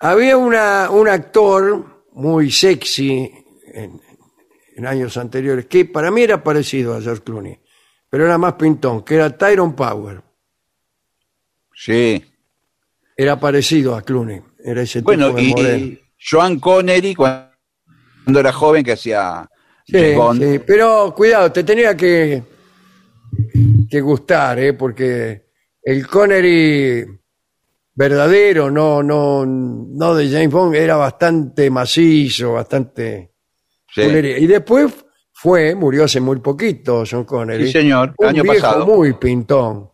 [0.00, 3.30] Había una, un actor muy sexy
[3.72, 4.00] en,
[4.76, 7.58] en años anteriores, que para mí era parecido a George Clooney,
[8.08, 10.22] pero era más pintón, que era Tyrone Power.
[11.74, 12.24] Sí.
[13.16, 15.76] Era parecido a Clooney, era ese Bueno, tipo de y, moreno.
[15.78, 16.00] y
[16.30, 19.48] Joan Connery cuando era joven que hacía
[19.84, 19.96] Sí,
[20.38, 22.42] sí, pero cuidado, te tenía que,
[23.88, 24.74] que gustar, ¿eh?
[24.74, 25.47] porque
[25.90, 27.06] el Connery
[27.94, 33.32] verdadero, no, no, no de James Bond, era bastante macizo, bastante...
[33.90, 34.02] Sí.
[34.02, 34.38] culería.
[34.38, 34.92] Y después
[35.32, 37.66] fue, murió hace muy poquito, John Connery.
[37.66, 38.86] Sí, señor, Un año viejo pasado.
[38.86, 39.90] muy pintón.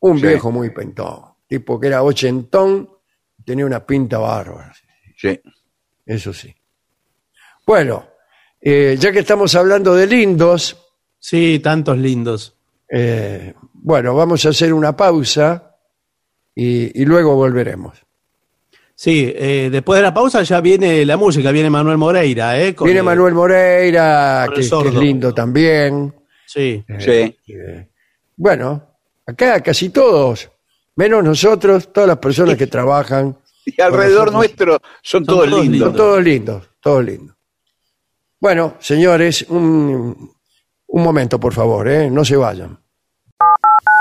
[0.00, 0.26] Un Sí.
[0.26, 1.20] viejo muy pintón.
[1.48, 2.90] Tipo que era ochentón,
[3.44, 4.72] tenía una pinta bárbara.
[5.16, 5.40] Sí.
[6.04, 6.54] Eso sí.
[7.66, 8.06] Bueno,
[8.60, 10.76] eh, ya que estamos hablando de lindos,
[11.18, 12.54] Sí, tantos lindos.
[12.90, 13.54] eh,
[13.84, 15.76] bueno, vamos a hacer una pausa
[16.54, 17.98] y, y luego volveremos.
[18.94, 22.74] Sí, eh, después de la pausa ya viene la música, viene Manuel Moreira, ¿eh?
[22.74, 26.14] Con Viene el- Manuel Moreira, con que, es lindo también.
[26.46, 26.82] Sí.
[26.98, 27.36] Sí.
[27.48, 27.88] Eh,
[28.36, 28.82] bueno,
[29.26, 30.50] acá casi todos,
[30.96, 33.36] menos nosotros, todas las personas que trabajan,
[33.66, 35.88] Y alrededor nosotros- nuestro son, todos, todos lindos.
[35.88, 37.36] son todos lindos, todos lindos.
[38.40, 40.32] Bueno, señores, un,
[40.86, 42.10] un momento, por favor, ¿eh?
[42.10, 42.78] no se vayan.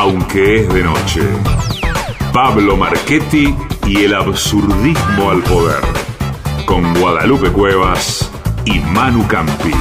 [0.00, 1.20] aunque es de noche.
[2.32, 3.54] Pablo Marchetti
[3.86, 5.82] y el absurdismo al poder.
[6.64, 8.30] Con Guadalupe Cuevas
[8.64, 9.74] y Manu Campi.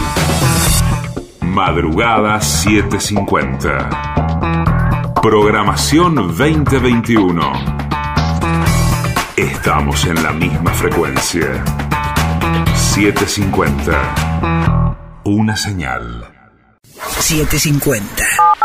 [1.40, 5.14] Madrugada 750.
[5.22, 7.54] Programación 2021.
[9.38, 11.64] Estamos en la misma frecuencia.
[12.76, 14.98] 750.
[15.24, 16.26] Una señal.
[17.20, 18.59] 750.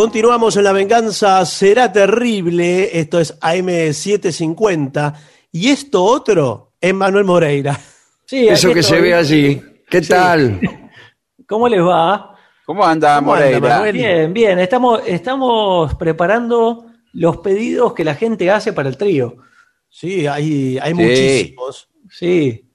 [0.00, 2.98] Continuamos en La Venganza Será Terrible.
[2.98, 5.14] Esto es AM750.
[5.52, 7.78] Y esto otro es Manuel Moreira.
[8.24, 9.60] Sí, Eso que se ve allí.
[9.90, 10.58] ¿Qué tal?
[11.46, 12.34] ¿Cómo les va?
[12.64, 13.60] ¿Cómo anda ¿Cómo anda, Moreira?
[13.60, 13.92] Manuel?
[13.92, 14.58] Bien, bien.
[14.58, 19.36] Estamos, estamos preparando los pedidos que la gente hace para el trío.
[19.90, 21.02] Sí, hay, hay Sí.
[21.02, 21.88] muchísimos.
[22.08, 22.70] Sí.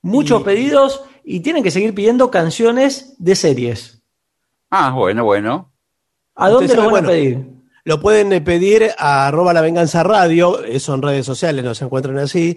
[0.00, 4.02] Muchos pedidos y tienen que seguir pidiendo canciones de series.
[4.70, 5.71] Ah, bueno, bueno.
[6.42, 7.38] ¿A dónde lo van a pedir?
[7.84, 12.16] Lo pueden eh, pedir a arroba la venganza radio, eso en redes sociales, nos encuentran
[12.18, 12.56] así,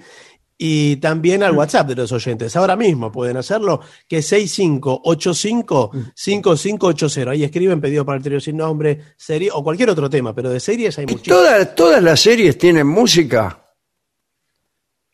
[0.58, 2.56] y también al WhatsApp de los oyentes.
[2.56, 7.30] Ahora mismo pueden hacerlo, que es 6585-5580.
[7.30, 10.60] Ahí escriben pedido para el trío sin nombre, serie o cualquier otro tema, pero de
[10.60, 11.40] series hay muchísimos.
[11.40, 13.62] ¿Todas, todas las series tienen música?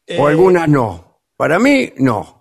[0.05, 1.23] Eh, ¿O algunas no?
[1.35, 2.40] Para mí, no.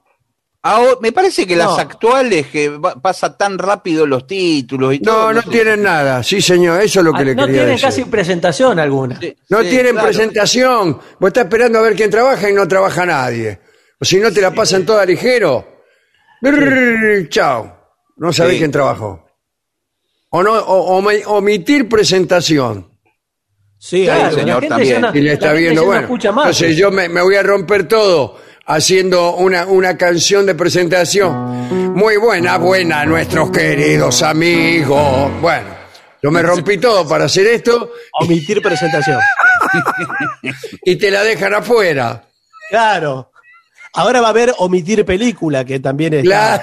[0.62, 1.64] Ahora, me parece que No.
[1.64, 5.28] las actuales, que va- pasa tan rápido los títulos y todo.
[5.28, 5.48] No, no sé.
[5.48, 6.22] tienen nada.
[6.22, 7.88] Sí, señor, eso es lo que Ah, le no quería tienen decir.
[7.88, 9.18] casi presentación alguna.
[9.48, 10.08] No Sí, tienen claro.
[10.08, 11.00] presentación.
[11.18, 13.58] Vos estás esperando a ver quién trabaja y no trabaja nadie.
[13.98, 15.82] O si no, te la pasan toda ligero.
[16.42, 17.76] Brrr, Chao.
[18.16, 18.58] No sabés Sí.
[18.58, 19.26] quién trabajó.
[20.30, 22.86] O no, o- omi- omitir presentación.
[23.78, 25.00] Sí, Claro, señor, también.
[25.00, 26.02] no- Y le está la gente viendo, no bueno.
[26.02, 26.44] escucha más.
[26.46, 28.36] Entonces yo me, me voy a romper todo
[28.70, 31.94] haciendo una, una canción de presentación.
[31.94, 35.30] Muy buena, buena, nuestros queridos amigos.
[35.40, 35.68] Bueno,
[36.22, 39.18] yo me rompí todo para hacer esto omitir presentación.
[40.84, 42.24] y te la dejan afuera.
[42.70, 43.32] Claro.
[43.94, 46.22] Ahora va a haber omitir película, que también es.
[46.22, 46.62] Claro.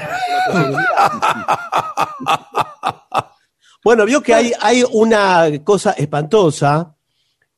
[3.84, 6.97] Bueno, vio que hay, hay una cosa espantosa,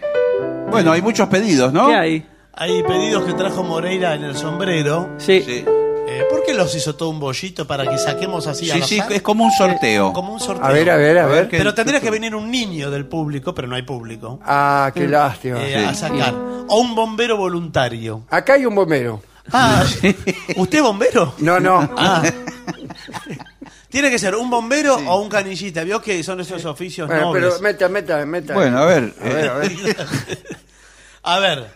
[0.70, 1.88] Bueno, hay muchos pedidos, ¿no?
[1.88, 2.26] ¿Qué hay?
[2.54, 5.10] Hay pedidos que trajo Moreira en el sombrero.
[5.18, 5.42] Sí.
[5.44, 5.64] Sí,
[6.10, 8.98] Eh, ¿Por qué los hizo todo un bollito para que saquemos así sí, al sí,
[8.98, 9.12] azar?
[9.12, 10.12] es como un sorteo.
[10.14, 10.64] Como un sorteo.
[10.66, 11.48] A ver, a ver, a ver.
[11.50, 15.58] Pero tendría que venir un niño del público, pero no hay público, Ah, qué lástima.
[15.62, 16.34] eh, a sacar.
[16.68, 18.22] O un bombero voluntario.
[18.30, 19.20] Acá hay un bombero.
[19.52, 19.82] Ah,
[20.56, 21.34] ¿usted bombero?
[21.38, 21.88] No, no.
[21.96, 22.22] Ah.
[23.98, 25.82] Tiene que ser un bombero o un canillita.
[25.82, 27.54] Vio que son esos oficios Bueno, nobles.
[27.54, 28.54] pero meta, meta, meta.
[28.54, 29.12] Bueno, a ver.
[29.20, 29.72] A ver, eh, a ver.
[31.24, 31.66] A ver,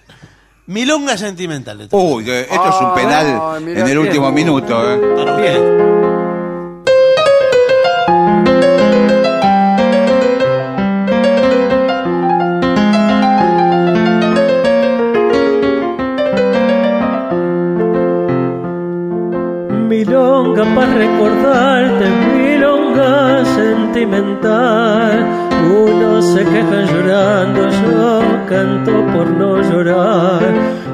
[0.66, 1.78] milonga sentimental.
[1.78, 1.88] le.
[1.90, 4.94] Uy, esto es un penal Ay, mirá en el último minuto.
[4.94, 5.00] ¿eh?
[5.16, 5.92] Para usted.
[26.44, 30.40] Dejan llorando, yo canto por no llorar.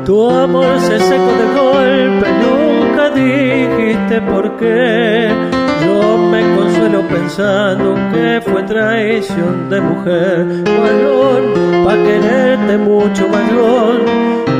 [0.05, 5.29] Tu amor se secó de golpe, nunca dijiste por qué.
[5.85, 10.47] Yo me consuelo pensando que fue traición de mujer.
[10.65, 14.01] Varón, pa' quererte mucho, varón,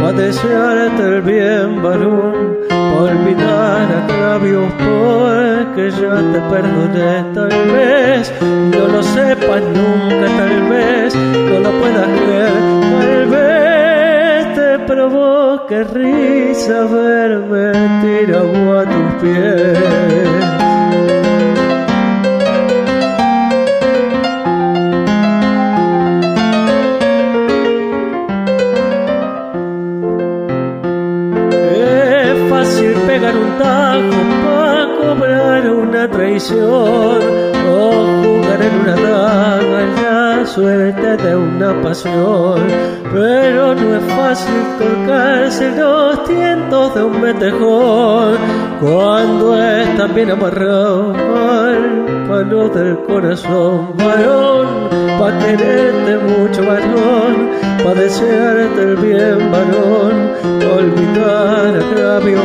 [0.03, 7.13] pa' desearte el bien, varón, pa' olvidar agravios porque ya te perdoné.
[7.35, 12.63] Tal vez no lo sepas nunca, tal vez no lo puedas creer,
[13.01, 20.58] tal vez te provoque risa verme tirado a tus pies.
[36.51, 37.18] Una
[40.49, 42.63] suerte de una pasión.
[43.13, 48.37] Pero no es fácil colgarse los tientos de un metejón
[48.81, 53.95] cuando estás bien amarrado al palo del corazón.
[53.97, 54.67] Varón,
[55.19, 57.51] pa' quererte mucho, varón,
[57.85, 62.45] pa' desearte el bien, varón, pa' olvidar agravios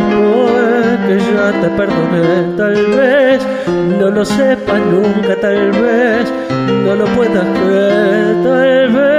[1.04, 2.58] porque ya te perdoné.
[2.58, 3.48] Tal vez
[4.00, 6.32] no lo sepas nunca, tal vez
[6.68, 9.14] no lo puedas creer, tal vez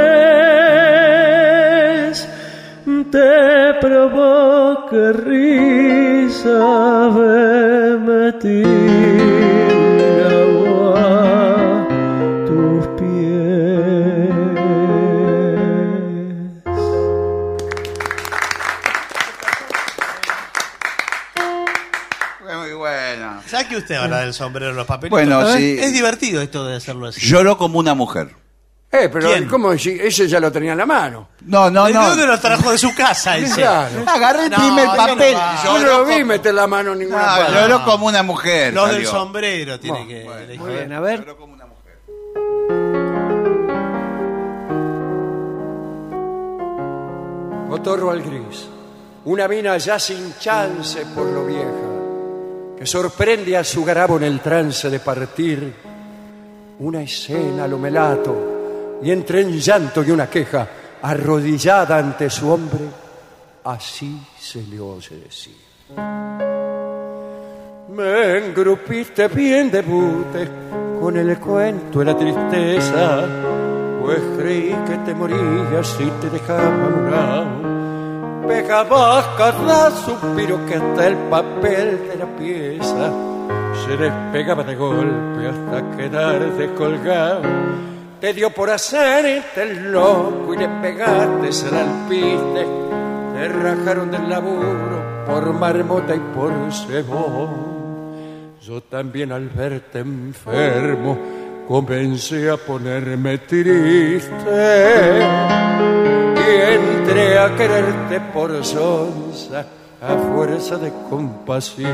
[3.10, 6.58] te provoque risa
[7.16, 9.43] verme tirado
[23.64, 23.66] bueno.
[23.66, 25.10] ¿Sabe que usted habla del sombrero de los papelitos?
[25.18, 25.76] Bueno, Es- sí.
[25.80, 27.20] Es divertido esto de hacerlo así.
[27.20, 28.28] Lloró como una mujer.
[28.92, 29.48] Eh, pero ¿Quién?
[29.48, 29.76] ¿cómo?
[29.76, 31.28] Si ese ya lo tenía en la mano.
[31.46, 32.08] No, no, ¿De no.
[32.10, 33.62] dónde lo trajo de su casa ese?
[33.62, 34.04] Claro.
[34.06, 35.34] Agarré el No, primer no papel.
[35.34, 35.64] va.
[35.64, 37.52] Yo no lo vi como- meter la mano en ninguna No, parte.
[37.54, 38.72] lloró como una mujer.
[38.72, 39.10] Los del salió.
[39.10, 40.60] sombrero tiene que elegir.
[40.60, 41.18] Muy bien, a ver.
[41.20, 41.74] Lloró como una mujer.
[47.70, 48.68] Otorro al gris.
[49.24, 51.70] Una mina ya sin chance por lo vieja,
[52.86, 55.74] sorprende a su garabo en el trance de partir.
[56.80, 60.68] Una escena lo melato, y entre un llanto y una queja,
[61.02, 62.84] arrodillada ante su hombre,
[63.64, 65.56] así se le oye decir.
[67.90, 70.48] Me engrupiste bien de bute
[71.00, 73.24] con el cuento de la tristeza,
[74.02, 77.63] pues creí que te morías y te dejaba morado.
[78.48, 83.10] Pegabas cada suspiro que hasta el papel de la pieza
[83.84, 87.42] se despegaba de golpe hasta quedar descolgado.
[88.20, 92.66] Te dio por hacerte el loco y le pegaste el alpiste.
[93.34, 97.74] Te rajaron del laburo por marmota y por cebón.
[98.60, 101.18] Yo también al verte enfermo
[101.66, 104.30] comencé a ponerme triste
[106.48, 109.64] entré a quererte por sonza
[110.00, 111.90] a fuerza de compasión.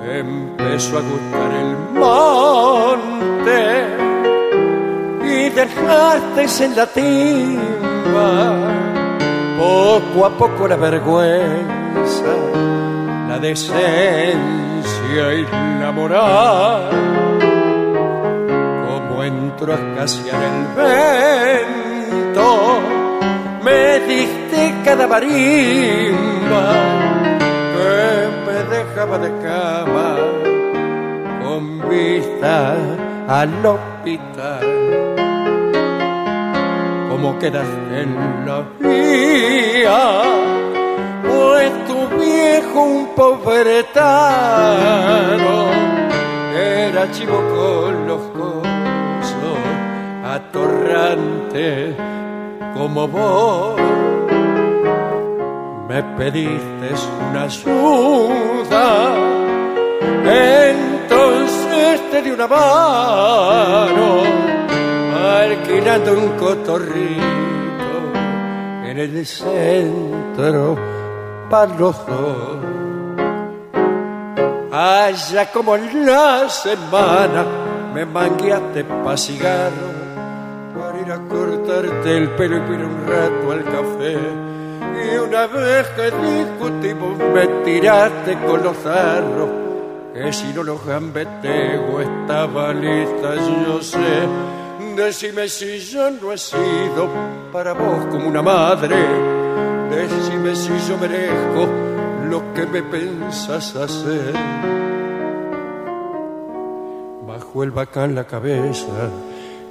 [0.00, 3.60] Te empezó a gustar el monte
[5.22, 8.40] y dejaste en la timba
[9.58, 12.34] poco a poco la vergüenza,
[13.28, 15.46] la decencia y
[15.80, 17.59] la moral
[19.30, 22.48] como entró a escasear el vento,
[23.64, 26.72] me diste cada marimba
[27.74, 30.16] que me dejaba de cama
[31.42, 32.76] con vista
[33.28, 34.66] al hospital.
[37.08, 40.22] Como quedaste en la vía,
[41.22, 44.70] pues tu viejo un pobretano
[46.56, 48.69] era chivo con los cosos,
[50.30, 51.94] atorrante
[52.74, 53.80] como vos.
[55.88, 56.88] Me pediste
[57.28, 58.84] una ayuda,
[60.24, 64.22] entonces te di una mano,
[65.42, 67.98] alquilando un cotorrito
[68.84, 70.78] en el centro
[71.50, 72.58] para los dos.
[74.72, 77.44] Allá como la semana
[77.92, 79.99] me mangueaste pa' cigarro
[81.10, 84.18] a cortarte el pelo y ir un rato al café.
[85.02, 89.50] Y una vez que discutimos me tiraste con los zarros,
[90.14, 94.28] que si no los gambeteo estaba lista, yo sé.
[94.96, 97.08] Decime si yo no he sido
[97.52, 98.96] para vos como una madre.
[99.90, 101.68] Decime si yo merezco
[102.28, 104.34] lo que me pensas hacer.
[107.26, 109.10] Bajo el bacán la cabeza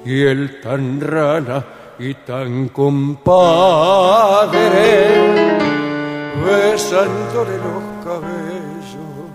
[0.06, 1.64] y el tan rana
[2.00, 3.30] y tan compadre.
[6.46, 9.28] Besándole los cabellos,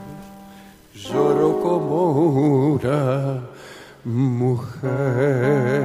[0.94, 2.12] lloro como
[2.72, 3.40] una
[4.04, 5.84] mujer.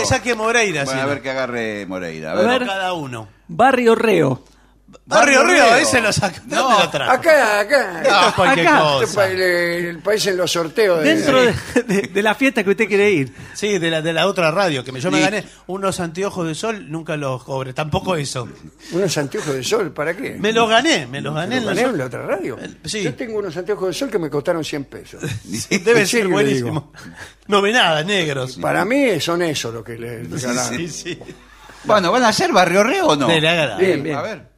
[0.00, 1.04] Que saque Moreira, Bueno, sí.
[1.04, 2.30] a ver que agarre Moreira.
[2.30, 2.46] A A ver.
[2.60, 2.66] ver.
[2.66, 3.28] Cada uno.
[3.48, 4.42] Barrio Reo.
[5.04, 6.40] Barrio Río, ese lo saca.
[6.44, 7.12] ¿De dónde lo trajo?
[7.12, 8.02] Acá, acá.
[8.08, 8.78] No, cualquier acá.
[8.80, 9.04] cosa.
[9.04, 11.02] Este pa- el, el país en los sorteos.
[11.02, 11.54] de- Dentro de,
[11.86, 13.32] de- de la fiesta que usted quiere ir.
[13.54, 16.54] Sí, de la, de la otra radio, que me, yo me gané unos anteojos de
[16.54, 18.48] sol, nunca los cobré, tampoco eso.
[18.92, 20.36] Unos anteojos de sol, ¿para qué?
[20.38, 22.58] Me los gané, me los gané ¿Lo en la gané en la otra radio?
[22.84, 23.02] sí.
[23.02, 25.22] Yo tengo unos anteojos de sol que me costaron 100 pesos.
[25.70, 26.92] Debe En ser serio le buenísimo.
[27.46, 28.56] No ve nada, negros.
[28.56, 30.76] Para mí son eso lo que le le ganaron.
[30.78, 31.18] Sí, sí.
[31.84, 33.26] Bueno, ¿van a hacer Barrio Reo o no?
[33.28, 33.76] Dele, hágala.
[33.76, 34.16] Bien, bien.
[34.16, 34.57] A ver.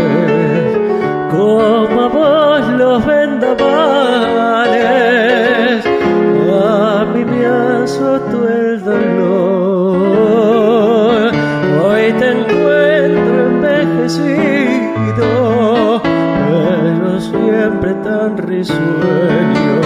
[18.29, 19.81] risueño.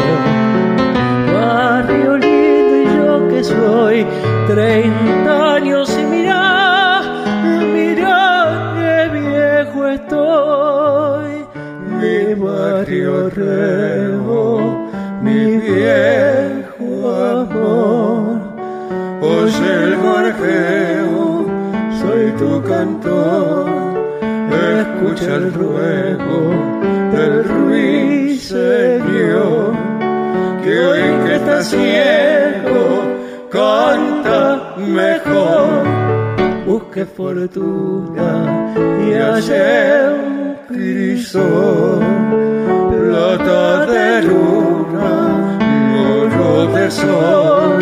[1.33, 4.05] Barrio lindo y yo que soy
[4.47, 7.01] treinta años y mira,
[7.73, 11.45] mira qué viejo estoy,
[11.99, 14.89] mi barrio reo,
[15.21, 16.85] mi viejo
[17.31, 18.41] amor,
[19.21, 21.45] oye el gorjeo,
[22.01, 23.65] soy tu cantor,
[24.51, 26.64] escucha el ruego
[28.75, 29.73] ruiseñor
[30.63, 33.03] que hoy que está ciego
[33.51, 35.83] canta mejor.
[36.65, 38.29] Busque fortuna
[39.07, 41.99] y hallé un crisol,
[42.89, 45.57] plata de luna,
[46.17, 47.79] oro de sol,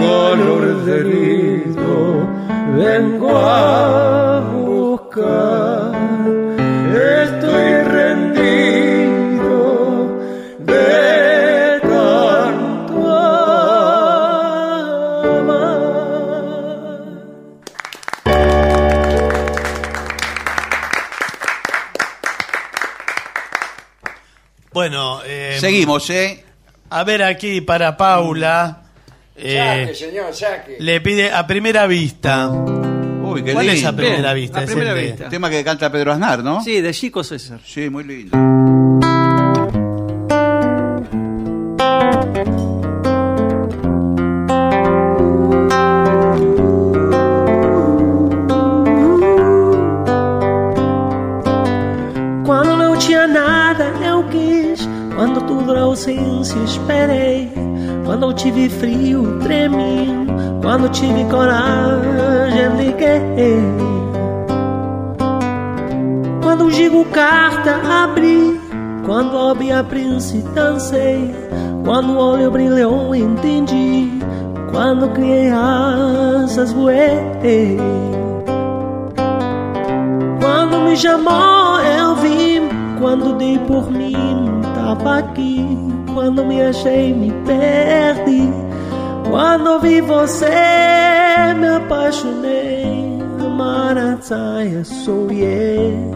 [0.00, 2.28] color de lindo,
[2.76, 5.73] vengo a buscar.
[25.64, 26.44] Seguimos, ¿eh?
[26.90, 28.82] a ver aquí para Paula.
[29.36, 30.76] eh, Saque, señor, saque.
[30.78, 32.48] le pide a primera vista.
[32.50, 33.80] Uy, qué ¿Cuál lindo.
[33.80, 34.58] es a primera vista?
[34.60, 35.28] a Es primera el de- vista.
[35.28, 36.62] Tema que canta Pedro Aznar, ¿no?
[36.62, 37.58] Sí, de Chico César.
[37.64, 38.36] Sí, muy lindo.
[55.94, 57.50] Ausência, esperei.
[58.04, 60.26] Quando eu tive frio, tremi.
[60.60, 63.62] Quando tive coragem, liguei.
[66.42, 68.60] Quando digo carta, abri.
[69.06, 71.32] Quando ouvi a príncipe, dancei.
[71.84, 74.18] Quando o olho brilhou, entendi.
[74.72, 77.78] Quando criei asas, voei.
[80.40, 82.68] Quando me chamou, eu vim.
[82.98, 85.64] Quando dei por mim, tava aqui.
[86.12, 88.52] Quando me achei, me perdi.
[89.30, 90.46] Quando vi você,
[91.56, 93.14] me apaixonei.
[93.56, 96.10] Marataya, sou eu.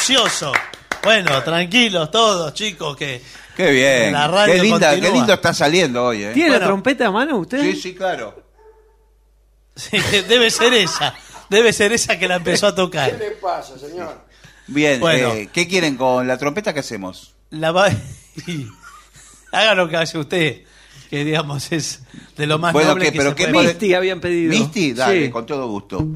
[0.00, 0.52] Ansioso?
[1.02, 3.20] Bueno, tranquilos todos, chicos, que
[3.56, 4.12] Qué bien.
[4.12, 5.10] La radio qué, linda, continúa.
[5.10, 6.30] qué lindo está saliendo hoy, ¿eh?
[6.32, 6.60] ¿Tiene Bueno.
[6.60, 7.60] la trompeta a mano usted?
[7.62, 8.42] Sí, sí, claro.
[9.76, 9.98] sí,
[10.28, 11.14] debe ser esa.
[11.50, 13.10] Debe ser esa que la empezó a tocar.
[13.12, 14.24] ¿Qué le pasa, señor?
[14.68, 15.32] Bien, Bueno.
[15.32, 16.72] eh, ¿qué quieren con la trompeta?
[16.72, 17.34] ¿Qué hacemos?
[17.50, 17.88] La va...
[19.52, 20.62] Haga lo que hace usted,
[21.10, 22.02] que digamos es
[22.36, 24.50] de lo más Bueno, noble ¿qué- que pero se qué puede Misty habían pedido.
[24.52, 24.92] ¿Misty?
[24.92, 25.30] Dale, Sí.
[25.30, 26.06] con todo gusto.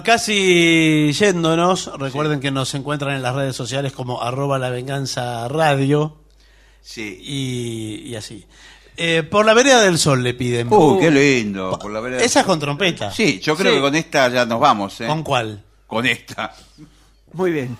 [0.00, 5.46] Bueno, casi yéndonos, recuerden que nos encuentran en las redes sociales como arroba la venganza
[5.48, 6.16] radio
[6.80, 7.18] Sí.
[7.22, 8.46] y, y así.
[8.96, 10.72] Eh, por la vereda del sol le piden.
[10.72, 11.78] Uh, qué lindo.
[11.78, 12.22] Por la vereda.
[12.22, 13.10] Esa es con trompeta.
[13.12, 13.76] Sí, yo creo Sí.
[13.76, 15.06] que con esta ya nos vamos, ¿eh?
[15.06, 15.62] ¿Con cuál?
[15.86, 16.54] Con esta.
[17.34, 17.76] Muy bien.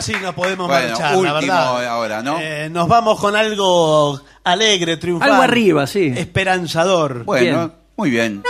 [0.00, 1.86] Sí nos podemos Bueno, marchar, la último verdad.
[1.86, 2.38] ahora, ¿no?
[2.40, 5.32] Eh, nos vamos con algo alegre, triunfante.
[5.32, 6.12] Algo arriba, sí.
[6.16, 7.24] Esperanzador.
[7.24, 7.72] Bueno, Bien.
[7.96, 8.42] muy bien.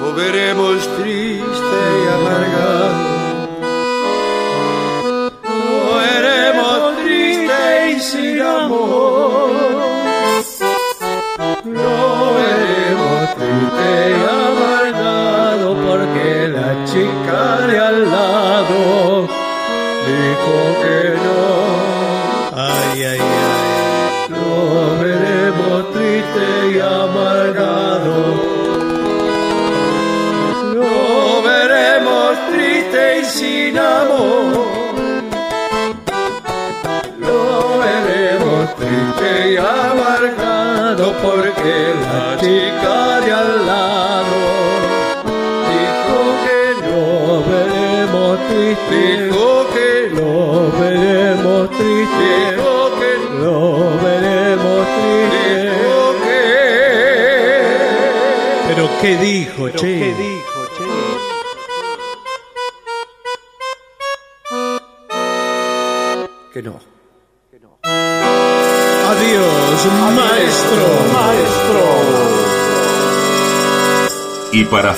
[0.00, 2.15] Lo veremos triste